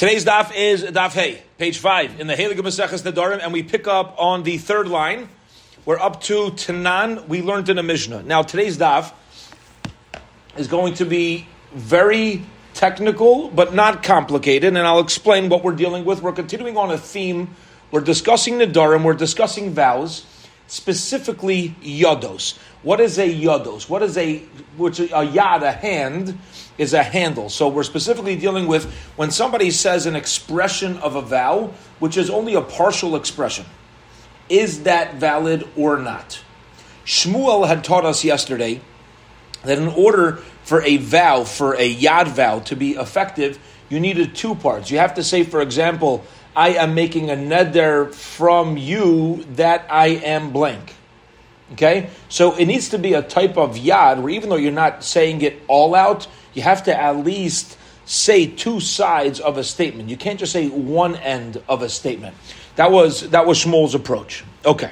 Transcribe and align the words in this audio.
Today's 0.00 0.24
daf 0.24 0.50
is 0.56 0.82
daf 0.82 1.12
hey, 1.12 1.42
page 1.58 1.76
five 1.76 2.18
in 2.18 2.26
the 2.26 2.32
Heilige 2.32 2.60
Maseches 2.60 3.02
Nedarim, 3.02 3.38
and 3.42 3.52
we 3.52 3.62
pick 3.62 3.86
up 3.86 4.14
on 4.16 4.44
the 4.44 4.56
third 4.56 4.88
line. 4.88 5.28
We're 5.84 5.98
up 5.98 6.22
to 6.22 6.52
Tanan. 6.52 7.28
We 7.28 7.42
learned 7.42 7.68
in 7.68 7.76
a 7.76 7.82
Mishnah. 7.82 8.22
Now 8.22 8.40
today's 8.40 8.78
daf 8.78 9.12
is 10.56 10.68
going 10.68 10.94
to 10.94 11.04
be 11.04 11.46
very 11.74 12.42
technical, 12.72 13.50
but 13.50 13.74
not 13.74 14.02
complicated, 14.02 14.74
and 14.74 14.78
I'll 14.78 15.00
explain 15.00 15.50
what 15.50 15.62
we're 15.62 15.76
dealing 15.76 16.06
with. 16.06 16.22
We're 16.22 16.32
continuing 16.32 16.78
on 16.78 16.90
a 16.90 16.96
theme. 16.96 17.54
We're 17.90 18.00
discussing 18.00 18.54
Nedarim. 18.54 19.04
We're 19.04 19.12
discussing 19.12 19.74
vows, 19.74 20.24
specifically 20.66 21.76
yodos. 21.82 22.56
What 22.82 23.00
is 23.00 23.18
a 23.18 23.28
yodos? 23.28 23.90
What 23.90 24.02
is 24.02 24.16
a 24.16 24.38
which 24.78 24.98
a 24.98 25.08
yad, 25.08 25.60
a 25.60 25.72
hand, 25.72 26.38
is 26.80 26.94
a 26.94 27.02
handle. 27.02 27.50
So 27.50 27.68
we're 27.68 27.82
specifically 27.82 28.36
dealing 28.36 28.66
with 28.66 28.90
when 29.14 29.30
somebody 29.30 29.70
says 29.70 30.06
an 30.06 30.16
expression 30.16 30.96
of 30.96 31.14
a 31.14 31.20
vow, 31.20 31.74
which 31.98 32.16
is 32.16 32.30
only 32.30 32.54
a 32.54 32.62
partial 32.62 33.16
expression. 33.16 33.66
Is 34.48 34.84
that 34.84 35.16
valid 35.16 35.68
or 35.76 35.98
not? 35.98 36.42
Shmuel 37.04 37.68
had 37.68 37.84
taught 37.84 38.06
us 38.06 38.24
yesterday 38.24 38.80
that 39.62 39.76
in 39.76 39.88
order 39.88 40.36
for 40.62 40.80
a 40.80 40.96
vow, 40.96 41.44
for 41.44 41.74
a 41.74 41.94
yad 41.94 42.28
vow 42.28 42.60
to 42.60 42.76
be 42.76 42.92
effective, 42.92 43.58
you 43.90 44.00
needed 44.00 44.34
two 44.34 44.54
parts. 44.54 44.90
You 44.90 44.98
have 44.98 45.14
to 45.16 45.22
say, 45.22 45.42
for 45.42 45.60
example, 45.60 46.24
I 46.56 46.70
am 46.70 46.94
making 46.94 47.28
a 47.28 47.34
neder 47.34 48.14
from 48.14 48.78
you 48.78 49.44
that 49.56 49.86
I 49.90 50.06
am 50.06 50.50
blank. 50.50 50.94
Okay? 51.72 52.08
So 52.30 52.56
it 52.56 52.64
needs 52.64 52.88
to 52.88 52.98
be 52.98 53.12
a 53.12 53.22
type 53.22 53.58
of 53.58 53.76
yad 53.76 54.22
where 54.22 54.30
even 54.30 54.48
though 54.48 54.56
you're 54.56 54.72
not 54.72 55.04
saying 55.04 55.42
it 55.42 55.60
all 55.68 55.94
out, 55.94 56.26
you 56.54 56.62
have 56.62 56.84
to 56.84 56.98
at 56.98 57.16
least 57.16 57.76
say 58.04 58.46
two 58.46 58.80
sides 58.80 59.38
of 59.40 59.56
a 59.56 59.64
statement. 59.64 60.08
You 60.08 60.16
can't 60.16 60.38
just 60.38 60.52
say 60.52 60.68
one 60.68 61.16
end 61.16 61.62
of 61.68 61.82
a 61.82 61.88
statement. 61.88 62.34
That 62.76 62.90
was 62.90 63.30
that 63.30 63.46
was 63.46 63.64
Shmuel's 63.64 63.94
approach. 63.94 64.44
Okay. 64.64 64.90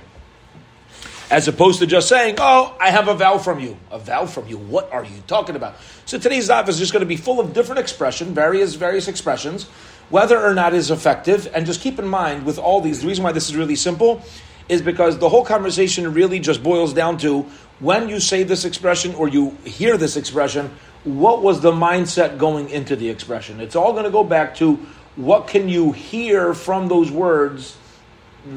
As 1.31 1.47
opposed 1.47 1.81
to 1.81 1.87
just 1.87 2.09
saying, 2.09 2.37
"Oh, 2.39 2.75
I 2.81 2.91
have 2.91 3.09
a 3.09 3.15
vow 3.15 3.39
from 3.39 3.61
you." 3.61 3.77
A 3.91 3.99
vow 3.99 4.27
from 4.27 4.47
you. 4.47 4.57
What 4.57 4.93
are 4.93 5.05
you 5.05 5.23
talking 5.27 5.57
about? 5.57 5.77
So 6.07 6.19
today's 6.19 6.49
daf 6.49 6.69
is 6.69 6.79
just 6.79 6.93
going 6.93 7.01
to 7.01 7.07
be 7.07 7.17
full 7.17 7.41
of 7.41 7.53
different 7.53 7.81
expression, 7.81 8.35
various 8.35 8.75
various 8.75 9.09
expressions, 9.09 9.65
whether 10.11 10.39
or 10.39 10.55
not 10.55 10.73
is 10.73 10.91
effective. 10.91 11.51
And 11.53 11.67
just 11.67 11.81
keep 11.81 11.99
in 11.99 12.07
mind 12.07 12.47
with 12.47 12.59
all 12.59 12.81
these, 12.81 13.03
the 13.03 13.09
reason 13.09 13.25
why 13.25 13.33
this 13.33 13.49
is 13.49 13.57
really 13.57 13.77
simple 13.77 14.23
is 14.69 14.83
because 14.83 15.19
the 15.19 15.29
whole 15.29 15.45
conversation 15.45 16.13
really 16.13 16.41
just 16.41 16.63
boils 16.63 16.93
down 16.93 17.19
to 17.19 17.43
when 17.81 18.09
you 18.09 18.21
say 18.21 18.43
this 18.43 18.65
expression 18.65 19.15
or 19.15 19.29
you 19.29 19.51
hear 19.65 19.97
this 19.97 20.17
expression, 20.17 20.71
what 21.05 21.43
was 21.43 21.61
the 21.61 21.73
mindset 21.73 22.39
going 22.39 22.71
into 22.71 22.97
the 22.97 23.09
expression? 23.09 23.61
It's 23.61 23.77
all 23.77 23.93
going 23.93 24.05
to 24.05 24.11
go 24.11 24.25
back 24.25 24.57
to 24.57 24.77
what 25.17 25.49
can 25.49 25.69
you 25.69 25.93
hear 25.93 26.55
from 26.55 26.89
those 26.89 27.11
words 27.11 27.77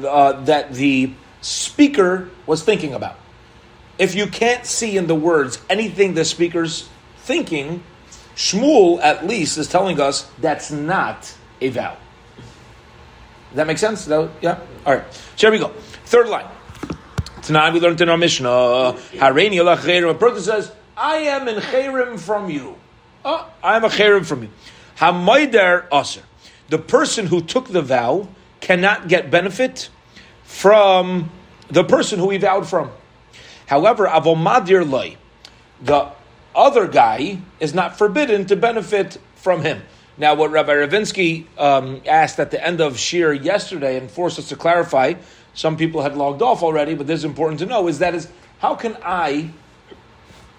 uh, 0.06 0.32
that 0.44 0.72
the 0.74 1.12
speaker 1.40 2.30
was 2.46 2.62
thinking 2.62 2.94
about. 2.94 3.16
If 3.98 4.14
you 4.14 4.26
can't 4.26 4.64
see 4.64 4.96
in 4.96 5.06
the 5.06 5.14
words 5.14 5.60
anything 5.68 6.14
the 6.14 6.24
speaker's 6.24 6.88
thinking, 7.18 7.82
Shmuel 8.34 9.00
at 9.02 9.26
least 9.26 9.58
is 9.58 9.68
telling 9.68 10.00
us 10.00 10.30
that's 10.40 10.70
not 10.70 11.34
a 11.60 11.68
vow. 11.68 11.96
That 13.54 13.66
make 13.66 13.78
sense? 13.78 14.06
That, 14.06 14.30
yeah? 14.40 14.58
All 14.86 14.94
right. 14.94 15.04
So 15.36 15.50
here 15.50 15.50
we 15.50 15.58
go. 15.58 15.68
Third 16.06 16.28
line. 16.28 16.46
Tonight 17.42 17.74
we 17.74 17.80
learned 17.80 18.00
in 18.00 18.08
our 18.08 18.16
Mishnah, 18.16 18.48
Hareini 18.48 20.10
A 20.10 20.14
person 20.14 20.42
says, 20.42 20.72
I 20.96 21.16
am 21.16 21.48
in 21.48 21.56
Cherim 21.56 22.18
from 22.18 22.50
you. 22.50 22.76
Oh, 23.24 23.48
I 23.62 23.76
am 23.76 23.84
a 23.84 23.88
Cherim 23.88 24.26
from 24.26 24.42
you. 24.42 24.50
Hamayder 24.96 25.86
Aser. 25.92 26.22
The 26.68 26.78
person 26.78 27.26
who 27.26 27.40
took 27.40 27.68
the 27.68 27.82
vow 27.82 28.28
cannot 28.60 29.08
get 29.08 29.30
benefit 29.30 29.88
from 30.44 31.30
the 31.68 31.84
person 31.84 32.18
who 32.18 32.30
he 32.30 32.38
vowed 32.38 32.68
from. 32.68 32.90
However, 33.66 34.06
Avomadir 34.06 34.88
Loi, 34.88 35.16
the 35.82 36.10
other 36.54 36.86
guy 36.86 37.38
is 37.58 37.72
not 37.74 37.96
forbidden 37.96 38.46
to 38.46 38.56
benefit 38.56 39.18
from 39.34 39.62
him. 39.62 39.82
Now, 40.18 40.34
what 40.34 40.50
Rabbi 40.50 40.72
Ravinsky 40.72 41.46
um, 41.58 42.02
asked 42.06 42.38
at 42.38 42.50
the 42.50 42.64
end 42.64 42.80
of 42.80 42.98
Shir 42.98 43.32
yesterday 43.32 43.96
and 43.96 44.10
forced 44.10 44.38
us 44.38 44.50
to 44.50 44.56
clarify, 44.56 45.14
some 45.54 45.76
people 45.76 46.02
had 46.02 46.16
logged 46.16 46.42
off 46.42 46.62
already, 46.62 46.94
but 46.94 47.06
this 47.06 47.20
is 47.20 47.24
important 47.24 47.60
to 47.60 47.66
know, 47.66 47.88
is 47.88 47.98
that 48.00 48.14
is 48.14 48.28
how 48.58 48.74
can 48.74 48.96
I 49.02 49.50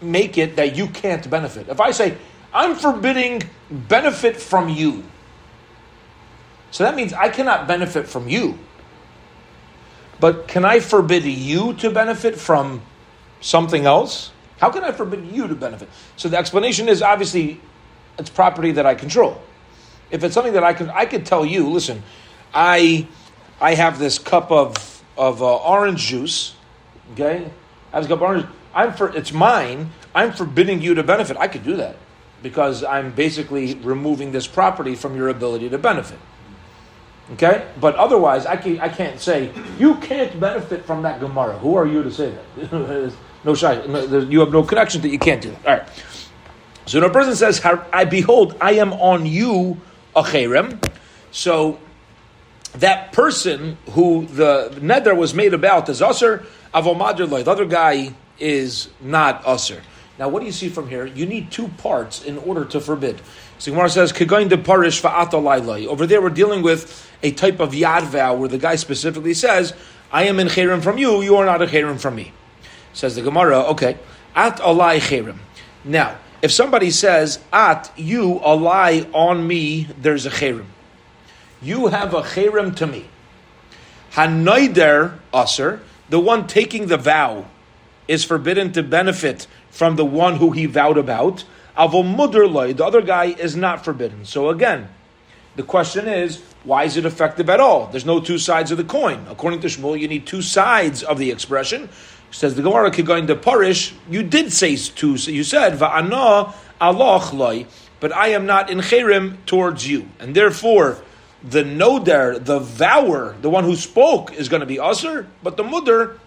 make 0.04 0.38
it 0.38 0.56
that 0.58 0.76
you 0.76 0.88
can't 0.88 1.28
benefit? 1.30 1.70
If 1.70 1.80
I 1.80 1.92
say, 1.92 2.18
I'm 2.54 2.76
forbidding 2.76 3.42
benefit 3.70 4.38
from 4.38 4.70
you, 4.70 5.04
so 6.72 6.84
that 6.84 6.96
means 6.96 7.14
I 7.14 7.30
cannot 7.30 7.68
benefit 7.68 8.08
from 8.08 8.28
you. 8.28 8.58
But 10.20 10.48
can 10.48 10.66
I 10.66 10.80
forbid 10.80 11.26
you 11.26 11.74
to 11.76 11.92
benefit 11.92 12.36
from 12.36 12.82
something 13.42 13.86
else? 13.86 14.32
How 14.58 14.70
can 14.70 14.84
I 14.84 14.92
forbid 14.92 15.28
you 15.32 15.48
to 15.48 15.56
benefit? 15.56 15.90
So 16.16 16.30
the 16.30 16.38
explanation 16.38 16.88
is 16.88 17.02
obviously 17.02 17.60
it's 18.18 18.30
property 18.30 18.72
that 18.72 18.86
I 18.86 18.96
control. 18.96 19.42
If 20.12 20.24
it's 20.24 20.34
something 20.34 20.54
that 20.54 20.64
I 20.64 20.74
can, 20.74 20.90
I 20.90 21.06
could 21.06 21.26
tell 21.26 21.46
you, 21.46 21.70
listen, 21.70 22.04
I, 22.54 23.08
I 23.60 23.74
have 23.76 24.00
this 24.00 24.20
cup 24.20 24.52
of 24.52 24.94
of 25.18 25.42
uh, 25.42 25.58
orange 25.58 26.02
juice. 26.02 26.56
Okay, 27.14 27.46
I 27.92 27.96
have 27.96 28.04
this 28.04 28.08
cup 28.08 28.18
of 28.18 28.22
orange. 28.22 28.46
I'm 28.74 28.94
for 28.94 29.16
it's 29.16 29.32
mine. 29.32 29.92
I'm 30.16 30.34
forbidding 30.34 30.82
you 30.82 30.96
to 30.96 31.04
benefit. 31.04 31.38
I 31.38 31.48
could 31.48 31.64
do 31.64 31.78
that 31.78 31.96
because 32.42 32.84
I'm 32.84 33.12
basically 33.12 33.76
removing 33.76 34.32
this 34.32 34.48
property 34.48 34.96
from 34.96 35.16
your 35.16 35.30
ability 35.30 35.70
to 35.70 35.78
benefit. 35.78 36.20
Okay, 37.34 37.66
but 37.80 37.96
otherwise, 37.96 38.46
I 38.46 38.58
can't, 38.58 38.82
I 38.82 38.90
can't 38.90 39.20
say 39.20 39.52
you 39.80 39.96
can't 39.96 40.38
benefit 40.40 40.86
from 40.86 41.04
that 41.04 41.22
Gemara. 41.22 41.58
Who 41.60 41.76
are 41.76 41.88
you 41.88 42.04
to 42.04 42.12
say 42.12 42.36
that? 42.58 43.14
no 43.46 43.56
shy. 43.56 43.82
You 43.84 44.42
have 44.42 44.52
no 44.52 44.64
connection 44.64 45.02
that 45.02 45.10
you 45.10 45.20
can't 45.20 45.42
do 45.42 45.52
that. 45.52 45.66
All 45.66 45.78
right. 45.78 45.88
So 46.86 47.00
when 47.00 47.10
a 47.10 47.14
person 47.14 47.36
says, 47.36 47.62
"I 47.64 48.04
behold, 48.04 48.58
I 48.60 48.74
am 48.74 48.92
on 48.94 49.26
you 49.26 49.80
a 50.16 50.22
cherem," 50.22 50.84
so 51.32 51.80
that 52.74 53.14
person 53.14 53.78
who 53.92 54.26
the 54.26 54.78
neder 54.82 55.16
was 55.16 55.34
made 55.34 55.54
about 55.54 55.88
is 55.88 56.02
usher 56.02 56.46
avomadir 56.74 57.30
loy. 57.30 57.44
The 57.44 57.52
other 57.52 57.66
guy 57.66 58.14
is 58.40 58.90
not 59.02 59.44
usher. 59.46 59.82
Now, 60.20 60.30
what 60.30 60.42
do 60.42 60.46
you 60.46 60.52
see 60.52 60.70
from 60.70 60.90
here? 60.90 61.06
You 61.06 61.26
need 61.26 61.52
two 61.52 61.68
parts 61.68 62.24
in 62.24 62.38
order 62.38 62.66
to 62.66 62.80
forbid. 62.80 63.20
So 63.58 63.72
Gemara 63.72 63.90
says, 63.90 64.14
"Kegoin 64.14 64.50
de 64.50 64.58
parish 64.58 65.04
Over 65.04 66.06
there, 66.06 66.22
we're 66.22 66.30
dealing 66.30 66.62
with 66.62 67.10
a 67.24 67.32
type 67.32 67.60
of 67.60 67.72
yad 67.72 68.04
vow 68.04 68.36
where 68.36 68.50
the 68.50 68.58
guy 68.58 68.76
specifically 68.76 69.34
says, 69.34 69.74
"I 70.12 70.24
am 70.24 70.40
in 70.40 70.50
cherem 70.50 70.82
from 70.84 70.98
you. 70.98 71.22
You 71.22 71.38
are 71.38 71.46
not 71.46 71.62
a 71.62 71.66
cherem 71.68 72.00
from 72.00 72.16
me." 72.16 72.32
Says 72.94 73.16
the 73.16 73.22
Gemara, 73.22 73.60
"Okay, 73.72 73.98
at 74.36 74.58
alai 74.60 75.00
cherem." 75.00 75.38
Now, 75.84 76.16
if 76.44 76.52
somebody 76.52 76.92
says, 76.92 77.40
At 77.52 77.92
you, 77.96 78.42
a 78.44 78.54
lie 78.54 79.08
on 79.14 79.48
me, 79.48 79.88
there's 80.00 80.26
a 80.26 80.30
cherem. 80.30 80.66
You 81.62 81.88
have 81.88 82.14
a 82.14 82.22
cherem 82.22 82.76
to 82.76 82.86
me. 82.86 83.06
Hanoider 84.12 85.14
aser, 85.34 85.80
the 86.10 86.20
one 86.20 86.46
taking 86.46 86.88
the 86.88 86.98
vow, 86.98 87.46
is 88.08 88.24
forbidden 88.24 88.72
to 88.74 88.84
benefit 88.84 89.48
from 89.70 89.96
the 89.96 90.06
one 90.06 90.38
who 90.38 90.52
he 90.52 90.66
vowed 90.66 90.98
about. 90.98 91.44
Avomudrloi, 91.78 92.76
the 92.76 92.86
other 92.86 93.02
guy 93.02 93.26
is 93.26 93.56
not 93.56 93.84
forbidden. 93.84 94.26
So 94.26 94.50
again, 94.50 94.90
the 95.56 95.64
question 95.64 96.08
is, 96.08 96.42
why 96.64 96.86
is 96.86 96.98
it 96.98 97.06
effective 97.06 97.50
at 97.50 97.60
all? 97.60 97.88
There's 97.88 98.06
no 98.06 98.20
two 98.20 98.38
sides 98.38 98.72
of 98.72 98.78
the 98.78 98.84
coin. 98.84 99.26
According 99.30 99.62
to 99.62 99.68
Shmuel, 99.68 100.00
you 100.00 100.08
need 100.08 100.26
two 100.26 100.42
sides 100.42 101.04
of 101.04 101.18
the 101.18 101.32
expression. 101.32 101.90
Says 102.32 102.56
the 102.56 102.64
Gemara, 102.64 102.90
going 102.90 103.28
to 103.28 103.36
Parish, 103.36 103.94
you 104.10 104.24
did 104.24 104.52
say 104.52 104.76
two, 104.76 105.14
you 105.14 105.44
said, 105.44 105.74
Va'ana 105.74 106.54
aloch 106.82 107.32
loy, 107.34 107.68
but 108.00 108.12
I 108.12 108.30
am 108.30 108.46
not 108.46 108.72
in 108.72 108.80
cherim 108.80 109.38
towards 109.46 109.88
you. 109.88 110.10
And 110.20 110.36
therefore, 110.36 110.98
the 111.44 111.64
noder, 111.64 112.40
the 112.40 112.60
vower, 112.60 113.40
the 113.42 113.50
one 113.50 113.64
who 113.66 113.76
spoke, 113.76 114.34
is 114.34 114.50
going 114.50 114.62
to 114.62 114.66
be 114.66 114.80
usher, 114.80 115.28
but 115.44 115.58
the 115.58 115.64
mudder 115.64 116.20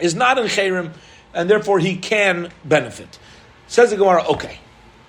is 0.00 0.14
not 0.14 0.38
in 0.38 0.44
cherim, 0.44 0.92
and 1.34 1.48
therefore 1.48 1.78
he 1.78 1.96
can 1.96 2.50
benefit. 2.64 3.18
Says 3.66 3.90
the 3.90 3.96
Gemara, 3.96 4.24
okay, 4.28 4.58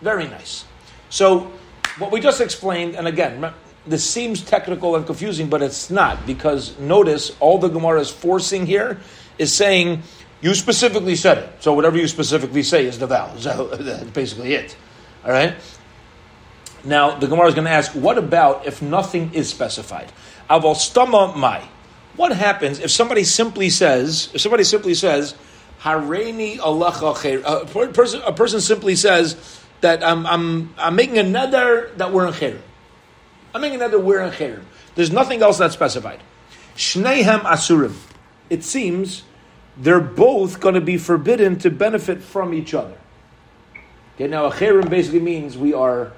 very 0.01 0.27
nice. 0.27 0.65
So, 1.09 1.51
what 1.97 2.11
we 2.11 2.19
just 2.19 2.41
explained, 2.41 2.95
and 2.95 3.07
again, 3.07 3.53
this 3.85 4.07
seems 4.07 4.43
technical 4.43 4.95
and 4.95 5.05
confusing, 5.05 5.49
but 5.49 5.61
it's 5.61 5.89
not, 5.89 6.25
because 6.25 6.77
notice 6.79 7.35
all 7.39 7.57
the 7.57 7.69
Gemara 7.69 8.01
is 8.01 8.09
forcing 8.09 8.65
here 8.65 8.99
is 9.37 9.53
saying, 9.53 10.03
you 10.41 10.53
specifically 10.53 11.15
said 11.15 11.39
it. 11.39 11.49
So 11.59 11.73
whatever 11.73 11.97
you 11.97 12.07
specifically 12.07 12.63
say 12.63 12.85
is 12.85 12.99
the 12.99 13.07
vow. 13.07 13.35
So 13.37 13.67
that's 13.79 14.09
basically 14.11 14.53
it. 14.53 14.75
All 15.25 15.31
right? 15.31 15.55
Now, 16.83 17.17
the 17.17 17.27
Gemara 17.27 17.47
is 17.47 17.55
going 17.55 17.65
to 17.65 17.71
ask, 17.71 17.91
what 17.91 18.17
about 18.17 18.65
if 18.65 18.81
nothing 18.81 19.33
is 19.33 19.49
specified? 19.49 20.11
Aval 20.49 20.75
stama 20.75 21.35
mai. 21.35 21.67
What 22.19 22.33
happens 22.33 22.79
if 22.79 22.91
somebody 22.91 23.23
simply 23.23 23.69
says, 23.69 24.29
if 24.33 24.41
somebody 24.41 24.65
simply 24.65 24.93
says, 24.93 25.35
Hareini 25.79 26.57
khair, 26.57 27.41
a 27.45 27.93
person, 27.93 28.21
a 28.25 28.33
person 28.33 28.59
simply 28.59 28.97
says 28.97 29.61
that 29.79 30.03
I'm, 30.03 30.27
I'm, 30.27 30.75
I'm 30.77 30.97
making 30.97 31.17
a 31.17 31.23
neder 31.23 31.95
that 31.95 32.11
we're 32.11 32.27
in 32.27 32.33
khair. 32.33 32.59
I'm 33.55 33.61
making 33.61 33.79
that 33.79 34.03
we're 34.03 34.19
in 34.19 34.31
Cherem. 34.31 34.63
There's 34.95 35.11
nothing 35.11 35.41
else 35.41 35.59
that's 35.59 35.73
specified. 35.73 36.19
Shneihem 36.75 37.39
Asurim. 37.43 37.95
It 38.49 38.65
seems 38.65 39.23
they're 39.77 40.01
both 40.01 40.59
going 40.59 40.75
to 40.75 40.81
be 40.81 40.97
forbidden 40.97 41.57
to 41.59 41.69
benefit 41.69 42.21
from 42.21 42.53
each 42.53 42.73
other. 42.73 42.97
Okay, 44.15 44.27
now 44.27 44.47
a 44.47 44.51
Cherem 44.51 44.89
basically 44.89 45.21
means 45.21 45.57
we 45.57 45.73
are, 45.73 46.11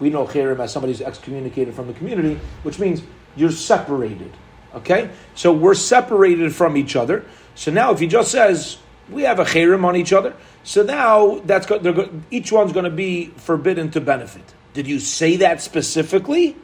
we 0.00 0.10
know 0.10 0.26
Cherem 0.26 0.58
as 0.58 0.70
somebody 0.70 0.92
who's 0.92 1.00
excommunicated 1.00 1.72
from 1.72 1.86
the 1.86 1.94
community, 1.94 2.38
which 2.62 2.78
means 2.78 3.00
you're 3.36 3.50
separated. 3.50 4.32
Okay? 4.74 5.10
So 5.34 5.52
we're 5.52 5.74
separated 5.74 6.54
from 6.54 6.76
each 6.76 6.96
other. 6.96 7.24
So 7.54 7.70
now 7.70 7.92
if 7.92 8.00
he 8.00 8.06
just 8.06 8.30
says, 8.30 8.78
we 9.10 9.22
have 9.22 9.38
a 9.38 9.44
Cherem 9.44 9.84
on 9.84 9.96
each 9.96 10.12
other, 10.12 10.34
so 10.62 10.82
now 10.82 11.40
that's 11.44 11.66
go, 11.66 12.10
each 12.30 12.52
one's 12.52 12.72
going 12.72 12.84
to 12.84 12.90
be 12.90 13.26
forbidden 13.36 13.90
to 13.92 14.00
benefit. 14.00 14.54
Did 14.72 14.86
you 14.86 15.00
say 15.00 15.36
that 15.36 15.60
specifically? 15.60 16.56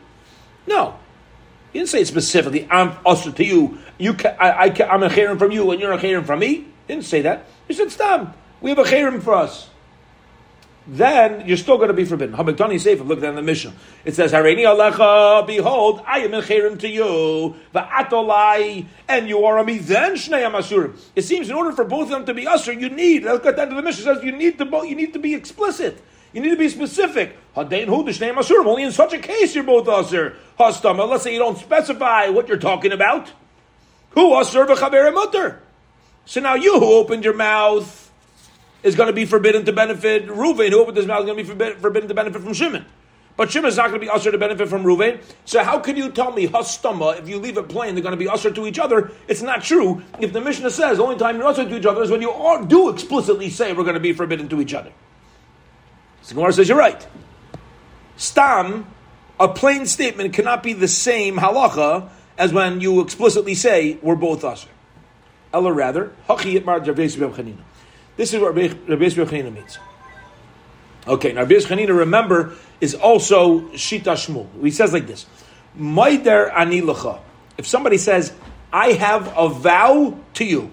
No. 0.66 0.98
You 1.72 1.80
didn't 1.80 1.90
say 1.90 2.00
it 2.02 2.06
specifically. 2.06 2.68
I'm 2.70 2.96
usher 3.04 3.32
to 3.32 3.44
you. 3.44 3.78
You, 3.98 4.14
ca- 4.14 4.36
I, 4.38 4.68
I, 4.68 4.88
I'm 4.88 5.02
a 5.02 5.08
cherim 5.08 5.38
from 5.38 5.50
you, 5.50 5.70
and 5.70 5.80
you're 5.80 5.92
a 5.92 5.98
cherim 5.98 6.24
from 6.24 6.38
me. 6.38 6.48
You 6.48 6.64
didn't 6.88 7.04
say 7.04 7.22
that. 7.22 7.46
You 7.68 7.74
said 7.74 7.90
stam. 7.90 8.32
We 8.60 8.70
have 8.70 8.78
a 8.78 8.84
cherim 8.84 9.22
for 9.22 9.34
us. 9.34 9.68
Then 10.88 11.48
you're 11.48 11.56
still 11.56 11.78
going 11.78 11.88
to 11.88 11.94
be 11.94 12.04
forbidden. 12.04 12.36
Habaktani 12.36 12.80
Sefer, 12.80 13.02
look 13.02 13.20
at 13.22 13.34
the 13.34 13.42
Mishnah. 13.42 13.72
It 14.04 14.14
says, 14.14 14.32
Hareini 14.32 14.62
Alecha, 14.62 15.44
behold, 15.44 16.00
I 16.06 16.20
am 16.20 16.32
a 16.32 16.42
cherim 16.42 16.78
to 16.78 16.88
you, 16.88 17.56
va'atolai, 17.74 18.86
and 19.08 19.28
you 19.28 19.44
are 19.44 19.58
a 19.58 19.64
me. 19.64 19.78
Then 19.78 20.12
shnei 20.12 20.48
amasurim. 20.48 20.96
It 21.16 21.22
seems 21.22 21.48
in 21.50 21.56
order 21.56 21.72
for 21.72 21.84
both 21.84 22.04
of 22.04 22.10
them 22.10 22.26
to 22.26 22.34
be 22.34 22.46
usher, 22.46 22.72
you 22.72 22.88
need. 22.88 23.24
Look 23.24 23.46
at 23.46 23.56
that. 23.56 23.68
To 23.68 23.74
the 23.74 23.82
Mishnah 23.82 24.14
says 24.14 24.24
you 24.24 24.30
need 24.30 24.58
to. 24.58 24.64
You 24.64 24.94
need 24.94 25.12
to 25.14 25.18
be 25.18 25.34
explicit. 25.34 26.00
You 26.32 26.40
need 26.40 26.50
to 26.50 26.56
be 26.56 26.68
specific. 26.68 27.36
Hadain 27.56 27.86
Hudish 27.86 28.20
Name 28.20 28.36
Asurim. 28.36 28.66
Only 28.66 28.84
in 28.84 28.92
such 28.92 29.12
a 29.12 29.18
case 29.18 29.56
you're 29.56 29.64
both. 29.64 29.86
Hastama. 29.86 31.08
Let's 31.08 31.24
say 31.24 31.32
you 31.32 31.40
don't 31.40 31.58
specify 31.58 32.28
what 32.28 32.46
you're 32.46 32.58
talking 32.58 32.92
about. 32.92 33.32
Who 34.10 34.34
usher 34.34 34.64
v'chaver 34.66 35.12
mutter? 35.12 35.60
So 36.26 36.40
now 36.40 36.54
you 36.54 36.78
who 36.78 36.92
opened 36.94 37.24
your 37.24 37.34
mouth 37.34 38.05
is 38.86 38.94
going 38.94 39.08
to 39.08 39.12
be 39.12 39.26
forbidden 39.26 39.64
to 39.64 39.72
benefit 39.72 40.28
Reuven. 40.28 40.70
Who 40.70 40.80
opened 40.80 40.96
his 40.96 41.06
mouth 41.06 41.20
is 41.20 41.26
going 41.26 41.36
to 41.36 41.42
be 41.42 41.48
forbidden, 41.48 41.80
forbidden 41.80 42.08
to 42.08 42.14
benefit 42.14 42.40
from 42.40 42.54
Shimon. 42.54 42.86
But 43.36 43.50
Shimon 43.50 43.68
is 43.68 43.76
not 43.76 43.88
going 43.88 44.00
to 44.00 44.06
be 44.06 44.08
usher 44.08 44.30
to 44.30 44.38
benefit 44.38 44.68
from 44.68 44.84
Reuven. 44.84 45.20
So 45.44 45.62
how 45.62 45.80
can 45.80 45.96
you 45.96 46.10
tell 46.10 46.32
me 46.32 46.46
hastama 46.46 47.18
if 47.18 47.28
you 47.28 47.38
leave 47.38 47.58
it 47.58 47.68
plain 47.68 47.94
they're 47.94 48.02
going 48.02 48.12
to 48.12 48.18
be 48.18 48.28
usher 48.28 48.50
to 48.50 48.66
each 48.66 48.78
other? 48.78 49.10
It's 49.26 49.42
not 49.42 49.62
true. 49.64 50.02
If 50.20 50.32
the 50.32 50.40
Mishnah 50.40 50.70
says 50.70 50.98
the 50.98 51.02
only 51.02 51.16
time 51.16 51.36
you're 51.36 51.46
usher 51.46 51.68
to 51.68 51.76
each 51.76 51.84
other 51.84 52.02
is 52.02 52.10
when 52.10 52.22
you 52.22 52.64
do 52.68 52.88
explicitly 52.88 53.50
say 53.50 53.72
we're 53.72 53.82
going 53.82 53.94
to 53.94 54.00
be 54.00 54.12
forbidden 54.12 54.48
to 54.50 54.60
each 54.60 54.72
other. 54.72 54.92
So 56.22 56.36
Gemara 56.36 56.52
says 56.52 56.68
you're 56.68 56.78
right. 56.78 57.06
Stam, 58.16 58.86
a 59.38 59.48
plain 59.48 59.84
statement 59.86 60.32
cannot 60.32 60.62
be 60.62 60.72
the 60.72 60.88
same 60.88 61.36
halacha 61.36 62.08
as 62.38 62.52
when 62.52 62.80
you 62.80 63.00
explicitly 63.00 63.54
say 63.54 63.98
we're 64.00 64.14
both 64.14 64.44
usher. 64.44 64.70
Ella 65.52 65.72
rather, 65.72 66.12
This 68.16 68.32
is 68.32 68.40
what 68.40 68.54
Rabbi 68.54 68.74
Chanina 68.74 69.52
means. 69.52 69.78
Okay, 71.06 71.32
now 71.32 71.42
Rabbi 71.42 71.54
Chanina, 71.54 71.96
remember, 71.96 72.54
is 72.80 72.94
also 72.94 73.60
Shita 73.70 74.14
Shmuel. 74.14 74.48
He 74.62 74.70
says 74.70 74.92
like 74.92 75.06
this: 75.06 75.26
Maider 75.78 76.50
anilacha. 76.52 77.20
If 77.58 77.66
somebody 77.66 77.98
says, 77.98 78.32
"I 78.72 78.92
have 78.92 79.32
a 79.36 79.48
vow 79.48 80.18
to 80.34 80.44
you," 80.44 80.70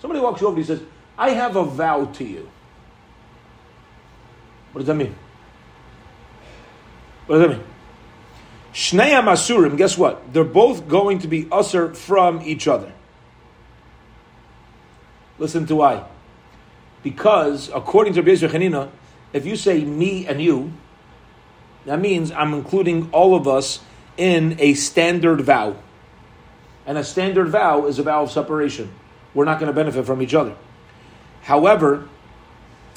somebody 0.00 0.20
walks 0.20 0.40
you 0.40 0.46
over, 0.46 0.56
and 0.56 0.64
he 0.64 0.66
says, 0.66 0.82
"I 1.18 1.30
have 1.30 1.56
a 1.56 1.64
vow 1.64 2.06
to 2.06 2.24
you." 2.24 2.48
What 4.72 4.80
does 4.80 4.86
that 4.86 4.94
mean? 4.94 5.14
What 7.26 7.38
does 7.38 7.48
that 7.48 7.56
mean? 7.56 7.66
Shnei 8.72 9.22
Masurim, 9.22 9.76
guess 9.76 9.96
what? 9.96 10.32
They're 10.32 10.42
both 10.42 10.88
going 10.88 11.20
to 11.20 11.28
be 11.28 11.46
usher 11.52 11.94
from 11.94 12.42
each 12.42 12.66
other. 12.66 12.92
Listen 15.38 15.66
to 15.66 15.76
why. 15.76 16.04
Because, 17.02 17.70
according 17.74 18.14
to 18.14 18.22
Rabbi 18.22 18.32
Hanina, 18.32 18.90
if 19.32 19.44
you 19.44 19.56
say 19.56 19.84
me 19.84 20.26
and 20.26 20.40
you, 20.40 20.72
that 21.84 22.00
means 22.00 22.32
I'm 22.32 22.54
including 22.54 23.10
all 23.12 23.34
of 23.34 23.46
us 23.46 23.80
in 24.16 24.56
a 24.58 24.74
standard 24.74 25.40
vow. 25.40 25.76
And 26.86 26.96
a 26.98 27.04
standard 27.04 27.48
vow 27.48 27.86
is 27.86 27.98
a 27.98 28.02
vow 28.02 28.22
of 28.22 28.30
separation. 28.30 28.90
We're 29.34 29.44
not 29.44 29.58
going 29.58 29.66
to 29.66 29.74
benefit 29.74 30.06
from 30.06 30.22
each 30.22 30.34
other. 30.34 30.54
However, 31.42 32.08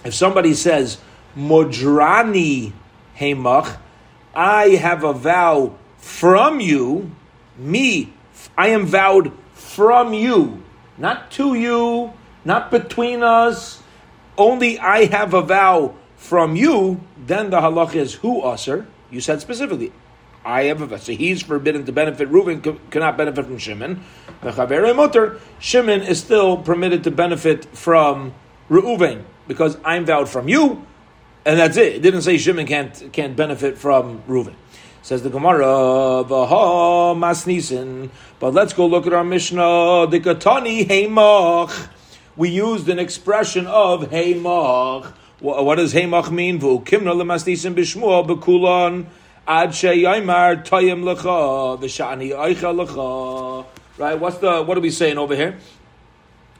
if 0.06 0.13
somebody 0.13 0.54
says, 0.54 1.00
Modrani 1.36 2.72
Hemach, 3.18 3.78
I 4.34 4.69
have 4.69 5.04
a 5.04 5.13
vow 5.13 5.75
from 5.98 6.60
you, 6.60 7.12
me, 7.57 8.13
I 8.57 8.69
am 8.69 8.86
vowed 8.86 9.34
from 9.54 10.13
you, 10.13 10.63
not 10.98 11.31
to 11.31 11.56
you, 11.56 12.13
not 12.47 12.71
between 12.71 13.23
us, 13.23 13.83
only 14.38 14.79
I 14.79 15.05
have 15.05 15.33
a 15.33 15.41
vow 15.41 15.95
from 16.15 16.55
you, 16.55 17.01
then 17.25 17.49
the 17.49 17.59
halach 17.59 17.94
is 17.94 18.13
who 18.13 18.41
usher? 18.41 18.88
You 19.11 19.19
said 19.19 19.41
specifically, 19.41 19.91
I 20.45 20.63
have 20.63 20.81
a 20.81 20.85
vow. 20.85 20.95
So 20.95 21.11
he's 21.11 21.41
forbidden 21.44 21.83
to 21.85 21.91
benefit. 21.91 22.31
Reuven 22.31 22.79
cannot 22.89 23.17
benefit 23.17 23.45
from 23.45 23.57
Shimon. 23.57 24.01
The 24.41 25.39
Shimon 25.59 26.01
is 26.01 26.19
still 26.21 26.55
permitted 26.57 27.03
to 27.03 27.11
benefit 27.11 27.65
from 27.75 28.33
Reuven 28.69 29.25
because 29.50 29.77
I'm 29.83 30.05
vowed 30.05 30.29
from 30.29 30.47
you 30.47 30.88
and 31.45 31.59
that's 31.59 31.75
it. 31.75 31.95
It 31.95 32.01
didn't 32.01 32.21
say 32.21 32.38
Shimon 32.38 32.65
can't 32.65 33.11
can't 33.11 33.35
benefit 33.35 33.77
from 33.77 34.21
Reuven. 34.23 34.55
Says 35.01 35.23
the 35.23 35.29
Gemara, 35.29 35.65
Masnisin. 37.15 38.09
But 38.39 38.53
let's 38.53 38.73
go 38.73 38.88
look 38.88 39.07
at 39.07 39.13
our 39.13 39.23
Mishnah. 39.23 40.07
The 40.07 40.19
Katani. 40.19 41.88
We 42.38 42.50
used 42.50 42.88
an 42.88 43.00
expression 43.00 43.66
of 43.66 44.12
Heimach. 44.12 45.12
What 45.39 45.75
does 45.75 45.95
Heimach 45.95 46.30
mean? 46.30 46.60
V'ukimna 46.60 47.16
lemasnisin 47.16 47.74
b'shmua 47.74 48.28
b'kulon 48.28 49.07
ad 49.48 49.69
sheyaymar 49.69 50.63
toyim 50.63 51.01
lecha 51.01 51.80
v'shani 51.80 52.30
oicha 52.34 52.86
lecha. 52.86 53.66
Right? 53.98 54.19
What's 54.19 54.38
the? 54.38 54.62
What 54.62 54.78
are 54.78 54.81
we 54.81 54.92
saying 54.92 55.18
over 55.18 55.36
here? 55.36 55.57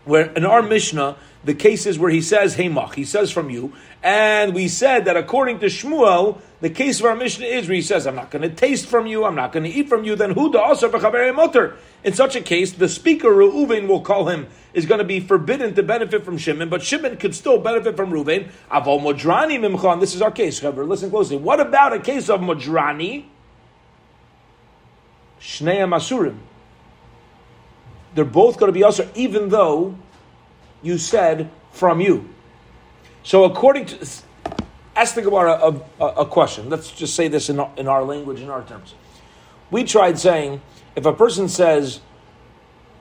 Where 0.08 0.32
in 0.32 0.46
our 0.46 0.62
Mishnah 0.62 1.18
the 1.44 1.54
cases 1.54 2.00
where 2.00 2.10
he 2.10 2.22
says 2.22 2.56
Heimach, 2.56 2.96
he 2.96 3.04
says 3.04 3.32
from 3.32 3.50
you, 3.50 3.74
and 4.02 4.54
we 4.54 4.68
said 4.68 5.06
that 5.06 5.16
according 5.16 5.60
to 5.60 5.68
Shmuel, 5.68 6.40
the 6.62 6.70
case 6.70 7.00
of 7.00 7.06
our 7.06 7.16
Mishnah 7.16 7.46
is 7.46 7.68
where 7.68 7.76
he 7.76 7.82
says, 7.82 8.08
I'm 8.08 8.16
not 8.16 8.32
going 8.32 8.42
to 8.42 8.50
taste 8.50 8.88
from 8.88 9.06
you, 9.06 9.26
I'm 9.26 9.36
not 9.36 9.52
going 9.52 9.64
to 9.64 9.70
eat 9.70 9.88
from 9.88 10.04
you, 10.04 10.16
then 10.16 10.32
who 10.32 10.58
also 10.58 10.90
mutter? 10.90 11.78
In 12.04 12.14
such 12.14 12.36
a 12.36 12.42
case, 12.42 12.72
the 12.72 12.90
speaker, 12.90 13.30
Reuven, 13.30 13.88
will 13.88 14.02
call 14.02 14.28
him, 14.28 14.48
is 14.74 14.86
going 14.86 15.00
to 15.00 15.06
be 15.06 15.20
forbidden 15.20 15.74
to 15.76 15.84
benefit 15.84 16.24
from 16.24 16.38
Shimon, 16.38 16.70
but 16.70 16.82
Shimon 16.82 17.18
could 17.18 17.36
still 17.36 17.60
benefit 17.60 17.96
from 17.96 18.12
Reuven. 18.12 18.50
Avol 18.72 19.02
Modrani 19.02 19.60
Mimchan, 19.60 20.00
this 20.00 20.16
is 20.16 20.22
our 20.22 20.32
case, 20.32 20.60
Chaver. 20.60 20.88
Listen 20.88 21.10
closely. 21.10 21.38
What 21.38 21.60
about 21.60 21.94
a 21.94 22.00
case 22.00 22.30
of 22.30 22.40
Modrani? 22.42 23.26
Shnei 25.40 25.88
Masurim. 25.88 26.38
They're 28.18 28.26
both 28.26 28.58
going 28.58 28.70
to 28.70 28.74
be 28.74 28.84
also, 28.84 29.08
even 29.14 29.50
though 29.50 29.96
you 30.82 30.98
said 30.98 31.52
from 31.72 32.02
you. 32.02 32.28
So 33.22 33.44
according 33.44 33.86
to, 33.86 34.08
ask 34.96 35.14
the 35.14 35.22
Gemara 35.22 35.52
a, 35.52 36.04
a, 36.04 36.06
a, 36.22 36.26
question. 36.26 36.68
Let's 36.68 36.90
just 36.90 37.14
say 37.16 37.28
this 37.28 37.48
in 37.48 37.60
our, 37.60 37.72
in 37.78 37.88
our 37.88 38.04
language, 38.04 38.42
in 38.42 38.50
our 38.50 38.64
terms. 38.64 38.96
We 39.70 39.84
tried 39.84 40.18
saying, 40.18 40.62
if 40.96 41.06
a 41.06 41.14
person 41.14 41.48
says, 41.48 42.02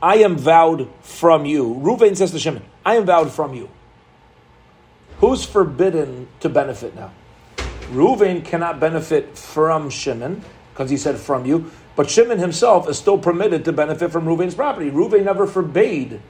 I 0.02 0.16
am 0.16 0.36
vowed 0.36 0.86
from 1.00 1.46
you, 1.46 1.64
Ruvain 1.82 2.14
says 2.14 2.32
to 2.32 2.38
Shimon, 2.38 2.64
I 2.84 2.96
am 2.96 3.06
vowed 3.06 3.32
from 3.32 3.54
you. 3.54 3.70
Who's 5.20 5.46
forbidden 5.46 6.28
to 6.40 6.50
benefit 6.50 6.94
now? 6.94 7.10
Ruvain 7.90 8.44
cannot 8.44 8.80
benefit 8.80 9.38
from 9.38 9.88
Shimon, 9.88 10.44
because 10.74 10.90
he 10.90 10.98
said 10.98 11.16
from 11.16 11.46
you, 11.46 11.70
but 11.96 12.08
Shimon 12.10 12.38
himself 12.38 12.88
is 12.88 12.98
still 12.98 13.18
permitted 13.18 13.64
to 13.64 13.72
benefit 13.72 14.12
from 14.12 14.26
Ruvain's 14.26 14.54
property. 14.54 14.90
Ruvain 14.90 15.24
never 15.24 15.46
forbade 15.46 16.20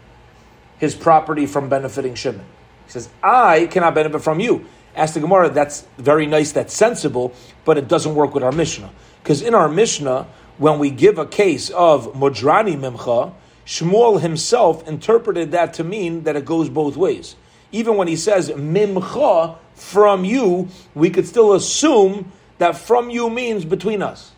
his 0.79 0.95
property 0.95 1.47
from 1.47 1.69
benefiting 1.69 2.15
Shimon. 2.15 2.47
He 2.87 2.93
says, 2.93 3.09
I 3.23 3.67
cannot 3.67 3.95
benefit 3.95 4.23
from 4.23 4.41
you. 4.41 4.67
Ask 4.95 5.15
the 5.15 5.21
Gemara, 5.21 5.51
that's 5.51 5.87
very 5.99 6.27
nice, 6.27 6.53
that's 6.53 6.73
sensible, 6.73 7.35
but 7.65 7.77
it 7.77 7.89
doesn't 7.89 8.15
work 8.15 8.33
with 8.33 8.43
our 8.43 8.53
Mishnah. 8.53 8.91
Because 9.23 9.43
in 9.43 9.55
our 9.55 9.69
Mishnah, 9.69 10.27
when 10.59 10.79
we 10.79 10.91
give 10.91 11.19
a 11.19 11.27
case 11.27 11.69
of 11.71 12.15
Modrani 12.15 12.77
Mimcha, 12.79 13.35
Shmuel 13.67 14.21
himself 14.21 14.87
interpreted 14.89 15.51
that 15.51 15.75
to 15.75 15.85
mean 15.85 16.23
that 16.23 16.37
it 16.37 16.45
goes 16.45 16.71
both 16.71 16.97
ways. 16.97 17.35
Even 17.73 17.97
when 17.97 18.09
he 18.09 18.17
says 18.17 18.49
Mimcha, 18.51 19.59
from 19.77 20.25
you, 20.25 20.69
we 20.95 21.11
could 21.11 21.27
still 21.27 21.53
assume 21.53 22.33
that 22.59 22.77
from 22.77 23.11
you 23.11 23.29
means 23.29 23.65
between 23.65 24.03
us. 24.03 24.33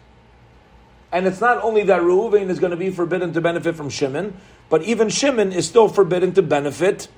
And 1.10 1.26
it's 1.26 1.40
not 1.40 1.62
only 1.62 1.82
that 1.84 2.02
Reuven 2.02 2.50
is 2.50 2.58
going 2.58 2.70
to 2.70 2.76
be 2.76 2.90
forbidden 2.90 3.32
to 3.32 3.40
benefit 3.40 3.76
from 3.76 3.88
Shimon, 3.88 4.36
but 4.68 4.82
even 4.82 5.08
Shimon 5.08 5.52
is 5.52 5.66
still 5.66 5.88
forbidden 5.88 6.34
to 6.34 6.42
benefit 6.42 7.08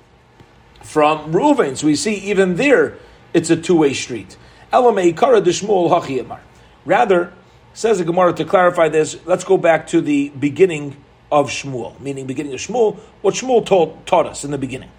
from 0.83 1.33
Reuven. 1.33 1.77
So 1.77 1.87
we 1.87 1.97
see 1.97 2.15
even 2.15 2.57
there, 2.57 2.97
it's 3.35 3.51
a 3.51 3.57
two-way 3.57 3.93
street. 3.95 4.37
Rather, 6.87 7.33
Says 7.73 7.99
the 7.99 8.05
Gemara 8.05 8.33
to 8.35 8.45
clarify 8.45 8.89
this. 8.89 9.17
Let's 9.25 9.45
go 9.45 9.57
back 9.57 9.87
to 9.89 10.01
the 10.01 10.31
beginning 10.31 10.97
of 11.31 11.49
Shmuel, 11.49 11.99
meaning 12.01 12.27
beginning 12.27 12.53
of 12.53 12.59
Shmuel. 12.59 12.99
What 13.23 13.35
Shmuel 13.35 13.65
taught, 13.65 14.07
taught 14.07 14.27
us 14.27 14.45
in 14.45 14.51
the 14.51 14.59
beginning, 14.59 14.91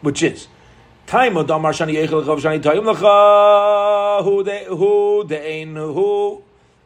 which 0.00 0.22
is 0.22 0.46
time 1.06 1.36
of 1.36 1.48
Damar 1.48 1.72
Shani 1.72 1.94
Yechel 1.94 2.24
Chav 2.24 2.40
Shani 2.40 2.62
Tayim 2.62 2.94
Lecha 2.94 4.24
Who 4.24 4.44
de 4.44 4.64
Who 4.66 5.24
de 5.26 5.60
Ein 5.60 5.74
Who. 5.74 6.42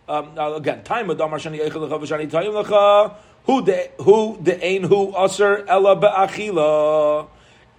Um, 0.06 0.36
again, 0.36 0.84
time 0.84 1.08
of 1.08 1.16
Damar 1.16 1.38
Shani 1.38 1.60
Yechel 1.60 1.88
Chav 1.88 2.02
Shani 2.02 2.30
Tayim 2.30 2.62
Lecha 2.62 3.14
Who 3.44 3.64
de 3.64 3.90
Who 4.00 4.38
de 4.42 4.62
Ein 4.62 4.84
Who 4.84 5.14
Aser 5.16 5.64
Ella 5.66 5.96
Be'achila. 5.96 7.26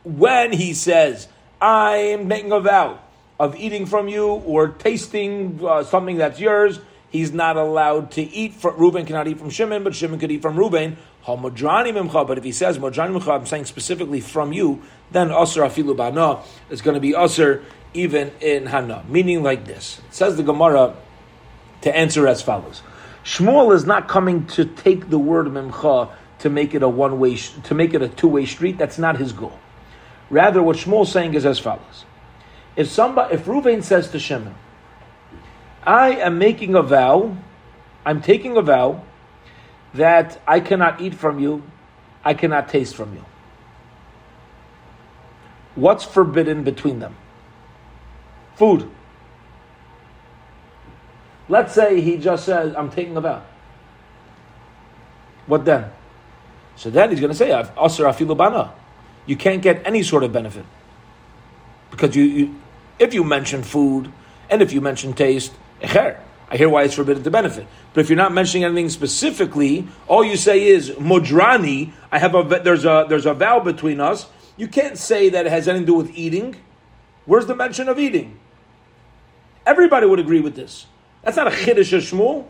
When 0.04 0.54
he 0.54 0.74
says, 0.74 1.28
"I 1.62 1.98
am 1.98 2.28
making 2.28 2.52
a 2.52 2.60
vow." 2.60 3.00
Of 3.38 3.58
eating 3.58 3.86
from 3.86 4.08
you 4.08 4.28
or 4.28 4.70
tasting 4.70 5.60
uh, 5.62 5.84
something 5.84 6.16
that's 6.16 6.40
yours, 6.40 6.80
he's 7.10 7.34
not 7.34 7.58
allowed 7.58 8.12
to 8.12 8.22
eat. 8.22 8.54
From, 8.54 8.78
Reuben 8.78 9.06
cannot 9.06 9.28
eat 9.28 9.40
from 9.40 9.50
Shimon, 9.50 9.84
but 9.84 9.94
Shimon 9.94 10.20
could 10.20 10.32
eat 10.32 10.42
from 10.42 10.56
Reuben. 10.56 10.96
But 11.28 12.38
if 12.38 12.44
he 12.46 12.54
says 12.54 12.78
Modrani 12.78 13.20
Mimcha, 13.20 13.38
I'm 13.38 13.46
saying 13.46 13.66
specifically 13.66 14.22
from 14.22 14.54
you, 14.54 14.82
then 15.12 15.32
Aser 15.32 15.64
Afilu 15.64 15.98
Bana 15.98 16.44
is 16.70 16.82
going 16.82 16.94
to 16.94 17.02
be 17.02 17.14
Aser 17.14 17.66
even 17.94 18.32
in 18.40 18.68
Hana. 18.68 19.04
Meaning 19.10 19.44
like 19.44 19.66
this. 19.66 20.00
It 20.08 20.14
says 20.14 20.38
the 20.38 20.44
Gemara 20.44 20.96
to 21.82 21.96
answer 21.96 22.28
as 22.28 22.42
follows. 22.42 22.82
Shmuel 23.24 23.74
is 23.74 23.86
not 23.86 24.08
coming 24.08 24.46
to 24.48 24.66
take 24.66 25.10
the 25.10 25.20
word 25.20 25.48
Mimcha 25.48 26.12
to 26.40 26.50
make 26.50 26.76
it 26.76 26.84
a 26.84 26.90
one 26.90 27.20
way, 27.20 27.36
to 27.36 27.74
make 27.74 27.94
it 27.94 28.02
a 28.02 28.08
two 28.08 28.28
way 28.28 28.46
street. 28.46 28.78
That's 28.78 29.00
not 29.00 29.18
his 29.18 29.34
goal. 29.34 29.58
Rather, 30.30 30.62
what 30.62 30.78
Shmuel 30.78 31.04
is 31.04 31.12
saying 31.12 31.34
is 31.34 31.46
as 31.46 31.60
follows. 31.60 32.06
If 32.76 32.88
somebody, 32.88 33.36
if 33.36 33.46
Reuven 33.46 33.84
says 33.84 34.10
to 34.12 34.20
Shimon, 34.20 34.56
I 35.84 36.12
am 36.12 36.38
making 36.38 36.76
a 36.76 36.82
vow, 36.82 37.38
I'm 38.06 38.22
taking 38.22 38.58
a 38.58 38.62
vow 38.62 39.04
that 39.94 40.42
I 40.48 40.60
cannot 40.60 41.00
eat 41.00 41.16
from 41.16 41.40
you, 41.40 41.64
I 42.24 42.34
cannot 42.34 42.70
taste 42.70 42.96
from 42.96 43.14
you. 43.14 43.24
What's 45.76 46.04
forbidden 46.04 46.64
between 46.64 47.00
them? 47.00 47.16
Food. 48.56 48.90
Let's 51.48 51.74
say 51.74 52.02
he 52.02 52.18
just 52.18 52.46
says, 52.46 52.76
I'm 52.76 52.90
taking 52.90 53.16
a 53.18 53.22
vow. 53.22 53.44
What 55.46 55.66
then? 55.66 55.92
So 56.76 56.90
then 56.90 57.12
he's 57.12 57.20
going 57.20 57.32
to 57.32 57.38
say, 57.38 57.50
Asr 57.50 58.12
afilubana. 58.12 58.72
You 59.26 59.36
can't 59.36 59.62
get 59.62 59.86
any 59.86 60.04
sort 60.04 60.24
of 60.24 60.34
benefit. 60.34 60.66
Because 61.92 62.16
you, 62.16 62.24
you, 62.24 62.56
if 63.00 63.14
you 63.14 63.24
mention 63.24 63.64
food 63.64 64.12
and 64.50 64.62
if 64.62 64.74
you 64.74 64.82
mention 64.82 65.14
taste, 65.14 65.54
echer. 65.82 66.20
I 66.50 66.58
hear 66.58 66.70
why 66.70 66.84
it's 66.84 66.94
forbidden 66.94 67.24
to 67.24 67.32
benefit. 67.32 67.66
But 67.94 68.02
if 68.02 68.10
you're 68.10 68.18
not 68.18 68.32
mentioning 68.32 68.66
anything 68.66 68.90
specifically, 68.90 69.88
all 70.08 70.24
you 70.24 70.38
say 70.38 70.64
is 70.64 70.92
modrani. 70.92 71.92
I 72.12 72.20
have 72.20 72.36
a 72.36 72.44
there's 72.44 72.86
a 72.86 73.06
there's 73.10 73.26
a 73.26 73.34
vow 73.34 73.62
between 73.62 74.00
us. 74.00 74.28
You 74.56 74.68
can't 74.68 74.98
say 74.98 75.30
that 75.30 75.48
it 75.48 75.50
has 75.50 75.68
anything 75.68 75.88
to 75.88 75.92
do 75.92 75.96
with 75.96 76.16
eating. 76.16 76.56
Where's 77.26 77.48
the 77.48 77.56
mention 77.56 77.90
of 77.90 77.98
eating? 77.98 78.40
Everybody 79.66 80.06
would 80.06 80.20
agree 80.20 80.40
with 80.40 80.56
this. 80.56 80.86
That's 81.26 81.36
not 81.36 81.48
a 81.48 81.52
chiddush 81.52 81.92
of 81.92 82.04
Shmuel. 82.04 82.46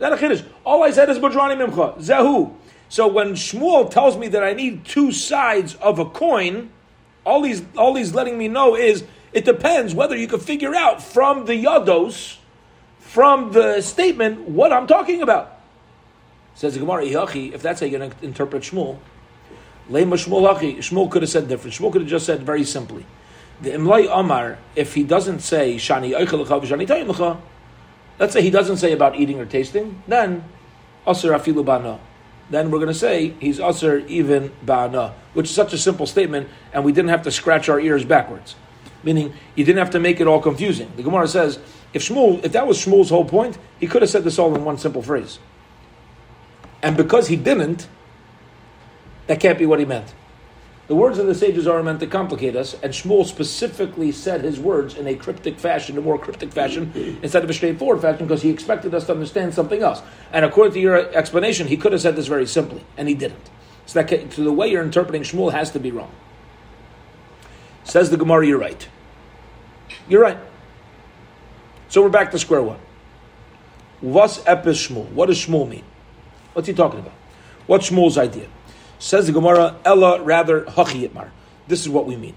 Not 0.00 0.14
a 0.14 0.16
chiddush. 0.16 0.44
All 0.64 0.82
I 0.82 0.90
said 0.90 1.08
is 1.08 1.18
modrani 1.18 1.56
mimcha 1.56 1.98
zehu. 1.98 2.52
So 2.88 3.06
when 3.06 3.34
Shmuel 3.34 3.90
tells 3.90 4.16
me 4.16 4.26
that 4.28 4.42
I 4.42 4.54
need 4.54 4.84
two 4.84 5.12
sides 5.12 5.74
of 5.76 5.98
a 6.00 6.06
coin, 6.06 6.70
all 7.24 7.44
he's 7.44 7.62
all 7.76 7.94
he's 7.94 8.14
letting 8.14 8.38
me 8.38 8.48
know 8.48 8.74
is 8.74 9.04
it 9.32 9.44
depends 9.44 9.94
whether 9.94 10.16
you 10.16 10.26
can 10.26 10.40
figure 10.40 10.74
out 10.74 11.02
from 11.02 11.44
the 11.44 11.52
yados 11.52 12.38
from 13.00 13.52
the 13.52 13.80
statement 13.82 14.48
what 14.48 14.72
I'm 14.72 14.86
talking 14.86 15.22
about. 15.22 15.60
Says 16.54 16.74
the 16.74 16.80
Gemara, 16.80 17.04
if 17.04 17.62
that's 17.62 17.80
how 17.80 17.86
you're 17.86 17.98
going 17.98 18.10
to 18.10 18.24
interpret 18.24 18.62
Shmuel, 18.62 18.98
Lema 19.90 20.14
Shmuel 20.14 20.76
Shmuel 20.78 21.10
could 21.10 21.22
have 21.22 21.30
said 21.30 21.48
different. 21.48 21.76
Shmuel 21.76 21.92
could 21.92 22.00
have 22.02 22.10
just 22.10 22.24
said 22.24 22.42
very 22.42 22.64
simply. 22.64 23.04
The 23.60 23.70
Imlay 23.70 24.06
Amar, 24.10 24.58
if 24.74 24.94
he 24.94 25.02
doesn't 25.02 25.40
say 25.40 25.76
Shani 25.76 26.14
Shani 26.14 26.86
Tayim 26.86 27.40
let's 28.18 28.32
say 28.32 28.42
he 28.42 28.50
doesn't 28.50 28.78
say 28.78 28.92
about 28.92 29.16
eating 29.16 29.38
or 29.38 29.46
tasting, 29.46 30.02
then 30.06 30.44
Asr 31.06 31.38
Afilu 31.38 31.64
Bana. 31.64 31.98
Then 32.48 32.70
we're 32.70 32.78
going 32.78 32.92
to 32.92 32.94
say 32.94 33.34
he's 33.40 33.58
Asr 33.58 34.06
even 34.08 34.52
Bana, 34.62 35.14
which 35.34 35.46
is 35.46 35.54
such 35.54 35.72
a 35.72 35.78
simple 35.78 36.06
statement, 36.06 36.48
and 36.72 36.84
we 36.84 36.92
didn't 36.92 37.10
have 37.10 37.22
to 37.22 37.30
scratch 37.30 37.68
our 37.68 37.80
ears 37.80 38.04
backwards. 38.04 38.54
Meaning, 39.02 39.34
you 39.54 39.64
didn't 39.64 39.78
have 39.78 39.90
to 39.90 40.00
make 40.00 40.20
it 40.20 40.26
all 40.26 40.40
confusing. 40.40 40.90
The 40.96 41.02
Gemara 41.02 41.28
says, 41.28 41.58
if 41.92 42.02
Shmuel, 42.02 42.44
if 42.44 42.52
that 42.52 42.66
was 42.66 42.78
Shmuel's 42.78 43.10
whole 43.10 43.24
point, 43.24 43.58
he 43.78 43.86
could 43.86 44.02
have 44.02 44.10
said 44.10 44.24
this 44.24 44.38
all 44.38 44.54
in 44.54 44.64
one 44.64 44.78
simple 44.78 45.02
phrase. 45.02 45.38
And 46.82 46.96
because 46.96 47.28
he 47.28 47.36
didn't, 47.36 47.88
that 49.26 49.40
can't 49.40 49.58
be 49.58 49.66
what 49.66 49.78
he 49.78 49.84
meant. 49.84 50.14
The 50.88 50.94
words 50.94 51.18
of 51.18 51.26
the 51.26 51.34
sages 51.34 51.66
are 51.66 51.82
meant 51.82 51.98
to 52.00 52.06
complicate 52.06 52.54
us, 52.54 52.74
and 52.74 52.92
Shmuel 52.92 53.26
specifically 53.26 54.12
said 54.12 54.42
his 54.42 54.60
words 54.60 54.94
in 54.94 55.08
a 55.08 55.16
cryptic 55.16 55.58
fashion, 55.58 55.98
a 55.98 56.00
more 56.00 56.16
cryptic 56.16 56.52
fashion, 56.52 57.18
instead 57.22 57.42
of 57.42 57.50
a 57.50 57.54
straightforward 57.54 58.00
fashion, 58.00 58.26
because 58.26 58.42
he 58.42 58.50
expected 58.50 58.94
us 58.94 59.06
to 59.06 59.12
understand 59.12 59.52
something 59.52 59.82
else. 59.82 60.00
And 60.32 60.44
according 60.44 60.74
to 60.74 60.80
your 60.80 60.96
explanation, 61.12 61.66
he 61.66 61.76
could 61.76 61.90
have 61.90 62.00
said 62.00 62.14
this 62.14 62.28
very 62.28 62.46
simply, 62.46 62.84
and 62.96 63.08
he 63.08 63.14
didn't. 63.14 63.50
So 63.86 64.00
that 64.00 64.32
so 64.32 64.44
the 64.44 64.52
way 64.52 64.68
you're 64.68 64.82
interpreting 64.82 65.22
Shmuel 65.22 65.52
has 65.52 65.72
to 65.72 65.80
be 65.80 65.90
wrong. 65.90 66.12
Says 67.82 68.10
the 68.10 68.16
Gemara, 68.16 68.46
you're 68.46 68.58
right. 68.58 68.88
You're 70.08 70.22
right. 70.22 70.38
So 71.88 72.02
we're 72.02 72.08
back 72.10 72.30
to 72.32 72.38
square 72.38 72.62
one. 72.62 72.78
What's 74.00 74.38
epis 74.38 74.88
Shmuel? 74.88 75.08
What 75.10 75.26
does 75.26 75.44
Shmuel 75.44 75.68
mean? 75.68 75.84
What's 76.52 76.68
he 76.68 76.74
talking 76.74 77.00
about? 77.00 77.14
What's 77.66 77.90
Shmuel's 77.90 78.18
idea? 78.18 78.48
Says 78.98 79.26
the 79.26 79.32
Gemara, 79.32 79.76
Ella 79.84 80.22
rather 80.22 80.62
hachi 80.62 81.08
yitmar. 81.08 81.30
This 81.68 81.80
is 81.80 81.88
what 81.88 82.06
we 82.06 82.16
mean. 82.16 82.36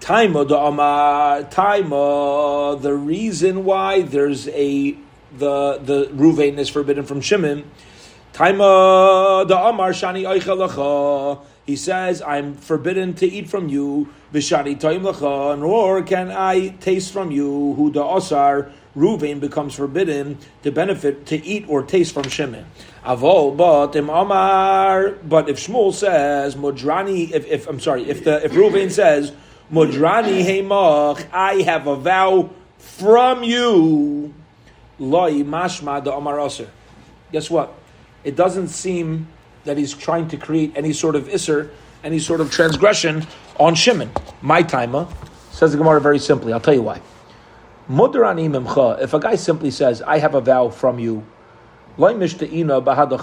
Taima 0.00 0.46
da'ama, 0.46 1.50
taima, 1.50 2.80
the 2.80 2.94
reason 2.94 3.64
why 3.64 4.02
there's 4.02 4.48
a, 4.48 4.92
the, 5.36 5.78
the 5.82 6.10
Ruvain 6.12 6.58
is 6.58 6.68
forbidden 6.68 7.04
from 7.04 7.20
Shimon, 7.20 7.64
taima 8.34 9.48
da'amar 9.48 9.92
shani 9.92 10.24
eichalacha, 10.24 11.40
he 11.64 11.76
says, 11.76 12.20
I'm 12.20 12.54
forbidden 12.54 13.14
to 13.14 13.26
eat 13.26 13.48
from 13.48 13.68
you, 13.70 14.12
b'shani 14.32 14.78
toim 14.78 15.10
lecha, 15.10 15.58
nor 15.58 16.02
can 16.02 16.30
I 16.30 16.68
taste 16.68 17.10
from 17.10 17.30
you, 17.30 17.72
who 17.74 17.90
the 17.90 18.02
osar, 18.02 18.72
Ruvain 18.96 19.40
becomes 19.40 19.74
forbidden 19.74 20.38
to 20.62 20.70
benefit, 20.70 21.26
to 21.26 21.44
eat 21.44 21.64
or 21.68 21.82
taste 21.82 22.14
from 22.14 22.28
Shimon. 22.28 22.64
Avol, 23.04 23.56
but 23.56 23.96
im 23.96 24.06
but 24.06 25.48
if 25.48 25.58
Shmuel 25.58 25.92
says, 25.92 26.54
Modrani, 26.54 27.32
if, 27.32 27.46
if 27.46 27.68
I'm 27.68 27.80
sorry, 27.80 28.08
if 28.08 28.24
the 28.24 28.44
if 28.44 28.52
Ruvain 28.52 28.90
says, 28.90 29.32
Modrani 29.72 30.44
heimach, 30.44 31.26
I 31.32 31.62
have 31.62 31.86
a 31.86 31.96
vow 31.96 32.50
from 32.78 33.42
you, 33.42 34.32
Loi 34.98 35.42
mashma 35.42 36.02
the 36.04 36.12
Amar 36.12 36.38
Aser. 36.40 36.70
Guess 37.32 37.50
what? 37.50 37.74
It 38.22 38.36
doesn't 38.36 38.68
seem 38.68 39.26
that 39.64 39.76
he's 39.76 39.92
trying 39.92 40.28
to 40.28 40.36
create 40.36 40.72
any 40.76 40.92
sort 40.92 41.16
of 41.16 41.24
isser, 41.28 41.70
any 42.04 42.20
sort 42.20 42.40
of 42.40 42.52
transgression 42.52 43.26
on 43.58 43.74
Shimon. 43.74 44.10
My 44.40 44.62
timer 44.62 45.08
says 45.50 45.72
the 45.72 45.78
Gemara 45.78 46.00
very 46.00 46.18
simply. 46.18 46.52
I'll 46.52 46.60
tell 46.60 46.74
you 46.74 46.82
why. 46.82 47.00
If 47.88 49.14
a 49.14 49.20
guy 49.20 49.34
simply 49.36 49.70
says, 49.70 50.02
"I 50.02 50.18
have 50.18 50.34
a 50.34 50.40
vow 50.40 50.68
from 50.70 50.98
you," 50.98 51.24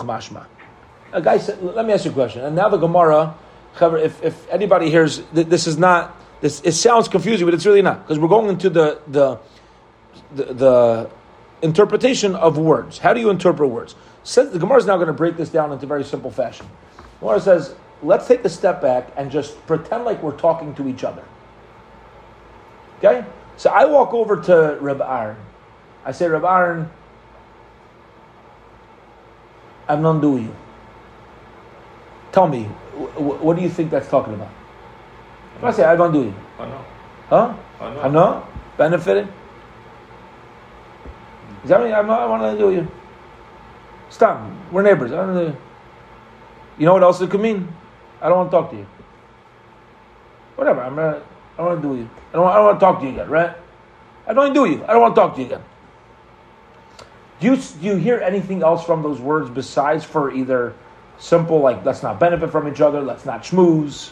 mashma. 0.04 0.46
A 1.14 1.22
guy 1.22 1.38
said, 1.38 1.62
"Let 1.62 1.86
me 1.86 1.94
ask 1.94 2.06
you 2.06 2.12
a 2.12 2.14
question." 2.14 2.44
And 2.46 2.56
now 2.56 2.70
the 2.70 2.78
Gemara, 2.78 3.36
if, 3.82 4.24
if 4.24 4.50
anybody 4.50 4.90
hears, 4.90 5.22
this 5.34 5.68
is 5.68 5.78
not. 5.78 6.18
This 6.42 6.62
it 6.62 6.74
sounds 6.74 7.08
confusing, 7.08 7.46
but 7.46 7.54
it's 7.54 7.66
really 7.66 7.82
not 7.84 8.02
because 8.02 8.18
we're 8.18 8.28
going 8.28 8.50
into 8.50 8.70
the 8.70 9.00
the 9.08 9.40
the, 10.34 10.54
the 10.54 11.10
interpretation 11.62 12.36
of 12.36 12.58
words. 12.58 12.98
How 12.98 13.14
do 13.14 13.20
you 13.20 13.30
interpret 13.30 13.70
words? 13.70 13.96
Says, 14.24 14.52
the 14.52 14.60
Gemara 14.60 14.78
is 14.78 14.86
now 14.86 14.96
going 14.96 15.08
to 15.08 15.14
break 15.14 15.38
this 15.38 15.50
down 15.50 15.72
into 15.72 15.86
very 15.86 16.04
simple 16.04 16.32
fashion. 16.32 16.68
Gemara 17.20 17.40
says, 17.40 17.76
let's 18.02 18.28
take 18.28 18.44
a 18.46 18.50
step 18.50 18.82
back 18.82 19.12
and 19.16 19.32
just 19.32 19.66
pretend 19.68 20.06
like 20.06 20.22
we're 20.22 20.38
talking 20.38 20.74
to 20.76 20.88
each 20.88 21.04
other. 21.04 21.24
Okay? 22.98 23.26
So 23.58 23.70
I 23.70 23.86
walk 23.86 24.14
over 24.14 24.42
to 24.42 24.78
Reb 24.82 25.02
Aaron. 25.02 25.38
I 26.04 26.12
say, 26.12 26.28
Reb 26.28 26.44
Aaron, 26.44 26.90
I'm 29.88 30.02
not 30.02 30.22
doing 30.22 30.46
you. 30.46 30.56
Tell 32.32 32.48
me, 32.48 32.64
what 32.64 33.58
do 33.58 33.62
you 33.62 33.70
think 33.70 33.92
that's 33.92 34.10
talking 34.10 34.34
about? 34.34 34.50
If 35.58 35.64
I 35.64 35.72
say, 35.72 35.84
I 35.84 35.96
don't 35.96 36.14
do 36.14 36.24
you. 36.24 36.34
I 36.58 36.66
know. 36.66 36.86
Huh? 37.28 37.56
I 37.80 38.08
know. 38.08 38.48
Benefited? 38.78 39.28
Is 41.64 41.70
that 41.70 41.82
mean 41.82 41.94
I'm 41.94 42.08
not, 42.08 42.22
I 42.22 42.26
want 42.26 42.42
to 42.42 42.58
do 42.58 42.72
you? 42.74 42.88
Stop. 44.10 44.50
We're 44.72 44.82
neighbors. 44.82 45.12
I 45.12 45.18
don't 45.18 45.36
know. 45.36 45.56
You 46.78 46.86
know 46.86 46.94
what 46.94 47.04
else 47.04 47.22
it 47.22 47.30
could 47.30 47.42
mean? 47.42 47.68
I 48.22 48.30
don't 48.30 48.38
want 48.38 48.52
to 48.52 48.58
talk 48.58 48.72
to 48.72 48.78
you. 48.78 48.88
Whatever. 50.56 50.82
I'm 50.82 50.96
not, 50.96 51.24
I 51.54 51.58
don't 51.58 51.66
want 51.68 51.82
to 51.82 51.88
do 51.88 51.96
you. 51.96 52.10
I 52.30 52.34
don't, 52.34 52.48
I 52.48 52.56
don't 52.56 52.66
want 52.66 52.80
to 52.80 52.86
talk 52.86 53.00
to 53.00 53.06
you 53.06 53.12
again, 53.12 53.30
right? 53.30 53.56
I 54.26 54.34
don't 54.34 54.38
want 54.38 54.56
to 54.56 54.66
do 54.66 54.72
you. 54.72 54.84
I 54.86 54.94
don't 54.94 55.02
want 55.02 55.16
to 55.16 55.22
talk 55.22 55.36
to 55.36 55.42
you 55.42 55.48
again. 55.48 55.64
Do 57.40 57.48
you, 57.48 57.56
do 57.56 57.86
you 57.88 57.96
hear 57.96 58.20
anything 58.20 58.62
else 58.62 58.86
from 58.86 59.02
those 59.02 59.20
words 59.20 59.50
besides 59.50 60.04
for 60.04 60.32
either 60.32 60.76
simple, 61.18 61.60
like 61.60 61.84
let's 61.84 62.04
not 62.04 62.20
benefit 62.20 62.52
from 62.52 62.68
each 62.68 62.82
other, 62.82 63.02
let's 63.02 63.26
not 63.26 63.44
schmooze? 63.44 64.12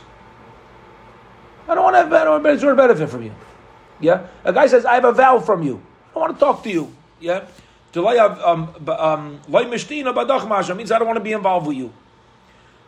I 1.67 1.75
don't 1.75 1.84
want 1.84 1.96
to 1.96 2.00
have 2.00 2.13
I 2.13 2.24
don't 2.24 2.43
want 2.43 2.60
to 2.62 2.75
benefit 2.75 3.10
from 3.10 3.24
you. 3.24 3.34
Yeah? 4.00 4.27
A 4.43 4.51
guy 4.51 4.67
says, 4.67 4.86
I 4.86 4.96
have 4.96 5.05
a 5.05 5.12
vow 5.12 5.39
from 5.39 5.62
you. 5.62 5.81
I 6.10 6.13
don't 6.13 6.22
want 6.22 6.34
to 6.34 6.39
talk 6.39 6.63
to 6.63 6.69
you. 6.72 6.93
Yeah? 7.19 7.46
To 7.93 8.01
lay 8.01 8.17
Um, 8.17 8.74
um, 8.88 9.39
means 9.48 10.91
I 10.91 11.00
don't 11.00 11.08
want 11.08 11.17
to 11.17 11.24
be 11.24 11.34
involved 11.34 11.67
with 11.67 11.77
you. 11.77 11.93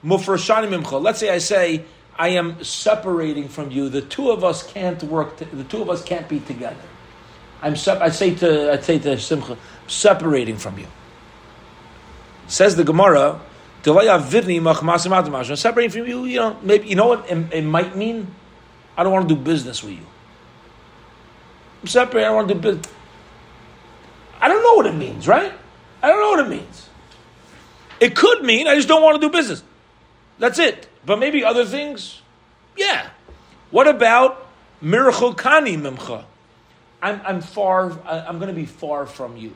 Let's 0.03 1.19
say 1.19 1.29
I 1.29 1.37
say, 1.37 1.85
I 2.17 2.29
am 2.29 2.63
separating 2.63 3.47
from 3.47 3.71
you. 3.71 3.89
The 3.89 4.01
two 4.01 4.31
of 4.31 4.43
us 4.43 4.63
can't 4.63 5.01
work. 5.03 5.37
To, 5.37 5.45
the 5.45 5.63
two 5.63 5.81
of 5.81 5.89
us 5.89 6.03
can't 6.03 6.27
be 6.27 6.39
together. 6.39 6.75
I'm. 7.61 7.73
I 7.73 8.09
say 8.09 8.35
to. 8.35 8.73
I 8.73 8.79
say 8.79 8.99
to 8.99 9.17
Simcha, 9.17 9.57
separating 9.87 10.57
from 10.57 10.77
you. 10.77 10.87
Says 12.47 12.75
the 12.75 12.83
Gemara, 12.83 13.39
separating 13.83 15.89
from 15.89 16.07
you. 16.07 16.25
You 16.25 16.39
know, 16.39 16.57
maybe 16.61 16.87
you 16.87 16.95
know 16.95 17.07
what 17.07 17.29
it, 17.29 17.53
it 17.53 17.63
might 17.63 17.95
mean. 17.95 18.35
I 18.97 19.03
don't 19.03 19.13
want 19.13 19.29
to 19.29 19.35
do 19.35 19.41
business 19.41 19.83
with 19.83 19.93
you. 19.93 20.05
I'm 21.81 21.87
separating. 21.87 22.25
I 22.25 22.29
don't 22.29 22.35
want 22.35 22.47
to 22.49 22.53
do 22.55 22.59
business. 22.59 22.93
I 24.41 24.47
don't 24.47 24.63
know 24.63 24.73
what 24.73 24.87
it 24.87 24.95
means, 24.95 25.27
right? 25.27 25.53
I 26.03 26.07
don't 26.07 26.19
know 26.19 26.31
what 26.31 26.45
it 26.45 26.49
means. 26.49 26.89
It 27.99 28.15
could 28.15 28.43
mean 28.43 28.67
I 28.67 28.75
just 28.75 28.87
don't 28.87 29.03
want 29.03 29.21
to 29.21 29.27
do 29.27 29.31
business. 29.31 29.63
That's 30.39 30.57
it. 30.57 30.89
But 31.05 31.19
maybe 31.19 31.43
other 31.43 31.65
things? 31.65 32.21
Yeah. 32.77 33.09
What 33.71 33.87
about 33.87 34.47
Mirchokani 34.83 35.77
Mimcha? 35.77 36.25
I'm, 37.01 37.21
I'm 37.25 37.41
far, 37.41 37.91
I'm 38.05 38.37
going 38.37 38.49
to 38.49 38.59
be 38.59 38.65
far 38.65 39.05
from 39.05 39.37
you. 39.37 39.55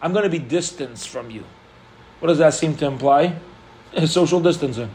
I'm 0.00 0.12
going 0.12 0.24
to 0.24 0.30
be 0.30 0.38
distanced 0.38 1.08
from 1.08 1.30
you. 1.30 1.44
What 2.20 2.28
does 2.28 2.38
that 2.38 2.54
seem 2.54 2.76
to 2.76 2.86
imply? 2.86 3.36
Social 4.06 4.40
distancing. 4.40 4.90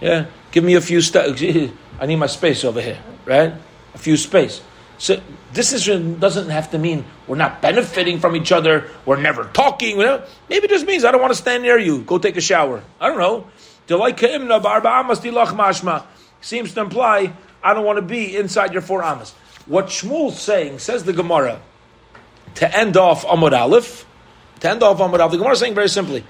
Yeah. 0.00 0.26
Give 0.50 0.64
me 0.64 0.74
a 0.74 0.80
few 0.80 1.00
steps. 1.00 1.42
I 2.00 2.06
need 2.06 2.16
my 2.16 2.26
space 2.26 2.64
over 2.64 2.80
here, 2.80 2.98
right? 3.26 3.52
A 3.94 3.98
few 3.98 4.16
space. 4.16 4.62
So 4.98 5.20
decision 5.52 6.18
doesn't 6.18 6.50
have 6.50 6.72
to 6.72 6.78
mean 6.78 7.04
we're 7.26 7.36
not 7.36 7.62
benefiting 7.62 8.18
from 8.18 8.34
each 8.34 8.50
other, 8.50 8.90
we're 9.06 9.20
never 9.20 9.44
talking. 9.44 9.98
Maybe 9.98 10.24
it 10.66 10.70
just 10.70 10.86
means 10.86 11.04
I 11.04 11.12
don't 11.12 11.20
want 11.20 11.32
to 11.32 11.38
stand 11.38 11.62
near 11.62 11.78
you. 11.78 12.02
Go 12.02 12.18
take 12.18 12.36
a 12.36 12.40
shower. 12.40 12.82
I 13.00 13.08
don't 13.08 13.18
know. 13.18 13.46
Seems 16.40 16.72
to 16.74 16.80
imply 16.80 17.32
I 17.62 17.74
don't 17.74 17.84
want 17.84 17.96
to 17.96 18.02
be 18.02 18.36
inside 18.36 18.72
your 18.72 18.82
four 18.82 19.02
amas. 19.02 19.32
What 19.66 19.86
Shmuel's 19.86 20.40
saying, 20.40 20.78
says 20.78 21.04
the 21.04 21.12
Gemara, 21.12 21.60
to 22.56 22.76
end 22.76 22.96
off 22.96 23.24
Amud 23.24 23.58
Aleph, 23.58 24.06
to 24.60 24.70
end 24.70 24.82
off 24.82 24.98
Amud 24.98 25.18
Aleph, 25.18 25.32
the 25.32 25.38
Gemara 25.38 25.56
saying 25.56 25.74
very 25.74 25.88
simply, 25.88 26.24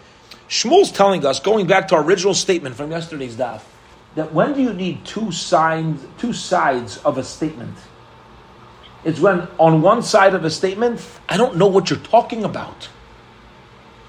Shmuel's 0.48 0.90
telling 0.90 1.24
us, 1.26 1.40
going 1.40 1.66
back 1.66 1.88
to 1.88 1.96
our 1.96 2.02
original 2.02 2.34
statement 2.34 2.74
from 2.74 2.90
yesterday's 2.90 3.36
daf, 3.36 3.62
that 4.14 4.32
when 4.32 4.54
do 4.54 4.62
you 4.62 4.72
need 4.72 5.04
two 5.04 5.30
sides, 5.30 6.02
two 6.16 6.32
sides 6.32 6.96
of 6.98 7.18
a 7.18 7.24
statement? 7.24 7.76
It's 9.04 9.20
when 9.20 9.46
on 9.58 9.82
one 9.82 10.02
side 10.02 10.34
of 10.34 10.44
a 10.44 10.50
statement, 10.50 11.06
I 11.28 11.36
don't 11.36 11.56
know 11.56 11.68
what 11.68 11.90
you're 11.90 11.98
talking 12.00 12.44
about. 12.44 12.88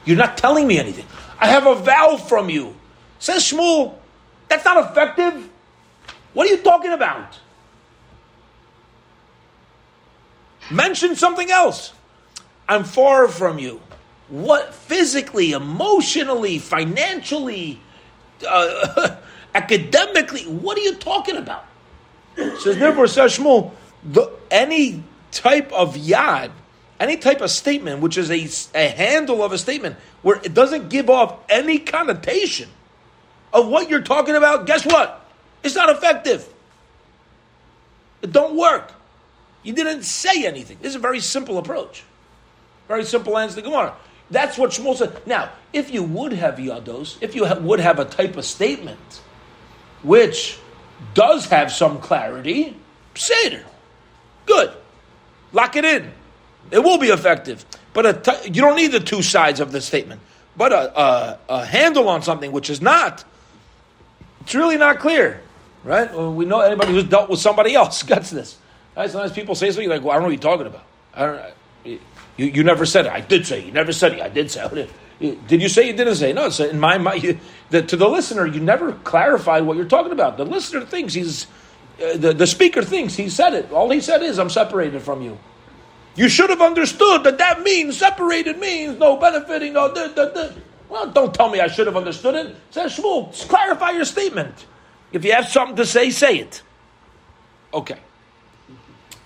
You're 0.06 0.18
not 0.18 0.38
telling 0.38 0.66
me 0.66 0.80
anything. 0.80 1.06
I 1.40 1.48
have 1.48 1.68
a 1.68 1.76
vow 1.76 2.18
from 2.18 2.50
you. 2.50 2.76
Says 3.20 3.44
Shmuel, 3.44 3.96
that's 4.48 4.66
not 4.66 4.92
effective. 4.92 5.50
What 6.34 6.48
are 6.48 6.52
you 6.52 6.58
talking 6.58 6.92
about? 6.92 7.38
Mention 10.72 11.16
something 11.16 11.52
else. 11.52 11.94
I'm 12.68 12.84
far 12.84 13.28
from 13.28 13.60
you. 13.60 13.82
What 14.30 14.74
physically, 14.74 15.52
emotionally, 15.52 16.60
financially, 16.60 17.82
uh, 18.48 19.16
academically, 19.56 20.44
what 20.44 20.78
are 20.78 20.82
you 20.82 20.96
talking 20.96 21.36
about? 21.36 21.66
Says 22.36 22.78
therefore, 22.78 23.08
says 23.08 23.38
Shmuel, 23.38 23.72
the, 24.04 24.32
any 24.50 25.04
type 25.32 25.74
of 25.74 25.96
yad, 25.96 26.52
any 27.00 27.18
type 27.18 27.42
of 27.42 27.50
statement, 27.50 28.02
which 28.02 28.18
is 28.18 28.30
a, 28.30 28.78
a 28.78 28.90
handle 28.90 29.44
of 29.44 29.52
a 29.52 29.58
statement, 29.58 29.98
where 30.22 30.40
it 30.44 30.54
doesn't 30.54 30.90
give 30.90 31.10
off 31.10 31.40
any 31.50 31.80
connotation 31.80 32.70
of 33.54 33.68
what 33.68 33.90
you're 33.90 34.02
talking 34.02 34.36
about, 34.36 34.66
guess 34.66 34.86
what? 34.86 35.26
It's 35.64 35.76
not 35.76 35.90
effective. 35.90 36.48
It 38.22 38.32
don't 38.32 38.56
work. 38.56 38.94
You 39.64 39.74
didn't 39.74 40.04
say 40.04 40.46
anything. 40.46 40.78
This 40.82 40.90
is 40.90 40.96
a 40.96 41.00
very 41.00 41.20
simple 41.20 41.58
approach. 41.58 42.04
Very 42.88 43.04
simple 43.04 43.38
answer 43.38 43.58
to 43.58 43.62
Gemara. 43.62 43.96
That's 44.32 44.58
what 44.58 44.72
Shmuel 44.72 44.96
said. 44.96 45.26
Now, 45.26 45.52
if 45.74 45.92
you 45.92 46.04
would 46.04 46.34
have 46.34 46.56
yados, 46.56 47.18
if 47.22 47.36
you 47.36 47.46
ha- 47.46 47.60
would 47.60 47.80
have 47.80 48.00
a 48.00 48.06
type 48.06 48.38
of 48.38 48.46
statement 48.46 49.22
which 50.04 50.60
does 51.14 51.48
have 51.48 51.72
some 51.72 52.00
clarity, 52.00 52.76
say 53.16 53.36
it. 53.36 53.66
Good. 54.46 54.72
Lock 55.52 55.76
it 55.76 55.86
in. 55.86 56.12
It 56.72 56.80
will 56.80 56.98
be 56.98 57.08
effective. 57.08 57.66
But 57.94 58.46
you 58.46 58.62
don't 58.62 58.76
need 58.76 58.92
the 58.92 59.00
two 59.00 59.22
sides 59.22 59.60
of 59.60 59.72
the 59.72 59.82
statement. 59.82 60.22
But 60.56 60.74
a, 60.74 61.00
a, 61.00 61.40
a 61.50 61.66
handle 61.66 62.08
on 62.10 62.22
something 62.22 62.52
which 62.52 62.70
is 62.70 62.82
not, 62.82 63.24
it's 64.42 64.56
really 64.56 64.78
not 64.78 65.00
clear, 65.00 65.42
right? 65.84 66.12
Well, 66.14 66.34
we 66.34 66.46
know 66.46 66.62
anybody 66.62 66.94
who's 66.94 67.04
dealt 67.04 67.30
with 67.30 67.40
somebody 67.40 67.76
else 67.76 68.04
gets 68.14 68.30
this. 68.30 68.58
Right? 68.96 69.10
Sometimes 69.10 69.32
people 69.32 69.56
say 69.56 69.72
something 69.72 69.90
like, 69.90 70.02
"Well, 70.02 70.12
I 70.12 70.14
don't 70.16 70.24
know 70.24 70.28
what 70.28 70.44
you're 70.44 70.52
talking 70.52 70.68
about." 70.68 70.86
I 71.14 71.26
don't. 71.26 72.00
You, 72.38 72.46
you 72.46 72.64
never 72.64 72.86
said 72.86 73.06
it. 73.06 73.12
I 73.12 73.22
did 73.22 73.46
say. 73.46 73.60
It. 73.60 73.66
You 73.66 73.72
never 73.72 73.92
said 73.92 74.14
it. 74.14 74.22
I 74.22 74.30
did 74.30 74.50
say. 74.50 74.66
It. 74.66 74.90
Did 75.48 75.62
you 75.62 75.68
say 75.68 75.86
you 75.86 75.92
didn't 75.92 76.16
say? 76.16 76.32
No. 76.32 76.46
It's 76.46 76.62
in 76.62 76.80
my 76.80 76.98
mind. 76.98 77.40
The, 77.70 77.84
to 77.84 77.96
the 77.96 78.10
listener, 78.10 78.48
you 78.48 78.60
never 78.60 78.94
clarified 78.94 79.62
what 79.62 79.78
you're 79.78 79.86
talking 79.86 80.12
about. 80.12 80.38
The 80.38 80.46
listener 80.46 80.84
thinks 80.88 81.14
he's. 81.14 81.46
Uh, 82.02 82.18
the, 82.18 82.34
the 82.34 82.48
speaker 82.48 82.82
thinks 82.82 83.14
he 83.14 83.30
said 83.30 83.54
it. 83.54 83.72
All 83.72 83.92
he 83.92 84.02
said 84.02 84.24
is, 84.24 84.40
"I'm 84.40 84.50
separated 84.50 85.04
from 85.04 85.22
you." 85.22 85.38
You 86.16 86.30
should 86.30 86.50
have 86.50 86.62
understood 86.62 87.24
that 87.26 87.38
that 87.38 87.62
means 87.62 87.98
separated 87.98 88.58
means 88.58 88.98
no 88.98 89.18
benefiting. 89.18 89.74
No. 89.74 89.94
Duh. 89.94 90.50
Well, 90.90 91.12
don't 91.12 91.34
tell 91.34 91.50
me 91.50 91.60
I 91.60 91.68
should 91.68 91.88
have 91.88 91.96
understood 91.96 92.36
it. 92.36 92.56
Says 92.72 92.98
Shmuel, 92.98 93.32
clarify 93.48 93.92
your 93.92 94.06
statement. 94.06 94.66
If 95.12 95.24
you 95.24 95.32
have 95.34 95.48
something 95.48 95.76
to 95.76 95.86
say, 95.86 96.10
say 96.10 96.40
it. 96.40 96.62
Okay. 97.74 97.98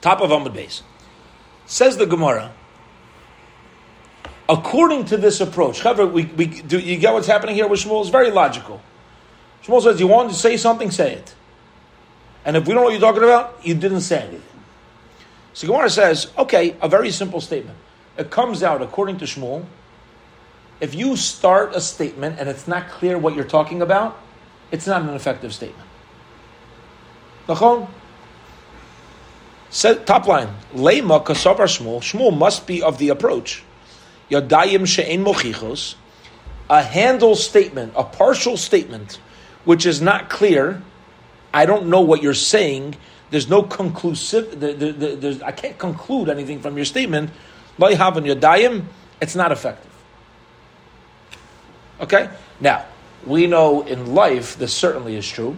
Top 0.02 0.20
of 0.22 0.30
Amud 0.30 0.54
Beis. 0.54 0.82
Says 1.66 1.96
the 1.98 2.06
Gemara. 2.06 2.52
According 4.50 5.06
to 5.06 5.18
this 5.18 5.40
approach, 5.40 5.82
however, 5.82 6.06
we, 6.06 6.26
we, 6.26 6.48
do 6.48 6.78
you 6.78 6.98
get 6.98 7.14
what's 7.14 7.28
happening 7.28 7.56
here 7.56 7.68
with 7.68 7.80
Shmuel? 7.80 8.02
It's 8.02 8.10
very 8.10 8.30
logical. 8.30 8.82
Shmuel 9.64 9.82
says, 9.82 10.00
You 10.02 10.08
want 10.08 10.30
to 10.30 10.36
say 10.36 10.58
something, 10.58 10.92
say 10.92 11.14
it. 11.14 11.34
And 12.44 12.58
if 12.58 12.68
we 12.68 12.74
don't 12.74 12.82
know 12.82 12.84
what 12.84 12.92
you're 12.92 13.00
talking 13.00 13.24
about, 13.24 13.66
you 13.66 13.74
didn't 13.74 14.02
say 14.02 14.22
anything. 14.22 14.42
So 15.54 15.68
Gemara 15.68 15.90
says, 15.90 16.32
Okay, 16.38 16.76
a 16.82 16.90
very 16.90 17.10
simple 17.12 17.40
statement. 17.40 17.78
It 18.18 18.30
comes 18.30 18.62
out, 18.62 18.82
according 18.82 19.18
to 19.20 19.26
Shmuel, 19.26 19.66
if 20.84 20.94
you 20.94 21.16
start 21.16 21.74
a 21.74 21.80
statement 21.80 22.42
and 22.42 22.50
it's 22.50 22.68
not 22.68 22.90
clear 22.90 23.18
what 23.18 23.36
you're 23.36 23.46
talking 23.46 23.82
about, 23.82 24.20
it's 24.70 24.86
not 24.86 25.02
an 25.02 25.12
effective 25.12 25.54
statement. 25.54 25.88
Nachon? 27.48 27.88
top 30.06 30.28
line, 30.28 30.50
Lema 30.76 31.24
kasavar 31.24 31.70
Shmuel, 31.72 32.02
Shmuel 32.02 32.38
must 32.38 32.68
be 32.68 32.84
of 32.84 32.98
the 32.98 33.08
approach. 33.08 33.64
Yadayim 34.30 34.86
she'en 34.86 35.24
mochichos, 35.24 35.96
a 36.70 36.84
handle 36.84 37.38
statement, 37.38 37.94
a 37.96 38.04
partial 38.04 38.58
statement, 38.58 39.22
which 39.64 39.86
is 39.86 40.02
not 40.02 40.30
clear. 40.30 40.82
I 41.54 41.66
don't 41.66 41.88
know 41.88 42.02
what 42.02 42.22
you're 42.22 42.34
saying. 42.34 42.98
There's 43.30 43.48
no 43.48 43.64
conclusive. 43.64 44.60
There, 44.60 44.74
there, 44.74 45.36
I 45.46 45.54
can't 45.54 45.78
conclude 45.78 46.28
anything 46.28 46.60
from 46.60 46.76
your 46.76 46.86
statement. 46.86 47.30
Lo 47.78 47.90
Yadayim, 47.90 48.84
it's 49.22 49.36
not 49.36 49.54
effective. 49.54 49.93
Okay? 52.04 52.30
Now, 52.60 52.86
we 53.26 53.48
know 53.48 53.82
in 53.82 54.14
life 54.14 54.58
this 54.58 54.74
certainly 54.74 55.16
is 55.16 55.28
true. 55.28 55.56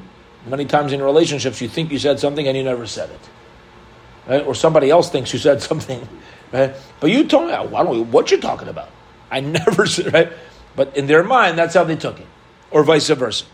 Many 0.48 0.66
times 0.66 0.94
in 0.94 1.02
relationships, 1.02 1.60
you 1.60 1.68
think 1.68 1.92
you 1.92 1.98
said 1.98 2.20
something 2.20 2.48
and 2.48 2.56
you 2.56 2.64
never 2.64 2.86
said 2.86 3.10
it. 3.10 3.20
Right? 4.28 4.46
Or 4.46 4.54
somebody 4.54 4.92
else 4.92 5.10
thinks 5.10 5.34
you 5.34 5.40
said 5.40 5.62
something. 5.70 6.08
Right? 6.52 6.76
But 7.00 7.10
you 7.10 7.28
told 7.28 7.48
me, 7.48 7.54
oh, 7.54 7.76
I 7.76 7.84
don't 7.84 7.98
know 7.98 8.04
what 8.04 8.30
you're 8.30 8.40
talking 8.40 8.68
about. 8.68 8.90
I 9.32 9.40
never 9.42 9.88
said, 9.88 10.14
right? 10.14 10.32
But 10.76 10.96
in 10.96 11.08
their 11.08 11.24
mind, 11.24 11.58
that's 11.58 11.74
how 11.74 11.84
they 11.84 11.96
took 11.96 12.20
it. 12.20 12.28
Or 12.70 12.84
vice 12.84 13.10
versa. 13.10 13.46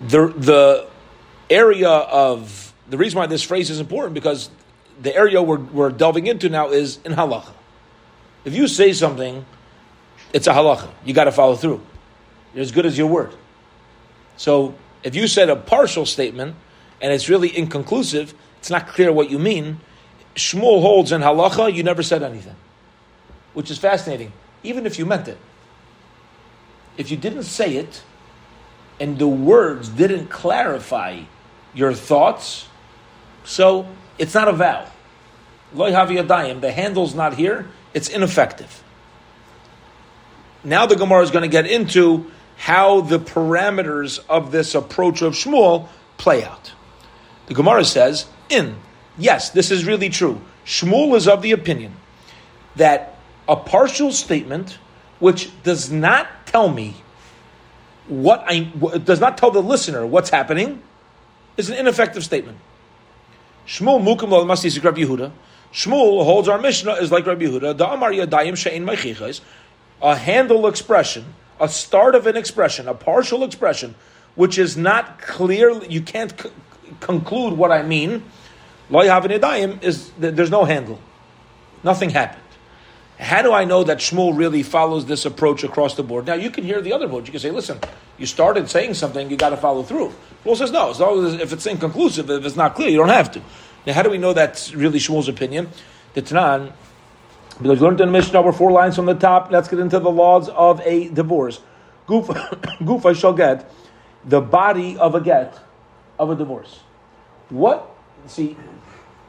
The, 0.00 0.28
the 0.28 0.86
area 1.50 1.88
of, 1.88 2.72
the 2.88 2.98
reason 2.98 3.18
why 3.18 3.26
this 3.26 3.42
phrase 3.42 3.70
is 3.70 3.78
important 3.78 4.14
because 4.14 4.50
the 5.00 5.14
area 5.14 5.40
we're, 5.40 5.58
we're 5.58 5.90
delving 5.90 6.26
into 6.26 6.48
now 6.48 6.70
is 6.70 6.98
in 7.04 7.12
halacha. 7.12 7.52
If 8.44 8.54
you 8.54 8.66
say 8.66 8.92
something 8.92 9.44
it's 10.32 10.46
a 10.46 10.52
halacha. 10.52 10.90
You 11.04 11.14
got 11.14 11.24
to 11.24 11.32
follow 11.32 11.56
through. 11.56 11.80
You're 12.54 12.62
as 12.62 12.72
good 12.72 12.86
as 12.86 12.96
your 12.96 13.06
word. 13.06 13.34
So 14.36 14.74
if 15.02 15.14
you 15.14 15.26
said 15.26 15.48
a 15.50 15.56
partial 15.56 16.06
statement 16.06 16.56
and 17.00 17.12
it's 17.12 17.28
really 17.28 17.56
inconclusive, 17.56 18.34
it's 18.58 18.70
not 18.70 18.88
clear 18.88 19.12
what 19.12 19.30
you 19.30 19.38
mean. 19.38 19.80
Shmuel 20.34 20.82
holds 20.82 21.12
in 21.12 21.20
halacha, 21.20 21.72
you 21.74 21.82
never 21.82 22.02
said 22.02 22.22
anything. 22.22 22.56
which 23.58 23.72
is 23.72 23.78
fascinating, 23.78 24.32
even 24.62 24.86
if 24.86 25.00
you 25.00 25.06
meant 25.06 25.26
it. 25.26 25.36
If 26.96 27.10
you 27.10 27.16
didn't 27.16 27.42
say 27.42 27.74
it, 27.74 28.02
and 29.00 29.18
the 29.18 29.26
words 29.26 29.88
didn't 29.88 30.28
clarify 30.28 31.22
your 31.74 31.92
thoughts, 31.92 32.68
so 33.44 33.88
it's 34.16 34.32
not 34.32 34.46
a 34.46 34.52
vow. 34.52 34.86
Loy 35.74 35.90
haviyadayim, 35.90 36.60
the 36.60 36.70
handle's 36.70 37.16
not 37.16 37.34
here, 37.34 37.66
it's 37.94 38.08
ineffective. 38.08 38.82
Now 40.68 40.86
the 40.86 40.96
Gemara 40.96 41.22
is 41.22 41.30
going 41.30 41.42
to 41.42 41.48
get 41.48 41.66
into 41.66 42.30
how 42.56 43.00
the 43.00 43.18
parameters 43.18 44.20
of 44.28 44.50
this 44.50 44.74
approach 44.74 45.22
of 45.22 45.34
Shmuel 45.34 45.88
play 46.16 46.44
out. 46.44 46.72
The 47.46 47.54
Gemara 47.54 47.84
says, 47.84 48.26
in, 48.48 48.76
yes, 49.16 49.50
this 49.50 49.70
is 49.70 49.84
really 49.84 50.08
true. 50.08 50.40
Shmuel 50.66 51.16
is 51.16 51.26
of 51.26 51.40
the 51.40 51.52
opinion 51.52 51.94
that 52.76 53.16
a 53.48 53.56
partial 53.56 54.12
statement 54.12 54.78
which 55.18 55.50
does 55.62 55.90
not 55.90 56.28
tell 56.46 56.68
me 56.68 56.96
what 58.08 58.42
I 58.46 58.60
does 58.98 59.20
not 59.20 59.36
tell 59.36 59.50
the 59.50 59.62
listener 59.62 60.06
what's 60.06 60.30
happening 60.30 60.82
is 61.56 61.68
an 61.70 61.76
ineffective 61.76 62.24
statement. 62.24 62.58
Shmuel 63.66 64.02
mukim 64.02 64.30
masti 64.46 64.82
Rabbi 64.82 65.00
Yehuda. 65.00 65.32
Shmuel 65.72 66.24
holds 66.24 66.48
our 66.48 66.58
Mishnah 66.58 66.94
is 66.94 67.12
like 67.12 67.26
Rabbi 67.26 67.44
Yehuda. 67.44 67.76
The 67.76 67.90
Amar 67.90 68.10
Yadayim 68.10 68.52
Shein 68.52 68.84
Meichichas, 68.84 69.40
a 70.02 70.16
handle 70.16 70.66
expression, 70.66 71.34
a 71.60 71.68
start 71.68 72.14
of 72.14 72.26
an 72.26 72.36
expression, 72.36 72.88
a 72.88 72.94
partial 72.94 73.42
expression, 73.42 73.94
which 74.34 74.58
is 74.58 74.76
not 74.76 75.20
clear. 75.20 75.82
You 75.84 76.00
can't 76.02 76.38
c- 76.40 76.50
conclude 77.00 77.54
what 77.54 77.72
I 77.72 77.82
mean. 77.82 78.24
Lo 78.90 79.00
is 79.00 80.10
there's 80.18 80.50
no 80.50 80.64
handle. 80.64 81.00
Nothing 81.82 82.10
happened. 82.10 82.42
How 83.18 83.42
do 83.42 83.52
I 83.52 83.64
know 83.64 83.82
that 83.82 83.98
Shmuel 83.98 84.36
really 84.36 84.62
follows 84.62 85.06
this 85.06 85.26
approach 85.26 85.64
across 85.64 85.96
the 85.96 86.04
board? 86.04 86.26
Now 86.26 86.34
you 86.34 86.50
can 86.50 86.62
hear 86.62 86.80
the 86.80 86.92
other 86.92 87.06
approach. 87.06 87.26
You 87.26 87.32
can 87.32 87.40
say, 87.40 87.50
"Listen, 87.50 87.80
you 88.16 88.26
started 88.26 88.70
saying 88.70 88.94
something, 88.94 89.28
you 89.28 89.36
got 89.36 89.50
to 89.50 89.56
follow 89.56 89.82
through." 89.82 90.12
Shmuel 90.44 90.56
says, 90.56 90.70
"No, 90.70 90.90
as 90.90 91.00
long 91.00 91.26
as 91.26 91.34
if 91.34 91.52
it's 91.52 91.66
inconclusive, 91.66 92.30
if 92.30 92.44
it's 92.44 92.56
not 92.56 92.76
clear, 92.76 92.88
you 92.88 92.98
don't 92.98 93.08
have 93.08 93.32
to." 93.32 93.42
Now, 93.86 93.94
how 93.94 94.02
do 94.02 94.10
we 94.10 94.18
know 94.18 94.32
that's 94.32 94.72
really 94.72 95.00
Shmuel's 95.00 95.28
opinion? 95.28 95.68
The 96.14 96.22
Tanan, 96.22 96.72
because 97.58 97.80
we 97.80 97.86
learned 97.86 98.00
in 98.00 98.10
Mishnah, 98.10 98.42
we're 98.42 98.52
four 98.52 98.72
lines 98.72 98.96
from 98.96 99.06
the 99.06 99.14
top. 99.14 99.50
Let's 99.50 99.68
get 99.68 99.78
into 99.78 99.98
the 99.98 100.10
laws 100.10 100.48
of 100.48 100.80
a 100.80 101.08
divorce. 101.08 101.60
Gufa, 102.06 103.04
I 103.06 103.12
shall 103.12 103.32
get 103.32 103.70
the 104.24 104.40
body 104.40 104.96
of 104.96 105.14
a 105.14 105.20
get 105.20 105.58
of 106.18 106.30
a 106.30 106.34
divorce. 106.34 106.80
What? 107.50 107.94
See, 108.26 108.56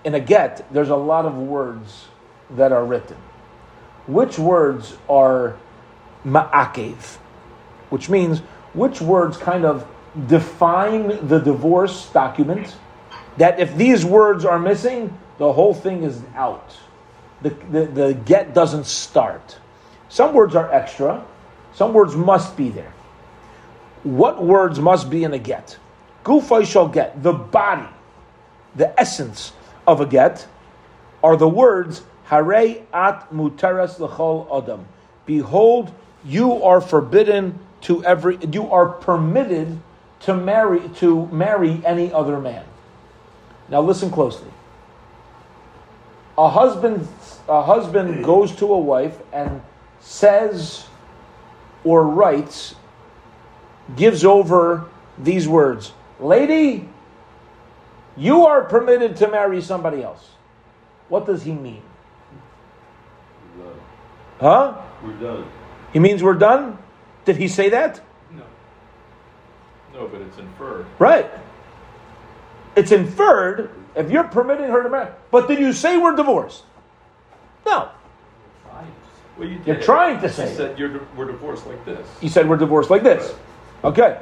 in 0.04 0.16
a 0.16 0.20
get, 0.20 0.72
there's 0.74 0.90
a 0.90 0.96
lot 0.96 1.26
of 1.26 1.36
words 1.38 2.06
that 2.52 2.72
are 2.72 2.86
written 2.86 3.18
which 4.10 4.40
words 4.40 4.98
are 5.08 5.56
ma'akev, 6.26 7.18
which 7.92 8.10
means 8.10 8.40
which 8.74 9.00
words 9.02 9.38
kind 9.38 9.64
of 9.64 9.88
define 10.28 11.28
the 11.28 11.38
divorce 11.38 12.10
document, 12.10 12.76
that 13.38 13.60
if 13.60 13.76
these 13.78 14.04
words 14.04 14.46
are 14.46 14.58
missing, 14.58 15.16
the 15.38 15.54
whole 15.54 15.76
thing 15.76 16.04
is 16.04 16.22
out. 16.36 16.76
The, 17.42 17.50
the, 17.50 17.86
the 17.86 18.14
get 18.14 18.54
doesn't 18.54 18.86
start. 18.86 19.58
Some 20.10 20.34
words 20.34 20.56
are 20.56 20.72
extra, 20.72 21.24
some 21.74 21.94
words 21.94 22.16
must 22.16 22.58
be 22.58 22.70
there. 22.70 22.92
What 24.04 24.44
words 24.44 24.80
must 24.80 25.10
be 25.10 25.24
in 25.24 25.34
a 25.34 25.40
get? 25.40 25.78
Gufay 26.24 26.66
shall 26.66 26.88
get, 26.88 27.22
the 27.22 27.34
body, 27.34 27.88
the 28.76 28.98
essence 29.00 29.54
of 29.88 30.02
a 30.02 30.06
get, 30.06 30.48
are 31.24 31.38
the 31.38 31.48
words 31.48 32.04
Hare 32.26 32.84
at 32.94 33.32
muteres 33.32 33.98
lechol 33.98 34.64
adam. 34.64 34.86
Behold, 35.26 35.92
you 36.24 36.64
are 36.64 36.80
forbidden 36.80 37.60
to 37.82 38.04
every. 38.06 38.38
You 38.52 38.72
are 38.72 38.88
permitted 38.88 39.80
to 40.22 40.36
marry 40.36 40.88
to 40.98 41.26
marry 41.28 41.82
any 41.84 42.14
other 42.14 42.40
man. 42.40 42.66
Now 43.68 43.82
listen 43.82 44.12
closely. 44.12 44.50
A 46.40 46.48
husband, 46.48 47.06
a 47.50 47.62
husband 47.62 48.24
goes 48.24 48.56
to 48.56 48.74
a 48.74 48.80
wife 48.80 49.18
and 49.34 49.62
says 50.00 50.88
or 51.84 52.08
writes, 52.08 52.76
gives 53.98 54.24
over 54.24 54.86
these 55.18 55.50
words, 55.50 55.92
"Lady, 56.18 56.88
you 58.16 58.46
are 58.46 58.64
permitted 58.64 59.18
to 59.18 59.28
marry 59.28 59.62
somebody 59.62 60.02
else." 60.02 60.30
What 61.10 61.26
does 61.26 61.44
he 61.44 61.52
mean? 61.52 61.82
Huh? 64.40 64.76
We're 65.04 65.20
done. 65.20 65.46
He 65.92 66.00
means 66.00 66.24
we're 66.24 66.36
done? 66.36 66.78
Did 67.26 67.36
he 67.36 67.50
say 67.50 67.68
that? 67.68 68.00
No. 68.32 68.44
No, 69.94 70.08
but 70.08 70.22
it's 70.22 70.38
inferred. 70.38 70.86
Right. 71.00 71.30
It's 72.78 72.94
inferred 72.94 73.72
if 74.00 74.10
you're 74.10 74.24
permitting 74.24 74.70
her 74.70 74.82
to 74.82 74.90
marry. 74.90 75.12
But 75.30 75.48
did 75.48 75.60
you 75.60 75.74
say 75.74 75.98
we're 75.98 76.16
divorced? 76.16 76.64
No. 77.66 77.90
Well, 79.38 79.48
you. 79.48 79.62
You're 79.66 79.82
trying 79.82 80.20
to 80.22 80.30
say 80.30 80.50
You 80.50 80.56
said 80.56 80.80
you're, 80.80 81.02
we're 81.16 81.26
divorced 81.32 81.66
like 81.68 81.84
this. 81.86 82.08
You 82.22 82.30
said 82.30 82.50
we're 82.50 82.58
divorced 82.58 82.90
like 82.90 83.04
this. 83.04 83.34
Okay. 83.84 84.22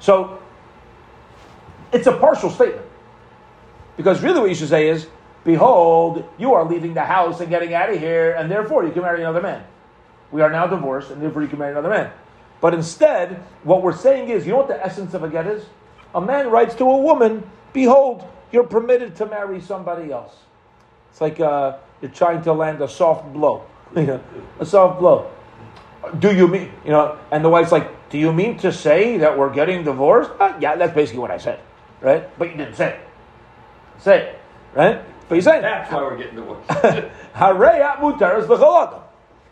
So 0.00 0.38
it's 1.92 2.06
a 2.06 2.12
partial 2.12 2.50
statement. 2.50 2.86
Because 3.96 4.22
really 4.22 4.40
what 4.40 4.48
you 4.48 4.54
should 4.54 4.68
say 4.68 4.88
is, 4.88 5.06
Behold, 5.44 6.24
you 6.38 6.54
are 6.54 6.64
leaving 6.64 6.94
the 6.94 7.04
house 7.04 7.40
and 7.40 7.50
getting 7.50 7.74
out 7.74 7.90
of 7.90 7.98
here, 7.98 8.32
and 8.32 8.50
therefore 8.50 8.84
you 8.84 8.92
can 8.92 9.02
marry 9.02 9.20
another 9.20 9.42
man. 9.42 9.62
We 10.32 10.40
are 10.40 10.50
now 10.50 10.66
divorced, 10.66 11.10
and 11.10 11.20
therefore 11.20 11.42
you 11.42 11.48
can 11.48 11.58
marry 11.58 11.72
another 11.72 11.90
man. 11.90 12.10
But 12.62 12.72
instead, 12.72 13.42
what 13.62 13.82
we're 13.82 13.96
saying 13.96 14.30
is, 14.30 14.46
you 14.46 14.52
know 14.52 14.58
what 14.58 14.68
the 14.68 14.82
essence 14.84 15.12
of 15.12 15.22
a 15.22 15.28
get 15.28 15.46
is? 15.46 15.66
A 16.14 16.20
man 16.20 16.48
writes 16.48 16.74
to 16.76 16.84
a 16.84 16.96
woman, 16.96 17.48
Behold, 17.74 18.26
you're 18.54 18.64
permitted 18.64 19.16
to 19.16 19.26
marry 19.26 19.60
somebody 19.60 20.12
else. 20.12 20.32
It's 21.10 21.20
like 21.20 21.40
uh, 21.40 21.76
you're 22.00 22.10
trying 22.10 22.42
to 22.42 22.52
land 22.52 22.80
a 22.80 22.88
soft 22.88 23.32
blow. 23.32 23.66
You 23.94 24.06
know, 24.06 24.20
a 24.58 24.66
soft 24.66 24.98
blow. 24.98 25.30
Do 26.18 26.34
you 26.34 26.48
mean, 26.48 26.72
you 26.84 26.90
know, 26.90 27.16
and 27.30 27.44
the 27.44 27.48
wife's 27.48 27.70
like, 27.70 28.10
Do 28.10 28.18
you 28.18 28.32
mean 28.32 28.58
to 28.58 28.72
say 28.72 29.18
that 29.18 29.38
we're 29.38 29.54
getting 29.54 29.84
divorced? 29.84 30.32
Uh, 30.40 30.56
yeah, 30.60 30.74
that's 30.74 30.94
basically 30.94 31.20
what 31.20 31.30
I 31.30 31.38
said, 31.38 31.60
right? 32.00 32.26
But 32.36 32.50
you 32.50 32.56
didn't 32.56 32.74
say 32.74 32.88
it. 32.94 33.00
Say 34.02 34.18
it, 34.18 34.38
right? 34.74 35.00
But 35.28 35.36
you 35.36 35.42
say 35.42 35.60
That's 35.60 35.92
why 35.92 36.02
we're 36.02 36.16
getting 36.16 36.36
divorced. 36.36 36.66
Harei 37.34 37.96
muteres 38.00 38.48
l'chol 38.48 38.88
adam. 38.88 39.00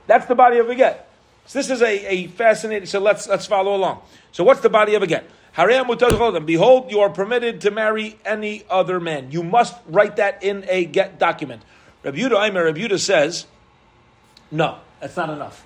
That's 0.08 0.26
the 0.26 0.34
body 0.34 0.58
of 0.58 0.68
a 0.68 0.74
get. 0.74 1.08
So 1.46 1.60
this 1.60 1.70
is 1.70 1.82
a, 1.82 2.12
a 2.12 2.26
fascinating. 2.28 2.86
So 2.86 2.98
let's 2.98 3.28
let's 3.28 3.46
follow 3.46 3.76
along. 3.76 4.02
So 4.32 4.42
what's 4.42 4.60
the 4.60 4.70
body 4.70 4.94
of 4.96 5.02
a 5.02 5.06
get? 5.06 5.24
Adam. 5.56 6.46
Behold, 6.46 6.90
you 6.90 7.00
are 7.00 7.10
permitted 7.10 7.60
to 7.62 7.70
marry 7.70 8.18
any 8.24 8.64
other 8.70 9.00
man. 9.00 9.30
You 9.30 9.42
must 9.42 9.74
write 9.86 10.16
that 10.16 10.42
in 10.42 10.64
a 10.68 10.84
get 10.84 11.18
document. 11.18 11.62
Rabbi 12.02 12.18
Yehuda 12.18 12.48
Aimer, 12.48 12.64
Rabbi 12.64 12.80
Yehuda 12.80 12.98
says, 12.98 13.46
no, 14.50 14.78
that's 15.00 15.16
not 15.16 15.30
enough. 15.30 15.64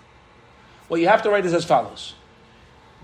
What 0.88 1.00
you 1.00 1.08
have 1.08 1.22
to 1.22 1.30
write 1.30 1.44
is 1.46 1.52
as 1.52 1.64
follows: 1.64 2.14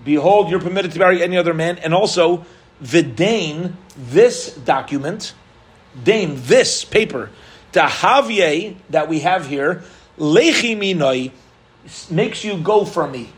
Behold, 0.03 0.49
you're 0.49 0.61
permitted 0.61 0.91
to 0.93 0.99
marry 0.99 1.21
any 1.21 1.35
other 1.35 1.53
man, 1.53 1.77
and 1.79 1.93
also 1.93 2.45
vidain 2.81 3.73
this 3.97 4.55
document 4.55 5.33
Dame, 6.01 6.35
this 6.37 6.83
paper, 6.83 7.29
the 7.71 7.81
havye 7.81 8.75
that 8.89 9.07
we 9.07 9.19
have 9.19 9.47
here, 9.47 9.83
lechi 10.17 10.75
minoi, 10.75 11.31
makes 12.09 12.43
you 12.43 12.57
go 12.57 12.85
from 12.85 13.11
me. 13.11 13.29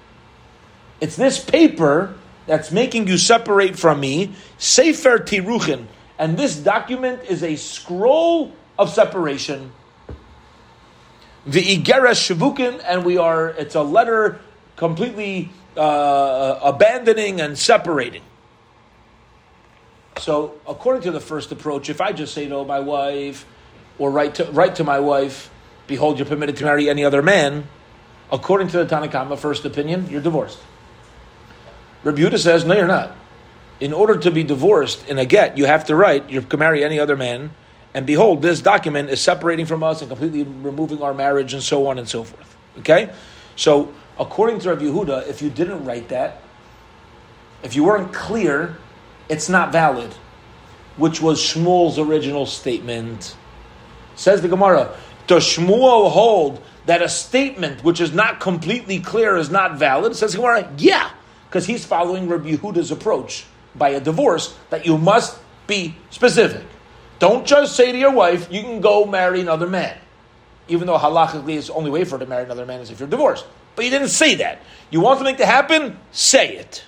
It's 1.02 1.16
this 1.16 1.44
paper 1.44 2.16
that's 2.48 2.72
making 2.72 3.08
you 3.08 3.18
separate 3.18 3.78
from 3.78 4.00
me, 4.00 4.34
Sefer 4.58 5.20
Tiruchin. 5.20 5.88
And 6.18 6.38
this 6.38 6.56
document 6.56 7.24
is 7.28 7.44
a 7.44 7.56
scroll 7.56 8.54
of 8.78 8.90
separation. 8.90 9.72
The 11.46 11.62
Igeres 11.62 12.36
Shavukin, 12.36 12.82
and 12.86 13.06
we 13.06 13.18
are, 13.18 13.50
it's 13.50 13.76
a 13.76 13.84
letter 13.84 14.40
completely 14.76 15.50
uh, 15.78 16.60
abandoning 16.64 17.42
and 17.42 17.58
separating. 17.58 18.24
So, 20.18 20.56
according 20.68 21.04
to 21.04 21.12
the 21.12 21.20
first 21.20 21.52
approach, 21.52 21.90
if 21.90 22.00
I 22.00 22.14
just 22.14 22.34
say 22.34 22.48
to 22.48 22.64
my 22.64 22.80
wife, 22.80 23.46
or 23.98 24.12
write 24.12 24.36
to, 24.36 24.46
write 24.46 24.76
to 24.76 24.84
my 24.84 25.00
wife, 25.00 25.50
behold, 25.88 26.18
you're 26.18 26.26
permitted 26.26 26.56
to 26.58 26.64
marry 26.64 26.90
any 26.90 27.04
other 27.04 27.22
man, 27.22 27.68
according 28.32 28.70
to 28.70 28.84
the 28.84 28.86
Tanakhama 28.86 29.38
first 29.38 29.66
opinion, 29.66 30.08
you're 30.10 30.22
divorced. 30.22 30.60
Rabbi 32.06 32.22
Yehuda 32.22 32.38
says, 32.40 32.64
no, 32.64 32.76
you're 32.76 32.88
not. 32.88 33.16
In 33.80 33.92
order 33.92 34.16
to 34.18 34.32
be 34.32 34.44
divorced 34.44 35.10
in 35.10 35.18
a 35.18 35.26
get, 35.26 35.58
you 35.58 35.66
have 35.66 35.86
to 35.86 35.96
write, 35.96 36.30
you 36.30 36.42
can 36.42 36.60
marry 36.60 36.84
any 36.84 37.00
other 37.00 37.18
man, 37.18 37.52
and 37.96 38.06
behold, 38.06 38.42
this 38.42 38.62
document 38.62 39.10
is 39.10 39.20
separating 39.20 39.66
from 39.66 39.84
us 39.84 40.02
and 40.02 40.10
completely 40.10 40.44
removing 40.44 41.02
our 41.02 41.14
marriage 41.14 41.54
and 41.54 41.64
so 41.64 41.88
on 41.88 41.98
and 41.98 42.08
so 42.08 42.24
forth. 42.24 42.56
Okay? 42.80 43.12
So, 43.56 43.92
according 44.20 44.60
to 44.60 44.70
Rabbi 44.70 44.84
Yehuda, 44.84 45.28
if 45.28 45.42
you 45.42 45.50
didn't 45.50 45.84
write 45.84 46.10
that, 46.10 46.42
if 47.64 47.76
you 47.76 47.84
weren't 47.84 48.14
clear, 48.14 48.78
it's 49.28 49.50
not 49.50 49.72
valid, 49.72 50.14
which 50.98 51.22
was 51.22 51.40
Shmuel's 51.42 51.98
original 51.98 52.46
statement. 52.46 53.36
Says 54.16 54.44
the 54.44 54.48
Gemara, 54.48 54.96
does 55.26 55.44
Shmuel 55.44 56.12
hold 56.12 56.62
that 56.86 57.02
a 57.02 57.10
statement 57.10 57.84
which 57.84 58.00
is 58.00 58.14
not 58.14 58.40
completely 58.40 59.00
clear 59.00 59.36
is 59.36 59.50
not 59.50 59.80
valid? 59.80 60.16
Says 60.16 60.36
Gemara, 60.36 60.72
yeah, 60.78 61.10
because 61.50 61.66
he's 61.66 61.86
following 61.86 62.28
Rabbi 62.28 62.56
Yehuda's 62.56 62.92
approach 62.92 63.46
by 63.76 63.90
a 63.90 64.00
divorce 64.00 64.58
that 64.70 64.86
you 64.86 64.98
must 64.98 65.40
be 65.68 65.96
specific. 66.10 66.64
Don't 67.20 67.46
just 67.46 67.76
say 67.76 67.92
to 67.92 67.98
your 67.98 68.12
wife, 68.12 68.52
you 68.52 68.62
can 68.62 68.82
go 68.82 69.06
marry 69.06 69.42
another 69.42 69.68
man. 69.68 69.98
Even 70.68 70.88
though 70.88 70.98
halachically 70.98 71.58
it's 71.58 71.68
the 71.68 71.74
only 71.74 71.92
way 71.92 72.04
for 72.04 72.18
her 72.18 72.26
to 72.26 72.30
marry 72.30 72.44
another 72.44 72.66
man 72.66 72.82
is 72.82 72.90
if 72.90 73.00
you're 73.00 73.10
divorced. 73.10 73.46
But 73.76 73.86
you 73.86 73.92
didn't 73.92 74.10
say 74.10 74.36
that. 74.36 74.62
You 74.90 75.02
want 75.02 75.20
something 75.20 75.36
to 75.38 75.46
happen? 75.46 76.00
Say 76.12 76.56
it. 76.58 76.84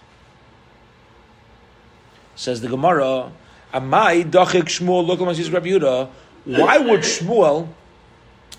Says 2.36 2.62
the 2.62 2.67
Gemara, 2.67 3.32
Amai 3.74 4.30
dachik 4.30 4.63
Shmuel 4.63 5.06
look 5.06 5.20
Rabbi 5.20 5.67
Yehuda. 5.67 6.10
Why 6.46 6.78
would 6.78 7.02
Shmuel 7.02 7.67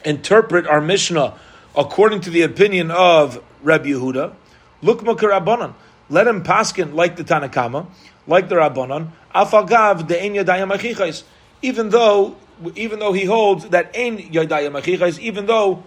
interpret 0.05 0.67
our 0.67 0.81
Mishnah 0.81 1.39
according 1.77 2.21
to 2.23 2.31
the 2.31 2.43
opinion 2.43 2.91
of 2.91 3.43
Rabbi 3.63 3.89
Yehuda? 3.89 4.35
Look 4.83 5.03
Rabbanan. 5.03 5.75
Let 6.11 6.27
him 6.27 6.43
paskin 6.43 6.95
like 6.95 7.17
the 7.17 7.25
Tanakama, 7.25 7.87
like 8.27 8.49
the 8.49 8.57
Rabbanan. 8.57 9.11
Afagav 9.35 10.07
de 10.07 10.23
ein 10.23 10.35
yadayim 10.35 11.25
Even 11.63 11.91
though, 11.91 12.37
even 12.75 12.99
though 12.99 13.13
he 13.13 13.25
holds 13.25 13.69
that 13.69 13.95
ein 13.95 14.19
yadayim 14.19 15.19
even 15.19 15.47
though 15.47 15.83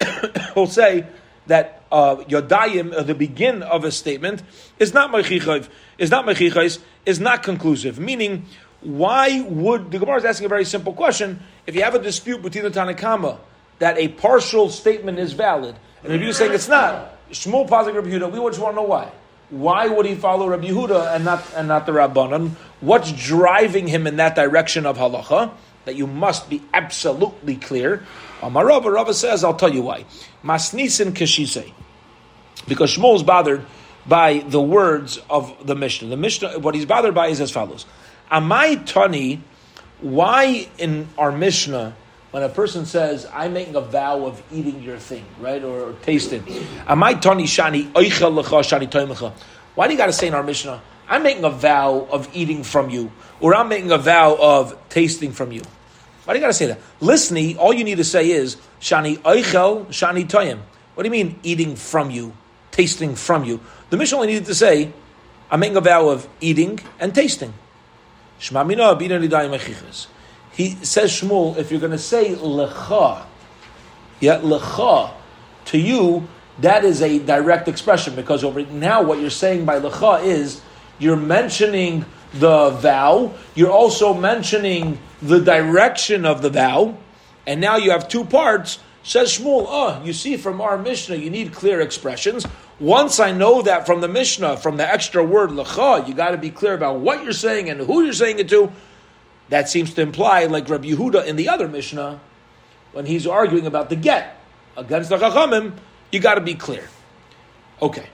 he'll 0.54 0.66
say 0.66 1.06
that 1.46 1.82
uh, 1.92 2.16
yodayim, 2.16 2.92
uh, 2.92 3.02
the 3.02 3.14
begin 3.14 3.62
of 3.62 3.84
a 3.84 3.92
statement, 3.92 4.42
is 4.78 4.94
not 4.94 5.10
mechichayv, 5.10 5.68
is 5.98 6.10
not 6.10 6.24
mechichayis, 6.24 6.80
is 7.04 7.20
not 7.20 7.42
conclusive. 7.42 7.98
Meaning, 7.98 8.46
why 8.80 9.42
would 9.42 9.90
the 9.90 9.98
Gemara 9.98 10.18
is 10.18 10.24
asking 10.24 10.46
a 10.46 10.48
very 10.48 10.64
simple 10.64 10.92
question? 10.92 11.40
If 11.66 11.74
you 11.74 11.82
have 11.82 11.94
a 11.94 11.98
dispute 11.98 12.42
between 12.42 12.64
the 12.64 12.70
Tanakama 12.70 13.38
that 13.78 13.98
a 13.98 14.08
partial 14.08 14.70
statement 14.70 15.18
is 15.18 15.32
valid, 15.32 15.76
and 16.02 16.12
if 16.12 16.20
you're 16.22 16.32
saying 16.32 16.52
it's 16.52 16.68
not, 16.68 17.12
Shmuel 17.30 17.68
Pazik 17.68 17.94
Rabbi 17.94 18.38
we 18.38 18.50
just 18.50 18.60
want 18.60 18.72
to 18.72 18.76
know 18.76 18.82
why. 18.82 19.10
Why 19.50 19.86
would 19.86 20.06
he 20.06 20.14
follow 20.14 20.48
Rabbi 20.48 20.68
Yehuda 20.68 21.14
and 21.14 21.24
not 21.24 21.44
and 21.54 21.68
not 21.68 21.86
the 21.86 21.92
Rabbanan? 21.92 22.50
What's 22.80 23.12
driving 23.12 23.86
him 23.86 24.06
in 24.06 24.16
that 24.16 24.34
direction 24.34 24.86
of 24.86 24.98
halacha? 24.98 25.52
That 25.84 25.94
you 25.94 26.06
must 26.06 26.50
be 26.50 26.62
absolutely 26.74 27.56
clear. 27.56 28.04
Amar 28.42 28.66
Rabba, 28.66 28.90
Rabba 28.90 29.14
says, 29.14 29.44
I'll 29.44 29.54
tell 29.54 29.72
you 29.72 29.82
why. 29.82 30.04
Masnisin 30.42 31.12
kashise. 31.12 31.72
Because 32.66 32.96
Shmuel's 32.96 33.22
bothered 33.22 33.64
by 34.06 34.38
the 34.40 34.60
words 34.60 35.18
of 35.30 35.66
the 35.66 35.74
Mishnah. 35.74 36.08
The 36.08 36.16
Mishnah, 36.16 36.58
what 36.58 36.74
he's 36.74 36.86
bothered 36.86 37.14
by 37.14 37.28
is 37.28 37.40
as 37.40 37.50
follows. 37.50 37.86
Amai 38.30 38.84
Tani, 38.84 39.42
why 40.00 40.68
in 40.78 41.08
our 41.16 41.30
Mishnah, 41.30 41.94
when 42.36 42.42
a 42.42 42.50
person 42.50 42.84
says, 42.84 43.26
I'm 43.32 43.54
making 43.54 43.76
a 43.76 43.80
vow 43.80 44.26
of 44.26 44.42
eating 44.52 44.82
your 44.82 44.98
thing, 44.98 45.24
right, 45.40 45.64
or, 45.64 45.80
or 45.80 45.92
Toimecha. 45.94 46.42
Why 49.74 49.86
do 49.86 49.94
you 49.94 49.98
got 49.98 50.04
to 50.04 50.12
say 50.12 50.26
in 50.26 50.34
our 50.34 50.42
Mishnah, 50.42 50.82
I'm 51.08 51.22
making 51.22 51.44
a 51.44 51.50
vow 51.50 52.06
of 52.10 52.28
eating 52.34 52.62
from 52.62 52.90
you, 52.90 53.10
or 53.40 53.54
I'm 53.54 53.70
making 53.70 53.90
a 53.90 53.96
vow 53.96 54.36
of 54.38 54.76
tasting 54.90 55.32
from 55.32 55.50
you? 55.50 55.62
Why 56.26 56.34
do 56.34 56.38
you 56.38 56.44
got 56.44 56.48
to 56.48 56.52
say 56.52 56.66
that? 56.66 56.78
Listening, 57.00 57.56
all 57.56 57.72
you 57.72 57.84
need 57.84 57.96
to 57.96 58.04
say 58.04 58.30
is, 58.30 58.58
Shani 58.82 59.16
Oichel 59.20 59.86
Shani 59.86 60.28
Toyim. 60.28 60.58
What 60.92 61.04
do 61.04 61.06
you 61.06 61.12
mean, 61.12 61.40
eating 61.42 61.74
from 61.74 62.10
you, 62.10 62.34
tasting 62.70 63.14
from 63.14 63.44
you? 63.44 63.62
The 63.88 63.96
Mishnah 63.96 64.18
only 64.18 64.34
needed 64.34 64.44
to 64.44 64.54
say, 64.54 64.92
I'm 65.50 65.60
making 65.60 65.78
a 65.78 65.80
vow 65.80 66.10
of 66.10 66.28
eating 66.42 66.80
and 67.00 67.14
tasting. 67.14 67.54
He 70.56 70.70
says 70.76 71.12
Shmuel, 71.12 71.58
if 71.58 71.70
you're 71.70 71.80
going 71.80 71.92
to 71.92 71.98
say 71.98 72.34
lecha, 72.34 73.26
yeah, 74.20 74.38
lecha, 74.38 75.12
to 75.66 75.78
you, 75.78 76.26
that 76.60 76.82
is 76.82 77.02
a 77.02 77.18
direct 77.18 77.68
expression 77.68 78.14
because 78.14 78.42
over 78.42 78.64
now 78.64 79.02
what 79.02 79.20
you're 79.20 79.28
saying 79.28 79.66
by 79.66 79.78
lecha 79.78 80.24
is 80.24 80.62
you're 80.98 81.14
mentioning 81.14 82.06
the 82.32 82.70
vow, 82.70 83.34
you're 83.54 83.70
also 83.70 84.14
mentioning 84.14 84.98
the 85.20 85.40
direction 85.40 86.24
of 86.24 86.40
the 86.40 86.48
vow, 86.48 86.96
and 87.46 87.60
now 87.60 87.76
you 87.76 87.90
have 87.90 88.08
two 88.08 88.24
parts. 88.24 88.78
Says 89.02 89.38
Shmuel, 89.38 89.66
oh, 89.68 90.02
you 90.04 90.14
see 90.14 90.38
from 90.38 90.62
our 90.62 90.78
Mishnah, 90.78 91.16
you 91.16 91.28
need 91.28 91.52
clear 91.52 91.82
expressions. 91.82 92.46
Once 92.80 93.20
I 93.20 93.30
know 93.30 93.62
that 93.62 93.86
from 93.86 94.00
the 94.00 94.08
Mishnah, 94.08 94.56
from 94.56 94.78
the 94.78 94.90
extra 94.90 95.22
word 95.22 95.50
lecha, 95.50 96.08
you 96.08 96.14
got 96.14 96.30
to 96.30 96.38
be 96.38 96.50
clear 96.50 96.72
about 96.72 97.00
what 97.00 97.22
you're 97.22 97.32
saying 97.32 97.68
and 97.68 97.80
who 97.80 98.02
you're 98.02 98.14
saying 98.14 98.38
it 98.38 98.48
to. 98.48 98.72
That 99.48 99.68
seems 99.68 99.94
to 99.94 100.02
imply, 100.02 100.44
like 100.44 100.68
Rabbi 100.68 100.88
Yehuda 100.88 101.26
in 101.26 101.36
the 101.36 101.48
other 101.48 101.68
Mishnah, 101.68 102.20
when 102.92 103.06
he's 103.06 103.26
arguing 103.26 103.66
about 103.66 103.90
the 103.90 103.96
get 103.96 104.40
against 104.76 105.10
the 105.10 105.18
Chachamim, 105.18 105.74
you 106.10 106.20
got 106.20 106.34
to 106.34 106.40
be 106.40 106.54
clear. 106.54 106.88
Okay. 107.80 108.08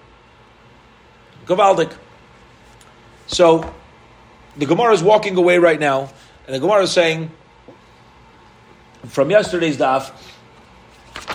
Gavaldik. 1.46 1.92
So, 3.26 3.72
the 4.56 4.66
Gemara 4.66 4.92
is 4.92 5.02
walking 5.02 5.36
away 5.36 5.58
right 5.58 5.80
now, 5.80 6.10
and 6.46 6.54
the 6.54 6.60
Gemara 6.60 6.82
is 6.82 6.92
saying, 6.92 7.30
from 9.06 9.30
yesterday's 9.30 9.76
daf, 9.76 10.12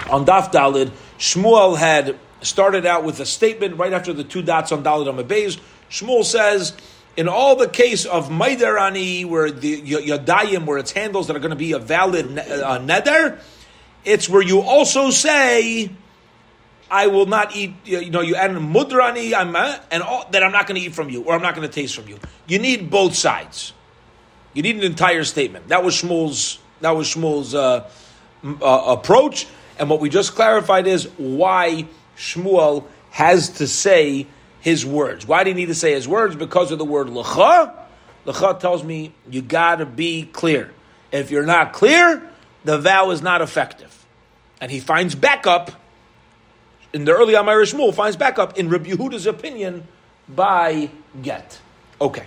on 0.10 0.26
daf 0.26 0.52
Dalid, 0.52 0.92
Shmuel 1.18 1.78
had 1.78 2.18
started 2.42 2.86
out 2.86 3.04
with 3.04 3.20
a 3.20 3.26
statement 3.26 3.78
right 3.78 3.94
after 3.94 4.14
the 4.14 4.24
two 4.24 4.42
dots 4.42 4.72
on 4.72 4.84
Dalit 4.84 5.08
Amabeis. 5.08 5.60
Shmuel 5.90 6.24
says, 6.24 6.78
in 7.18 7.28
all 7.28 7.56
the 7.56 7.68
case 7.68 8.06
of 8.06 8.30
Maiderani, 8.30 9.26
where 9.26 9.50
the 9.50 9.82
Yadayim, 9.82 10.66
where 10.66 10.78
it's 10.78 10.92
handles 10.92 11.28
that 11.28 11.36
are 11.36 11.40
going 11.40 11.50
to 11.50 11.56
be 11.58 11.72
a 11.72 11.80
valid 11.80 12.38
uh, 12.38 12.80
neder, 12.80 13.40
it's 14.06 14.30
where 14.30 14.44
you 14.44 14.62
also 14.62 15.10
say, 15.10 15.90
I 16.90 17.08
will 17.08 17.26
not 17.26 17.56
eat, 17.56 17.74
you 17.86 18.12
know, 18.12 18.22
you 18.22 18.36
add 18.36 18.52
mudrani, 18.52 19.34
I'm, 19.34 19.56
uh, 19.56 19.80
and 19.90 20.04
all, 20.04 20.30
that 20.30 20.44
I'm 20.44 20.52
not 20.52 20.68
going 20.68 20.80
to 20.80 20.86
eat 20.86 20.94
from 20.94 21.10
you, 21.10 21.24
or 21.24 21.34
I'm 21.34 21.42
not 21.42 21.56
going 21.56 21.68
to 21.68 21.74
taste 21.74 21.96
from 21.96 22.08
you. 22.08 22.20
You 22.46 22.60
need 22.60 22.92
both 22.92 23.16
sides. 23.16 23.74
You 24.54 24.62
need 24.62 24.78
an 24.78 24.84
entire 24.84 25.24
statement. 25.24 25.70
That 25.70 25.84
was 25.84 25.96
Shmuel's, 25.96 26.60
that 26.82 26.92
was 26.92 27.14
Shmuel's 27.14 27.56
uh, 27.56 27.90
uh, 28.44 28.84
approach, 28.88 29.48
and 29.80 29.90
what 29.90 30.00
we 30.00 30.10
just 30.10 30.36
clarified 30.36 30.86
is 30.86 31.06
why 31.18 31.88
Shmuel 32.16 32.86
has 33.10 33.50
to 33.58 33.68
say 33.68 34.28
his 34.62 34.86
words. 34.86 35.26
Why 35.26 35.44
do 35.44 35.50
you 35.50 35.56
need 35.56 35.68
to 35.68 35.76
say 35.76 35.94
his 35.94 36.08
words? 36.08 36.36
Because 36.36 36.72
of 36.72 36.78
the 36.80 36.86
word 36.86 37.08
lecha. 37.08 37.74
Lecha 38.26 38.60
tells 38.60 38.84
me 38.84 39.14
you 39.30 39.42
got 39.42 39.78
to 39.78 39.86
be 39.86 40.24
clear. 40.26 40.72
If 41.12 41.32
you're 41.32 41.46
not 41.46 41.74
clear, 41.74 42.22
the 42.64 42.78
vow 42.78 43.12
is 43.12 43.22
not 43.22 43.42
effective. 43.42 44.06
And 44.60 44.72
he 44.72 44.80
finds 44.80 45.16
backup 45.16 45.72
in 46.94 47.06
the 47.06 47.14
early 47.14 47.36
Amir 47.36 47.62
Shmuel 47.64 47.94
finds 47.94 48.18
backup 48.18 48.58
in 48.58 48.70
Rabbi 48.70 48.90
Yehuda's 48.90 49.28
opinion 49.28 49.88
by 50.28 50.90
get. 51.22 51.60
Okay. 52.00 52.26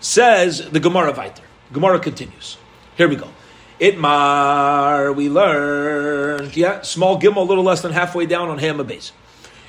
Says 0.00 0.70
the 0.70 0.80
Gemara 0.80 1.12
Viter. 1.12 1.40
Gemara 1.72 1.98
continues. 1.98 2.56
Here 2.96 3.08
we 3.08 3.16
go. 3.16 3.28
Itmar, 3.80 5.14
we 5.14 5.28
learned, 5.28 6.56
yeah, 6.56 6.80
small 6.80 7.20
gimel, 7.20 7.36
a 7.36 7.40
little 7.40 7.64
less 7.64 7.82
than 7.82 7.92
halfway 7.92 8.24
down 8.24 8.48
on 8.48 8.58
Hama 8.58 8.84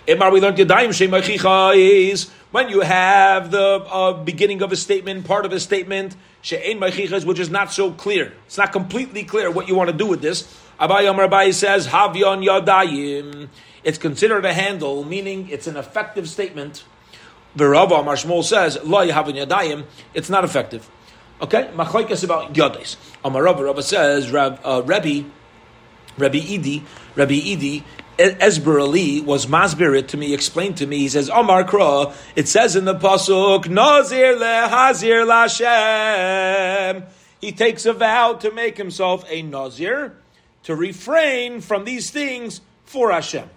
Itmar, 0.08 0.32
we 0.32 0.40
learned 0.40 0.58
Yadayim 0.58 0.90
Shemachicha 0.90 1.76
is 1.76 2.30
when 2.52 2.70
you 2.70 2.80
have 2.80 3.52
the 3.52 3.60
uh, 3.60 4.14
beginning 4.14 4.62
of 4.62 4.72
a 4.72 4.78
statement, 4.78 5.26
part 5.26 5.46
of 5.46 5.52
a 5.52 5.60
statement, 5.60 6.16
She'ein 6.42 6.80
Machichas, 6.80 7.26
which 7.26 7.40
is 7.40 7.50
not 7.50 7.74
so 7.74 7.92
clear. 7.92 8.32
It's 8.46 8.58
not 8.58 8.72
completely 8.72 9.26
clear 9.26 9.52
what 9.52 9.68
you 9.68 9.76
want 9.76 9.90
to 9.90 9.96
do 9.96 10.06
with 10.06 10.22
this. 10.22 10.44
Abaye 10.80 11.12
Amar 11.12 11.28
Abaye 11.28 11.54
says, 11.54 11.88
Havyon 11.88 12.48
Yadayim. 12.48 13.50
It's 13.84 13.98
considered 13.98 14.46
a 14.46 14.54
handle, 14.54 15.04
meaning 15.04 15.50
it's 15.50 15.68
an 15.68 15.76
effective 15.76 16.30
statement. 16.30 16.86
The 17.58 17.68
Rav 17.68 17.92
Amar 17.92 18.16
Shmuel 18.16 18.46
says, 18.46 18.80
Lo 18.86 19.06
Yahavyon 19.06 19.46
Yadayim. 19.46 19.84
It's 20.14 20.30
not 20.30 20.46
effective. 20.46 20.90
Okay, 21.42 21.70
machlekes 21.74 22.24
about 22.24 22.54
yodis. 22.54 22.96
Amar 23.26 23.44
Rabba 23.44 23.84
says, 23.84 24.32
Rab, 24.32 24.58
uh, 24.64 24.82
Rabbi, 24.86 25.24
Rabbi 26.18 26.40
Idi, 26.40 26.84
Rabbi 27.16 27.34
Idi, 27.34 27.84
Esber 28.18 28.82
Ali 28.82 29.22
was 29.22 29.46
masbirit 29.46 30.08
to 30.08 30.18
me, 30.18 30.34
explained 30.34 30.78
to 30.78 30.88
me. 30.88 31.00
He 31.00 31.10
says, 31.10 31.30
Omar 31.30 31.64
Kra, 31.64 32.16
it 32.36 32.48
says 32.48 32.76
in 32.76 32.86
the 32.86 32.96
pasuk, 32.96 33.68
Nazir 33.70 34.36
lehazir 34.36 35.26
lashem. 35.26 37.06
He 37.40 37.52
takes 37.52 37.86
a 37.86 37.94
vow 37.94 38.34
to 38.34 38.52
make 38.52 38.78
himself 38.78 39.24
a 39.30 39.44
nazir, 39.44 40.18
to 40.64 40.76
refrain 40.76 41.62
from 41.62 41.86
these 41.86 42.10
things 42.10 42.62
for 42.86 43.12
Hashem. 43.12 43.48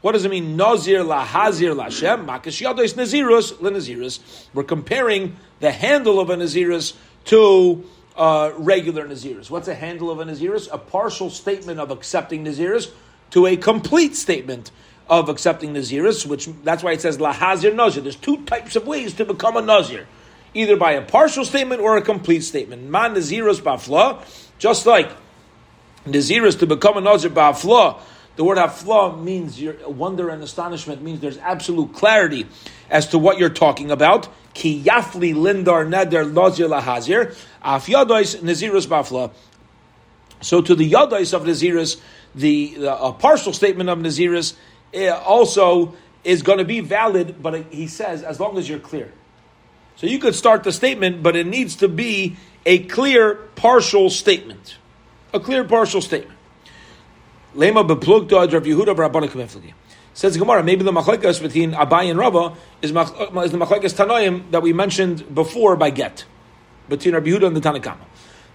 What 0.00 0.12
does 0.12 0.24
it 0.24 0.30
mean? 0.30 0.56
Nazir 0.56 1.00
lahazir 1.00 1.76
lashem. 1.76 2.24
Makash 2.24 2.64
yados 2.64 2.94
nazirus 2.94 3.52
lenazirus. 3.54 4.46
We're 4.54 4.64
comparing 4.64 5.36
the 5.60 5.70
handle 5.70 6.18
of 6.18 6.30
a 6.30 6.36
nazirus 6.36 6.94
to 7.26 7.84
uh, 8.16 8.52
regular 8.56 9.06
Naziris. 9.06 9.50
What's 9.50 9.68
a 9.68 9.74
handle 9.74 10.10
of 10.10 10.20
a 10.20 10.24
Naziris? 10.24 10.68
A 10.72 10.78
partial 10.78 11.28
statement 11.28 11.80
of 11.80 11.90
accepting 11.90 12.44
Naziris 12.44 12.90
to 13.30 13.46
a 13.46 13.56
complete 13.56 14.16
statement 14.16 14.70
of 15.08 15.28
accepting 15.28 15.74
Naziris, 15.74 16.26
which 16.26 16.48
that's 16.64 16.82
why 16.82 16.92
it 16.92 17.00
says 17.00 17.18
Lahazir 17.18 17.74
Nazir. 17.74 18.02
There's 18.02 18.16
two 18.16 18.44
types 18.44 18.76
of 18.76 18.86
ways 18.86 19.14
to 19.14 19.24
become 19.24 19.56
a 19.56 19.62
Nazir. 19.62 20.06
Either 20.54 20.76
by 20.76 20.92
a 20.92 21.02
partial 21.02 21.44
statement 21.44 21.80
or 21.80 21.96
a 21.96 22.02
complete 22.02 22.40
statement. 22.40 22.82
Man 22.84 23.14
Naziros 23.14 23.60
Bafla, 23.60 24.24
just 24.58 24.86
like 24.86 25.10
Naziris 26.06 26.58
to 26.60 26.66
become 26.66 26.96
a 26.96 27.00
Nazir 27.00 27.30
ba'afla. 27.30 28.00
The 28.36 28.44
word 28.44 28.58
hafla 28.58 29.18
means 29.22 29.60
your 29.60 29.74
wonder 29.88 30.28
and 30.28 30.42
astonishment 30.42 31.02
means 31.02 31.20
there's 31.20 31.38
absolute 31.38 31.94
clarity 31.94 32.46
as 32.90 33.08
to 33.08 33.18
what 33.18 33.38
you're 33.38 33.48
talking 33.48 33.90
about. 33.90 34.28
Ki 34.52 34.82
yafli 34.82 35.34
lindar 35.34 35.88
neder 35.88 36.30
nazir 36.30 36.68
lahazir. 36.68 37.34
Af 37.62 37.86
yadois 37.86 38.40
nazirus 38.42 38.86
ba'afla. 38.86 39.32
So 40.46 40.62
to 40.62 40.76
the 40.76 40.88
yadais 40.88 41.34
of 41.34 41.42
Naziris, 41.42 42.00
the, 42.32 42.76
the 42.76 43.02
a 43.02 43.12
partial 43.12 43.52
statement 43.52 43.90
of 43.90 43.98
Naziris 43.98 44.54
eh, 44.94 45.08
also 45.08 45.96
is 46.22 46.42
going 46.42 46.58
to 46.58 46.64
be 46.64 46.78
valid, 46.78 47.42
but 47.42 47.64
he 47.72 47.88
says 47.88 48.22
as 48.22 48.38
long 48.38 48.56
as 48.56 48.68
you're 48.68 48.78
clear. 48.78 49.12
So 49.96 50.06
you 50.06 50.20
could 50.20 50.36
start 50.36 50.62
the 50.62 50.70
statement, 50.70 51.20
but 51.20 51.34
it 51.34 51.48
needs 51.48 51.74
to 51.76 51.88
be 51.88 52.36
a 52.64 52.78
clear 52.78 53.34
partial 53.56 54.08
statement. 54.08 54.76
A 55.34 55.40
clear 55.40 55.64
partial 55.64 56.00
statement. 56.00 56.38
Lema 57.56 57.84
beplugta 57.84 58.46
Yehuda. 58.46 59.74
Says 60.14 60.36
Gemara, 60.36 60.62
maybe 60.62 60.84
the 60.84 60.92
machlekes 60.92 61.42
between 61.42 61.72
Abaye 61.72 62.08
and 62.08 62.20
Rava 62.20 62.56
is, 62.82 62.92
mach, 62.92 63.08
is 63.44 63.50
the 63.50 63.58
machlekes 63.58 63.96
Tanoim 63.96 64.48
that 64.52 64.62
we 64.62 64.72
mentioned 64.72 65.34
before 65.34 65.74
by 65.74 65.90
get 65.90 66.24
between 66.88 67.14
Rabbi 67.14 67.30
Yehuda 67.30 67.48
and 67.48 67.56
the 67.56 67.60
Tanakama. 67.60 68.04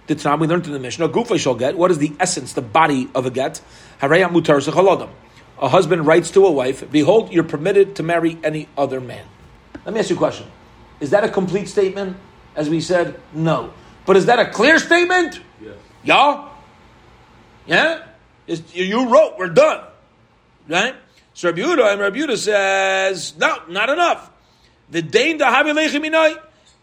The 0.06 0.16
Tanam 0.16 0.40
we 0.40 0.46
learned 0.46 0.66
in 0.66 0.72
the 0.72 0.78
Mishnah. 0.78 1.08
Gufa 1.08 1.38
shall 1.38 1.54
get. 1.54 1.76
What 1.76 1.90
is 1.90 1.98
the 1.98 2.12
essence, 2.18 2.52
the 2.54 2.62
body 2.62 3.08
of 3.14 3.26
a 3.26 3.30
get? 3.30 3.60
Mutar 4.00 4.60
sechalodam. 4.60 5.10
A 5.60 5.68
husband 5.68 6.06
writes 6.06 6.30
to 6.32 6.44
a 6.44 6.50
wife, 6.50 6.90
"Behold, 6.90 7.32
you're 7.32 7.44
permitted 7.44 7.96
to 7.96 8.02
marry 8.02 8.36
any 8.42 8.68
other 8.76 9.00
man." 9.00 9.24
Let 9.84 9.94
me 9.94 10.00
ask 10.00 10.10
you 10.10 10.16
a 10.16 10.18
question: 10.18 10.46
Is 11.00 11.10
that 11.10 11.22
a 11.22 11.28
complete 11.28 11.68
statement? 11.68 12.16
As 12.54 12.68
we 12.68 12.80
said, 12.80 13.18
no. 13.32 13.72
But 14.04 14.16
is 14.16 14.26
that 14.26 14.38
a 14.38 14.50
clear 14.50 14.78
statement? 14.78 15.40
Yes. 15.60 15.74
Yeah. 16.02 16.48
Yeah. 17.66 18.06
It's, 18.46 18.74
you 18.74 19.08
wrote. 19.08 19.38
We're 19.38 19.48
done. 19.48 19.84
Right. 20.68 20.94
So 21.34 21.48
Rabbi 21.48 21.62
Yehuda 21.62 21.92
and 21.92 22.00
Rabbi 22.00 22.16
Yehuda 22.18 22.36
says, 22.36 23.36
no, 23.38 23.62
not 23.68 23.88
enough. 23.88 24.30
The 24.90 25.00
dain 25.00 25.38
da 25.38 25.64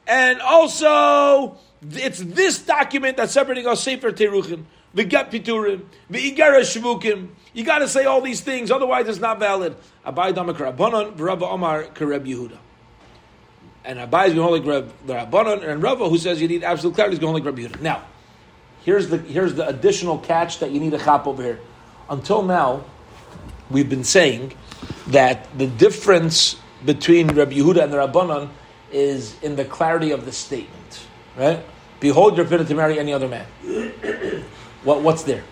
and 0.07 0.41
also 0.41 1.57
it's 1.81 2.19
this 2.19 2.59
document 2.59 3.17
that's 3.17 3.33
separating 3.33 3.67
us 3.67 3.83
Sefer 3.83 4.11
Teruchim, 4.11 4.63
V'get 4.95 5.31
Piturim, 5.31 5.85
V'igara 6.11 6.61
Shvukim. 6.61 7.29
You 7.53 7.63
got 7.63 7.79
to 7.79 7.87
say 7.87 8.05
all 8.05 8.21
these 8.21 8.41
things, 8.41 8.71
otherwise 8.71 9.07
it's 9.07 9.19
not 9.19 9.39
valid. 9.39 9.75
Abaye 10.05 10.33
Damak 10.33 10.57
Rabbanon, 10.57 11.15
V'Rabba 11.15 11.43
Omar 11.43 11.83
Kareb 11.85 12.25
Yehuda. 12.25 12.57
And 13.85 13.99
Abaye 13.99 14.27
is 14.27 14.33
going 14.33 14.61
to 14.61 14.71
hold 14.71 14.89
the 15.07 15.13
Rabbanon, 15.13 15.67
and 15.67 15.81
Rava, 15.81 16.09
who 16.09 16.17
says 16.17 16.41
you 16.41 16.47
need 16.47 16.63
absolute 16.63 16.95
clarity, 16.95 17.13
is 17.13 17.19
going 17.19 17.41
to 17.41 17.49
Rabbi 17.49 17.63
Yehuda. 17.63 17.81
Now, 17.81 18.03
here's 18.83 19.07
the, 19.07 19.17
here's 19.17 19.53
the 19.53 19.67
additional 19.67 20.17
catch 20.17 20.59
that 20.59 20.71
you 20.71 20.79
need 20.79 20.91
to 20.91 20.99
chop 20.99 21.27
over 21.27 21.41
here. 21.41 21.59
Until 22.09 22.43
now, 22.43 22.83
we've 23.69 23.89
been 23.89 24.03
saying 24.03 24.53
that 25.07 25.47
the 25.57 25.67
difference 25.67 26.55
between 26.85 27.27
Rabbi 27.27 27.53
Yehuda 27.53 27.83
and 27.83 27.93
the 27.93 27.97
Rabbanon 27.97 28.49
is 28.91 29.41
in 29.41 29.55
the 29.55 29.65
clarity 29.65 30.11
of 30.11 30.25
the 30.25 30.31
statement. 30.31 30.78
Right? 31.39 31.65
Behold, 32.01 32.35
you're 32.35 32.45
permitted 32.45 32.67
to 32.67 32.75
marry 32.75 32.99
any 32.99 33.13
other 33.13 33.29
man. 33.29 33.45
what, 34.83 35.01
what's 35.01 35.23
there? 35.23 35.43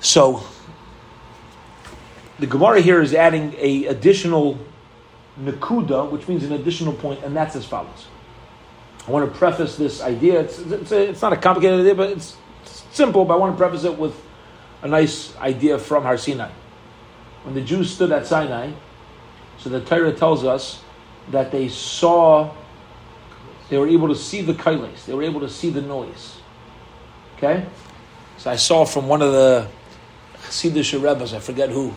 So, 0.00 0.42
the 2.40 2.48
Gemara 2.48 2.80
here 2.80 3.00
is 3.00 3.14
adding 3.14 3.54
a 3.58 3.86
additional 3.86 4.58
nakuda, 5.40 6.10
which 6.10 6.26
means 6.26 6.42
an 6.42 6.52
additional 6.52 6.92
point, 6.94 7.22
and 7.22 7.36
that's 7.36 7.54
as 7.54 7.64
follows. 7.64 8.08
I 9.06 9.12
want 9.12 9.32
to 9.32 9.38
preface 9.38 9.76
this 9.76 10.02
idea. 10.02 10.40
It's, 10.40 10.58
it's, 10.58 10.92
a, 10.92 11.10
it's 11.10 11.22
not 11.22 11.32
a 11.32 11.36
complicated 11.36 11.80
idea, 11.80 11.94
but 11.94 12.10
it's 12.10 12.36
simple. 12.90 13.24
But 13.24 13.34
I 13.34 13.36
want 13.36 13.54
to 13.54 13.56
preface 13.56 13.84
it 13.84 13.96
with 13.96 14.20
a 14.82 14.88
nice 14.88 15.36
idea 15.36 15.78
from 15.78 16.02
Har 16.02 16.18
Sinai. 16.18 16.50
When 17.44 17.54
the 17.54 17.62
Jews 17.62 17.94
stood 17.94 18.10
at 18.10 18.26
Sinai, 18.26 18.72
so 19.58 19.70
the 19.70 19.80
Torah 19.80 20.12
tells 20.12 20.44
us 20.44 20.82
that 21.30 21.52
they 21.52 21.68
saw 21.68 22.52
they 23.68 23.78
were 23.78 23.88
able 23.88 24.08
to 24.08 24.16
see 24.16 24.42
the 24.42 24.54
kailes. 24.54 25.04
They 25.06 25.14
were 25.14 25.22
able 25.22 25.40
to 25.40 25.48
see 25.48 25.70
the 25.70 25.82
noise. 25.82 26.38
Okay? 27.36 27.66
So 28.38 28.50
I 28.50 28.56
saw 28.56 28.84
from 28.84 29.08
one 29.08 29.22
of 29.22 29.32
the 29.32 29.68
Chassidish 30.42 31.00
Rebbes, 31.00 31.34
I 31.34 31.40
forget 31.40 31.70
who, 31.70 31.92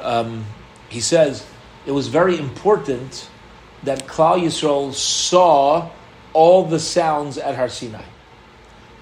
um, 0.00 0.44
he 0.88 1.00
says, 1.00 1.46
it 1.86 1.92
was 1.92 2.08
very 2.08 2.38
important 2.38 3.28
that 3.84 4.06
Klal 4.06 4.40
Yisrael 4.40 4.92
saw 4.92 5.90
all 6.32 6.64
the 6.64 6.78
sounds 6.78 7.38
at 7.38 7.56
Har 7.56 7.68
Sinai. 7.68 8.04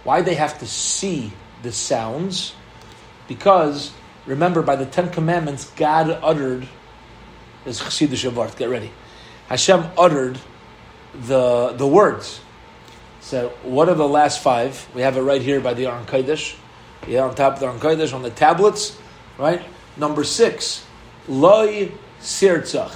Why 0.04 0.22
they 0.22 0.34
have 0.34 0.58
to 0.60 0.66
see 0.66 1.32
the 1.62 1.72
sounds? 1.72 2.54
Because, 3.28 3.92
remember, 4.26 4.62
by 4.62 4.76
the 4.76 4.86
Ten 4.86 5.10
Commandments, 5.10 5.70
God 5.76 6.10
uttered, 6.22 6.68
this 7.64 7.80
Chassidish 7.80 8.30
Avart, 8.30 8.56
get 8.56 8.70
ready. 8.70 8.90
Hashem 9.48 9.84
uttered 9.98 10.38
the 11.14 11.74
the 11.76 11.86
words. 11.86 12.40
So, 13.20 13.50
what 13.62 13.88
are 13.88 13.94
the 13.94 14.08
last 14.08 14.42
five? 14.42 14.88
We 14.94 15.02
have 15.02 15.16
it 15.16 15.22
right 15.22 15.42
here 15.42 15.60
by 15.60 15.74
the 15.74 15.86
Aron 15.86 16.06
Kodesh. 16.06 16.56
Yeah, 17.06 17.22
on 17.22 17.34
top 17.34 17.54
of 17.54 17.60
the 17.60 17.66
Aron 17.66 17.78
Kodesh, 17.78 18.14
on 18.14 18.22
the 18.22 18.30
tablets, 18.30 18.98
right? 19.38 19.62
Number 19.96 20.24
six, 20.24 20.84
loy 21.28 21.92
sirtzach. 22.20 22.94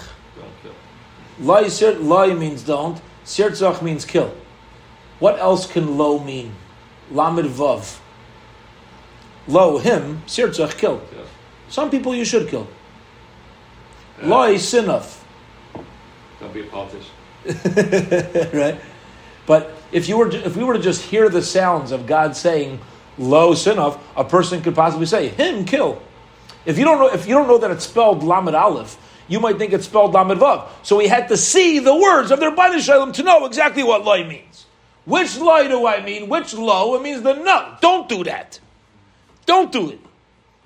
Loy 1.41 1.69
sir, 1.69 1.99
loy 1.99 2.35
means 2.35 2.63
don't. 2.63 3.01
Sirtzach 3.25 3.83
means 3.83 4.05
kill. 4.05 4.35
What 5.19 5.39
else 5.39 5.71
can 5.71 5.99
lo 5.99 6.19
mean? 6.19 6.55
Lamed 7.11 7.47
vav. 7.47 7.99
Lo 9.49 9.79
him 9.79 10.23
sirtzach 10.27 10.79
kill. 10.79 11.03
Some 11.69 11.91
people 11.91 12.15
you 12.15 12.25
should 12.25 12.49
kill. 12.49 12.69
Loy 14.23 14.55
sinaf. 14.55 15.21
Don't 16.41 16.53
be 16.53 16.61
a 16.61 16.65
politician. 16.65 17.14
right? 18.55 18.81
But 19.47 19.75
if 19.93 20.09
you 20.09 20.17
were 20.17 20.31
to, 20.31 20.47
if 20.47 20.57
we 20.57 20.65
were 20.65 20.75
to 20.75 20.81
just 20.81 21.03
hear 21.03 21.29
the 21.29 21.43
sounds 21.43 21.93
of 21.93 22.07
God 22.07 22.37
saying 22.37 22.81
"lo 23.19 23.53
sinov," 23.53 23.99
a 24.17 24.25
person 24.25 24.63
could 24.63 24.75
possibly 24.75 25.07
say 25.07 25.29
"him 25.29 25.65
kill." 25.65 26.01
If 26.65 26.79
you 26.79 26.85
don't 26.85 26.99
know 26.99 27.09
if 27.13 27.27
you 27.27 27.35
don't 27.35 27.47
know 27.47 27.59
that 27.59 27.71
it's 27.71 27.85
spelled 27.85 28.23
lamed 28.23 28.55
aleph, 28.55 28.97
you 29.29 29.41
might 29.41 29.59
think 29.59 29.73
it's 29.73 29.85
spelled 29.87 30.15
lamed 30.15 30.41
vav. 30.41 30.69
So 30.83 30.97
we 30.97 31.07
had 31.07 31.29
to 31.29 31.37
see 31.37 31.79
the 31.79 31.95
words 31.95 32.31
of 32.31 32.41
their 32.41 32.51
Bani 32.51 32.81
Shalom 32.81 33.13
to 33.13 33.23
know 33.23 33.45
exactly 33.45 33.83
what 33.83 34.05
loy 34.05 34.27
means. 34.27 34.67
Which 35.05 35.37
loy 35.37 35.69
do 35.69 35.87
I 35.87 36.03
mean? 36.03 36.29
Which 36.31 36.55
lo? 36.55 36.95
It 36.95 37.03
means 37.03 37.23
the 37.23 37.35
no. 37.35 37.77
Don't 37.81 38.09
do 38.09 38.25
that. 38.25 38.59
Don't 39.45 39.71
do 39.71 39.91
it. 39.91 40.01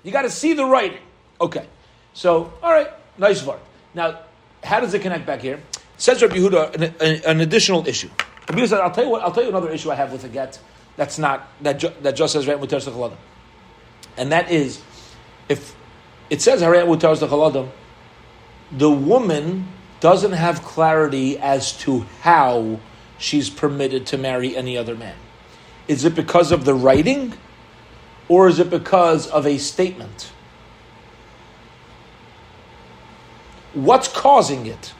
You 0.03 0.11
got 0.11 0.21
to 0.21 0.29
see 0.29 0.53
the 0.53 0.63
writing. 0.63 1.01
Okay. 1.41 1.67
So 2.13 2.53
all 2.63 2.71
right, 2.71 2.89
nice 3.17 3.43
word. 3.43 3.59
Now, 3.93 4.19
how 4.63 4.79
does 4.79 4.93
it 4.93 5.01
connect 5.01 5.25
back 5.25 5.41
here? 5.41 5.61
Says 5.99 6.21
Rabbi 6.23 6.37
Yehuda 6.37 6.75
an, 6.75 6.83
an, 6.99 7.21
an 7.25 7.41
additional 7.41 7.87
issue. 7.87 8.09
Rabbi 8.49 8.61
Yehuda 8.61 8.81
"I'll 8.81 8.91
tell 8.91 9.03
you 9.03 9.11
what. 9.11 9.21
I'll 9.21 9.31
tell 9.31 9.43
you 9.43 9.49
another 9.49 9.69
issue 9.69 9.91
I 9.91 9.95
have 9.95 10.11
with 10.11 10.23
a 10.23 10.29
get. 10.29 10.59
That's 10.95 11.19
not 11.19 11.47
that 11.61 11.79
ju, 11.79 11.89
that 12.01 12.15
just 12.15 12.33
says 12.33 12.47
right 12.47 12.59
mutar 12.59 13.15
and 14.17 14.33
that 14.33 14.51
is 14.51 14.81
if 15.47 15.75
it 16.29 16.41
says 16.41 16.61
harayat 16.61 16.85
mutar 16.85 17.69
the 18.71 18.91
woman 18.91 19.67
doesn't 19.99 20.33
have 20.33 20.61
clarity 20.61 21.37
as 21.37 21.77
to 21.79 22.01
how 22.21 22.79
she's 23.17 23.49
permitted 23.49 24.05
to 24.07 24.17
marry 24.17 24.55
any 24.55 24.77
other 24.77 24.95
man. 24.95 25.15
Is 25.87 26.05
it 26.05 26.15
because 26.15 26.51
of 26.51 26.65
the 26.65 26.73
writing, 26.73 27.33
or 28.27 28.47
is 28.47 28.59
it 28.59 28.69
because 28.69 29.27
of 29.27 29.47
a 29.47 29.57
statement? 29.57 30.31
What's 33.73 34.07
causing 34.07 34.67
it? 34.67 34.93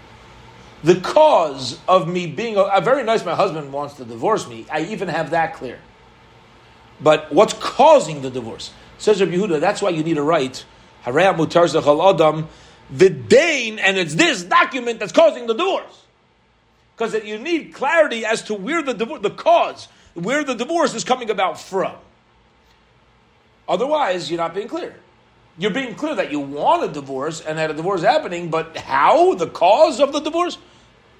The 0.83 0.95
cause 0.95 1.79
of 1.87 2.07
me 2.07 2.27
being 2.27 2.55
a, 2.55 2.61
a, 2.61 2.81
very 2.81 3.03
nice 3.03 3.25
my 3.25 3.35
husband 3.35 3.73
wants 3.73 3.95
to 3.95 4.05
divorce 4.05 4.47
me. 4.47 4.65
I 4.71 4.81
even 4.81 5.07
have 5.07 5.31
that 5.31 5.55
clear. 5.55 5.79
But 7.01 7.31
what's 7.31 7.53
causing 7.53 8.21
the 8.21 8.29
divorce? 8.29 8.71
Says 8.97 9.21
Rabbi 9.21 9.33
Yehuda 9.33 9.59
that's 9.59 9.81
why 9.81 9.89
you 9.89 10.03
need 10.03 10.17
Harayam 10.17 10.65
mutar 11.37 11.67
adam 12.09 12.47
vidain 12.93 13.79
and 13.79 13.97
it's 13.97 14.15
this 14.15 14.43
document 14.43 14.99
that's 14.99 15.11
causing 15.11 15.47
the 15.47 15.53
divorce. 15.53 16.05
Because 16.95 17.13
you 17.23 17.37
need 17.37 17.73
clarity 17.73 18.25
as 18.25 18.43
to 18.43 18.53
where 18.53 18.81
the 18.81 18.93
divorce 18.93 19.21
the 19.21 19.29
cause 19.29 19.87
where 20.13 20.43
the 20.43 20.55
divorce 20.55 20.93
is 20.95 21.03
coming 21.03 21.29
about 21.29 21.59
from. 21.59 21.95
Otherwise 23.67 24.29
you're 24.29 24.39
not 24.39 24.53
being 24.53 24.67
clear. 24.67 24.95
You're 25.57 25.71
being 25.71 25.95
clear 25.95 26.15
that 26.15 26.31
you 26.31 26.39
want 26.39 26.89
a 26.89 26.93
divorce 26.93 27.41
and 27.41 27.57
that 27.57 27.69
a 27.69 27.73
divorce 27.73 27.99
is 27.99 28.05
happening, 28.05 28.49
but 28.49 28.77
how? 28.77 29.33
The 29.35 29.47
cause 29.47 29.99
of 29.99 30.13
the 30.13 30.21
divorce? 30.21 30.57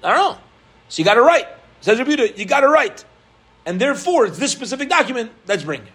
I 0.02 0.14
don't 0.14 0.34
know. 0.34 0.40
So 0.88 1.00
you 1.00 1.04
got 1.04 1.14
to 1.14 1.22
write. 1.22 1.46
Says 1.80 1.98
Rebuta, 1.98 2.36
you 2.36 2.44
got 2.44 2.60
to 2.60 2.68
write. 2.68 3.04
And 3.66 3.80
therefore, 3.80 4.26
it's 4.26 4.38
this 4.38 4.52
specific 4.52 4.88
document 4.88 5.32
that's 5.46 5.64
bringing 5.64 5.86
it. 5.86 5.92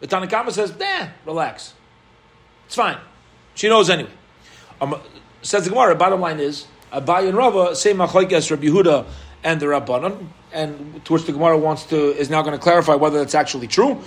The 0.00 0.06
Tanakama 0.06 0.50
says, 0.50 0.76
nah, 0.78 1.08
relax. 1.26 1.74
It's 2.66 2.74
fine. 2.74 2.98
She 3.54 3.68
knows 3.68 3.90
anyway. 3.90 4.10
Um, 4.80 4.98
says 5.42 5.64
the 5.64 5.70
Gemara, 5.70 5.94
bottom 5.94 6.20
line 6.20 6.40
is, 6.40 6.66
Abaye 6.92 7.28
and 7.28 7.36
Rava 7.36 7.76
say 7.76 7.92
Machlaikas 7.92 8.50
Rabbi 8.50 8.64
Yehuda 8.64 9.06
and 9.44 9.60
the 9.60 9.66
Rabbanon, 9.66 10.26
and 10.52 11.04
to 11.04 11.12
which 11.12 11.24
the 11.24 11.32
Gemara 11.32 11.58
wants 11.58 11.84
to, 11.84 11.96
is 11.96 12.30
now 12.30 12.42
going 12.42 12.56
to 12.56 12.62
clarify 12.62 12.94
whether 12.94 13.18
that's 13.18 13.34
actually 13.34 13.66
true. 13.66 14.02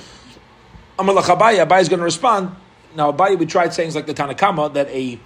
Amar 0.97 1.15
Abaye, 1.15 1.65
Abaye 1.65 1.81
is 1.81 1.89
going 1.89 1.99
to 1.99 2.05
respond. 2.05 2.55
Now 2.95 3.11
Abaye, 3.11 3.37
we 3.37 3.45
tried 3.45 3.73
saying 3.73 3.93
like 3.93 4.05
the 4.05 4.13
Tanakama 4.13 4.73
that 4.73 4.87
a 4.89 5.19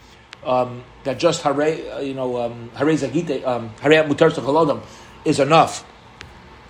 um, 0.46 0.84
that 1.04 1.20
just 1.20 1.42
hare, 1.44 1.94
uh, 1.94 2.00
you 2.00 2.14
know, 2.14 2.38
um, 2.38 2.70
hare 2.76 2.88
zagite, 2.88 3.46
um, 3.46 3.70
hare 3.82 4.04
mutar 4.04 4.82
is 5.26 5.40
enough. 5.40 5.86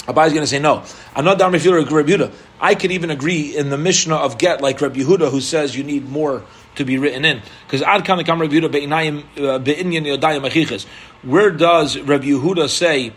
Abaye 0.07 0.27
is 0.27 0.33
going 0.33 0.43
to 0.43 0.47
say 0.47 0.59
no. 0.59 0.83
I'm 1.15 1.25
not 1.25 1.37
down 1.37 1.51
Rabbi 1.51 1.65
Yehuda. 1.65 2.33
I 2.61 2.75
could 2.75 2.91
even 2.91 3.11
agree 3.11 3.55
in 3.55 3.69
the 3.69 3.77
Mishnah 3.77 4.15
of 4.15 4.37
Get, 4.37 4.61
like 4.61 4.79
Rabbi 4.79 5.01
Yehuda, 5.01 5.29
who 5.29 5.41
says 5.41 5.75
you 5.75 5.83
need 5.83 6.07
more 6.07 6.43
to 6.75 6.85
be 6.85 6.97
written 6.97 7.25
in. 7.25 7.41
Because 7.65 7.81
ad 7.81 8.05
kam 8.05 8.19
Rabbi 8.19 8.53
Yehuda 8.53 8.71
be'inyan 8.71 9.23
yodayim 9.35 10.45
achiches. 10.45 10.85
Where 11.23 11.51
does 11.51 11.99
Rabbi 11.99 12.27
Yehuda 12.27 12.69
say 12.69 13.11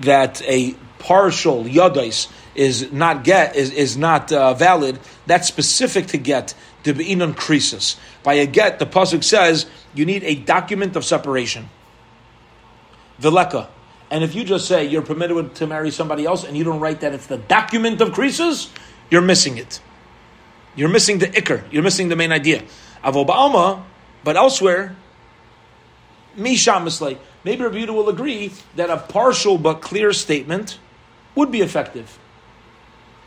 that 0.00 0.42
a 0.42 0.74
partial 0.98 1.64
yodais 1.64 2.30
is 2.54 2.92
not 2.92 3.24
get 3.24 3.56
is, 3.56 3.70
is 3.70 3.96
not 3.96 4.32
uh, 4.32 4.54
valid? 4.54 4.98
That's 5.26 5.48
specific 5.48 6.06
to 6.08 6.18
get 6.18 6.54
the 6.84 6.92
be'inon 6.92 7.34
creases. 7.34 7.96
By 8.22 8.34
a 8.34 8.46
get, 8.46 8.78
the 8.78 8.86
pasuk 8.86 9.24
says 9.24 9.66
you 9.94 10.04
need 10.04 10.22
a 10.24 10.34
document 10.34 10.96
of 10.96 11.04
separation. 11.04 11.68
Vileka. 13.20 13.68
And 14.10 14.22
if 14.22 14.34
you 14.34 14.44
just 14.44 14.68
say 14.68 14.84
you're 14.84 15.02
permitted 15.02 15.54
to 15.56 15.66
marry 15.66 15.90
somebody 15.90 16.24
else 16.24 16.44
and 16.44 16.56
you 16.56 16.64
don't 16.64 16.80
write 16.80 17.00
that 17.00 17.14
it's 17.14 17.26
the 17.26 17.38
document 17.38 18.00
of 18.00 18.12
creases, 18.12 18.70
you're 19.10 19.22
missing 19.22 19.58
it. 19.58 19.80
You're 20.76 20.88
missing 20.88 21.18
the 21.18 21.26
ikr. 21.26 21.64
You're 21.72 21.82
missing 21.82 22.08
the 22.08 22.16
main 22.16 22.32
idea. 22.32 22.62
Avobalma, 23.02 23.82
but 24.22 24.36
elsewhere, 24.36 24.96
Mishamislay. 26.36 27.18
Maybe 27.44 27.62
Rabbi 27.62 27.90
will 27.90 28.08
agree 28.08 28.52
that 28.76 28.90
a 28.90 28.96
partial 28.96 29.58
but 29.58 29.80
clear 29.80 30.12
statement 30.12 30.78
would 31.34 31.50
be 31.50 31.60
effective. 31.60 32.18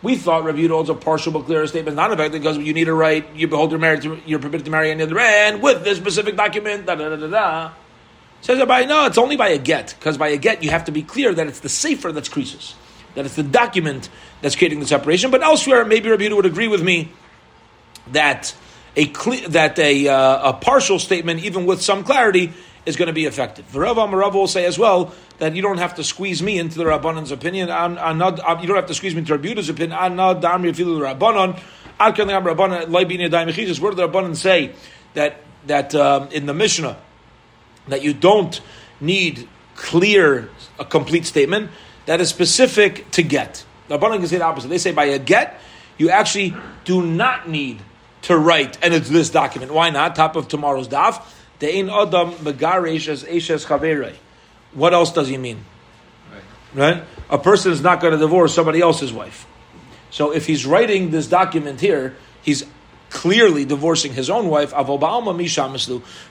We 0.03 0.15
thought 0.15 0.43
Rabbi 0.43 0.59
Yehuda 0.59 0.69
holds 0.69 0.89
a 0.89 0.93
partial 0.93 1.31
but 1.31 1.45
clear 1.45 1.65
statement 1.65 1.95
not 1.95 2.11
effective 2.11 2.41
because 2.41 2.57
you 2.57 2.73
need 2.73 2.85
to 2.85 2.93
write 2.93 3.35
you 3.35 3.47
behold 3.47 3.71
your 3.71 3.79
marriage 3.79 4.05
you're 4.25 4.39
permitted 4.39 4.65
to 4.65 4.71
marry 4.71 4.91
any 4.91 5.03
other 5.03 5.15
man 5.15 5.61
with 5.61 5.83
this 5.83 5.97
specific 5.97 6.35
document. 6.35 6.85
Da 6.85 6.95
da 6.95 7.09
da 7.09 7.15
da 7.15 7.27
da. 7.27 7.71
Says 8.41 8.63
by 8.65 8.85
no, 8.85 9.05
it's 9.07 9.17
only 9.17 9.35
by 9.35 9.49
a 9.49 9.57
get 9.57 9.95
because 9.97 10.17
by 10.17 10.29
a 10.29 10.37
get 10.37 10.63
you 10.63 10.69
have 10.69 10.85
to 10.85 10.91
be 10.91 11.01
clear 11.01 11.33
that 11.33 11.47
it's 11.47 11.61
the 11.61 11.69
safer 11.69 12.11
that's 12.11 12.29
creases, 12.29 12.75
that 13.15 13.25
it's 13.25 13.35
the 13.35 13.43
document 13.43 14.09
that's 14.41 14.55
creating 14.55 14.79
the 14.79 14.85
separation. 14.87 15.31
But 15.31 15.41
elsewhere, 15.41 15.83
maybe 15.83 16.09
Rabbi 16.09 16.29
would 16.29 16.45
agree 16.45 16.67
with 16.67 16.83
me 16.83 17.11
that 18.11 18.55
a 18.95 19.07
cle- 19.07 19.49
that 19.49 19.77
a, 19.79 20.07
uh, 20.07 20.49
a 20.49 20.53
partial 20.53 20.99
statement, 20.99 21.43
even 21.43 21.65
with 21.65 21.81
some 21.81 22.03
clarity, 22.03 22.53
is 22.87 22.95
going 22.95 23.07
to 23.07 23.13
be 23.13 23.25
effective. 23.25 23.65
V'Rav 23.71 23.95
Amarav 23.95 24.33
will 24.33 24.47
say 24.47 24.65
as 24.65 24.79
well 24.79 25.13
that 25.39 25.55
you 25.55 25.61
don't 25.61 25.77
have 25.77 25.95
to 25.95 26.03
squeeze 26.03 26.41
me 26.41 26.57
into 26.57 26.77
the 26.77 26.85
Rabbanan's 26.85 27.31
opinion. 27.31 27.69
I'm, 27.69 27.97
I'm 27.97 28.17
not, 28.17 28.39
I'm, 28.43 28.59
you 28.61 28.67
don't 28.67 28.77
have 28.77 28.87
to 28.87 28.95
squeeze 28.95 29.13
me 29.13 29.19
into 29.19 29.33
Rabbi 29.33 29.49
Yehuda's 29.49 29.69
opinion. 29.69 29.97
I'm 29.99 30.15
not 30.15 30.41
damri 30.41 30.71
afilu 30.71 30.99
Rabbanon. 31.01 31.59
Where 31.99 32.11
did 33.91 33.97
the 33.97 34.07
Rabbanan 34.07 34.35
say 34.35 34.71
that 35.13 35.41
that 35.65 35.93
um, 35.95 36.29
in 36.29 36.45
the 36.45 36.53
Mishnah 36.53 36.97
that 37.87 38.03
you 38.03 38.13
don't 38.13 38.61
need 39.01 39.49
clear 39.75 40.49
a 40.79 40.85
complete 40.85 41.25
statement 41.25 41.71
that 42.05 42.21
is 42.21 42.29
specific 42.29 43.11
to 43.11 43.23
get? 43.23 43.65
The 43.89 43.97
Rabbanan 43.97 44.19
can 44.19 44.27
say 44.27 44.37
the 44.37 44.45
opposite. 44.45 44.69
They 44.69 44.77
say 44.77 44.91
by 44.91 45.05
a 45.05 45.19
get 45.19 45.59
you 45.97 46.09
actually 46.09 46.55
do 46.85 47.05
not 47.05 47.49
need 47.49 47.79
to 48.23 48.37
write, 48.37 48.77
and 48.81 48.93
it's 48.93 49.09
this 49.09 49.29
document. 49.29 49.73
Why 49.73 49.89
not? 49.89 50.15
Top 50.15 50.35
of 50.35 50.47
tomorrow's 50.47 50.87
daf. 50.87 51.21
De'in 51.59 51.89
adam 51.89 52.31
megaresh 52.33 53.07
as 53.07 53.23
eshes 53.23 53.65
chaverei. 53.65 54.15
What 54.73 54.93
else 54.93 55.11
does 55.11 55.27
he 55.27 55.37
mean? 55.37 55.65
Right. 56.31 56.95
right? 56.95 57.03
A 57.29 57.37
person 57.37 57.71
is 57.71 57.81
not 57.81 57.99
going 57.99 58.13
to 58.13 58.19
divorce 58.19 58.53
somebody 58.53 58.81
else's 58.81 59.11
wife. 59.11 59.47
So 60.09 60.31
if 60.31 60.45
he's 60.45 60.65
writing 60.65 61.11
this 61.11 61.27
document 61.27 61.81
here, 61.81 62.15
he's 62.41 62.63
clearly 63.09 63.65
divorcing 63.65 64.13
his 64.13 64.29
own 64.29 64.47
wife. 64.49 64.73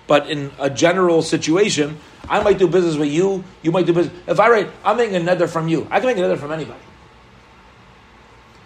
But 0.06 0.30
in 0.30 0.52
a 0.58 0.70
general 0.70 1.22
situation, 1.22 1.98
I 2.28 2.42
might 2.42 2.58
do 2.58 2.68
business 2.68 2.96
with 2.96 3.10
you. 3.10 3.44
You 3.62 3.72
might 3.72 3.86
do 3.86 3.92
business. 3.92 4.16
If 4.26 4.40
I 4.40 4.48
write, 4.48 4.70
I'm 4.84 4.96
making 4.96 5.16
a 5.16 5.22
nether 5.22 5.48
from 5.48 5.68
you. 5.68 5.86
I 5.90 6.00
can 6.00 6.06
make 6.06 6.18
a 6.18 6.20
nether 6.20 6.36
from 6.36 6.52
anybody. 6.52 6.80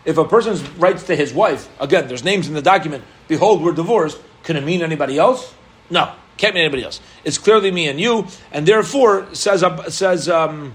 If 0.04 0.16
a 0.16 0.24
person 0.24 0.58
writes 0.78 1.04
to 1.04 1.16
his 1.16 1.32
wife, 1.32 1.68
again, 1.78 2.08
there's 2.08 2.24
names 2.24 2.48
in 2.48 2.54
the 2.54 2.62
document. 2.62 3.04
Behold, 3.28 3.62
we're 3.62 3.72
divorced. 3.72 4.18
Can 4.42 4.56
it 4.56 4.64
mean 4.64 4.82
anybody 4.82 5.18
else? 5.18 5.54
No. 5.90 6.12
Can't 6.37 6.55
mean 6.55 6.64
anybody 6.64 6.85
else. 6.85 7.01
It's 7.24 7.39
clearly 7.39 7.70
me 7.70 7.89
and 7.89 8.01
you, 8.01 8.26
and 8.51 8.66
therefore 8.66 9.35
says 9.35 9.62
uh, 9.62 9.91
says 9.91 10.28
um, 10.28 10.74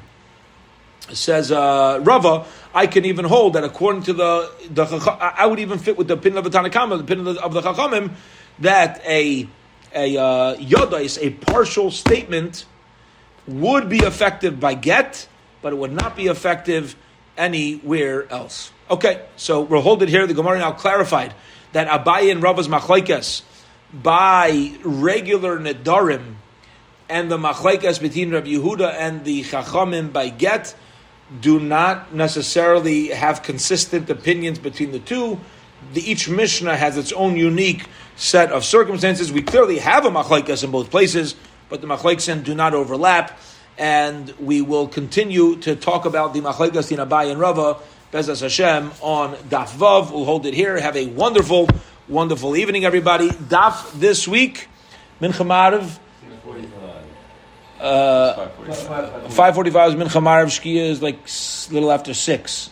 says 1.12 1.52
uh, 1.52 2.00
Rava. 2.04 2.46
I 2.74 2.88
can 2.88 3.06
even 3.06 3.26
hold 3.26 3.54
that 3.54 3.64
according 3.64 4.04
to 4.04 4.14
the 4.14 4.52
the 4.70 4.86
I 5.20 5.46
would 5.46 5.60
even 5.60 5.80
fit 5.80 5.98
with 5.98 6.08
the 6.08 6.16
opinion 6.16 6.46
of 6.46 6.52
the 6.52 6.58
Tanakama, 6.58 6.98
the 6.98 7.04
opinion 7.04 7.28
of 7.28 7.36
the, 7.36 7.42
of 7.42 7.54
the 7.54 7.62
Chachamim, 7.62 8.12
that 8.60 9.02
a 9.06 9.48
a 9.94 10.18
uh, 10.18 10.56
yodais, 10.58 11.18
a 11.22 11.32
partial 11.32 11.90
statement, 11.90 12.66
would 13.48 13.90
be 13.90 14.00
effective 14.00 14.60
by 14.60 14.74
get, 14.74 15.28
but 15.62 15.74
it 15.74 15.78
would 15.78 15.94
not 15.94 16.16
be 16.16 16.28
effective 16.28 16.96
anywhere 17.38 18.32
else. 18.32 18.72
Okay, 18.90 19.26
so 19.36 19.62
we'll 19.62 19.82
hold 19.82 20.04
it 20.04 20.10
here. 20.10 20.28
The 20.28 20.34
Gemara 20.34 20.60
now 20.60 20.74
clarified 20.74 21.34
that 21.72 21.88
Abaye 21.88 22.32
and 22.32 22.44
Rava's 22.44 22.68
machlaikas 22.68 23.42
by 24.02 24.74
regular 24.84 25.60
nedarim 25.60 26.36
and 27.10 27.30
the 27.30 27.38
machlekes 27.38 28.02
between 28.02 28.32
Rabbi 28.32 28.48
Yehuda 28.48 28.94
and 28.94 29.24
the 29.24 29.44
Chachamim 29.44 30.12
by 30.12 30.30
get 30.30 30.76
do 31.42 31.60
not 31.60 32.14
necessarily 32.14 33.08
have 33.08 33.44
consistent 33.44 34.10
opinions 34.10 34.60
between 34.60 34.92
the 34.92 35.00
two. 35.00 35.40
The, 35.94 36.02
each 36.02 36.30
Mishnah 36.30 36.76
has 36.76 36.98
its 36.98 37.12
own 37.14 37.36
unique 37.36 37.88
set 38.16 38.52
of 38.52 38.64
circumstances. 38.64 39.32
We 39.32 39.42
clearly 39.42 39.80
have 39.80 40.06
a 40.06 40.10
machlekes 40.10 40.64
in 40.64 40.72
both 40.72 40.90
places, 40.90 41.36
but 41.70 41.82
the 41.82 41.88
machlekes 41.88 42.44
do 42.44 42.56
not 42.56 42.74
overlap. 42.74 43.40
And 43.78 44.34
we 44.40 44.62
will 44.62 44.88
continue 44.88 45.58
to 45.58 45.76
talk 45.76 46.06
about 46.06 46.34
the 46.34 46.42
machlekes 46.42 46.92
in 46.92 47.00
Abaye 47.00 47.32
and 47.32 47.40
Rava, 47.40 47.78
Bezas 48.12 48.42
Hashem, 48.42 48.92
on 49.02 49.36
Daf 49.50 49.70
Vav. 49.76 50.12
We'll 50.12 50.26
hold 50.26 50.46
it 50.46 50.54
here. 50.54 50.80
Have 50.80 50.96
a 50.96 51.08
wonderful 51.08 51.68
Wonderful 52.08 52.56
evening, 52.56 52.86
everybody. 52.86 53.30
Daf 53.30 53.92
this 53.94 54.28
week, 54.28 54.68
Mincha 55.20 55.44
Mariv. 55.44 55.98
Uh, 57.80 58.48
545 59.30 59.90
is 59.90 59.96
Mincha. 59.96 60.22
Shkia 60.46 60.88
is 60.88 61.02
like 61.02 61.18
little 61.74 61.92
after 61.92 62.14
6. 62.14 62.70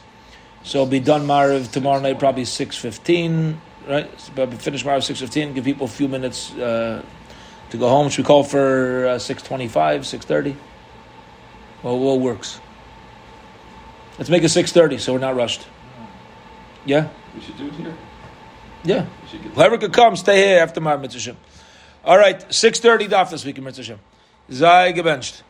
So 0.61 0.85
be 0.85 0.99
done 0.99 1.25
Mariv 1.25 1.71
tomorrow 1.71 1.99
night, 1.99 2.19
probably 2.19 2.43
6.15, 2.43 3.55
right? 3.87 4.19
So 4.19 4.45
finish 4.51 4.83
Mariv 4.83 4.99
6.15, 4.99 5.55
give 5.55 5.65
people 5.65 5.85
a 5.85 5.89
few 5.89 6.07
minutes 6.07 6.53
uh, 6.53 7.01
to 7.71 7.77
go 7.77 7.89
home. 7.89 8.09
Should 8.09 8.25
we 8.25 8.27
call 8.27 8.43
for 8.43 9.07
uh, 9.07 9.15
6.25, 9.15 9.69
6.30? 9.69 10.55
Well, 11.81 11.97
what 11.97 12.19
works? 12.19 12.61
Let's 14.19 14.29
make 14.29 14.43
it 14.43 14.51
6.30 14.51 14.99
so 14.99 15.13
we're 15.13 15.17
not 15.17 15.35
rushed. 15.35 15.65
Yeah? 16.85 17.09
We 17.33 17.41
should 17.41 17.57
do 17.57 17.65
it 17.65 17.73
here. 17.73 17.95
Yeah. 18.83 19.05
Whoever 19.55 19.77
could 19.77 19.93
come, 19.93 20.15
stay 20.15 20.47
here 20.47 20.59
after 20.59 20.81
my 20.81 20.97
mitzvah. 20.97 21.35
All 22.03 22.17
right, 22.17 22.39
6.30 22.49 23.07
daf 23.09 23.29
this 23.29 23.45
week 23.45 23.57
in 23.57 23.63
mitzvah. 23.63 23.99
Zai 24.51 24.91
gebenched. 24.91 25.41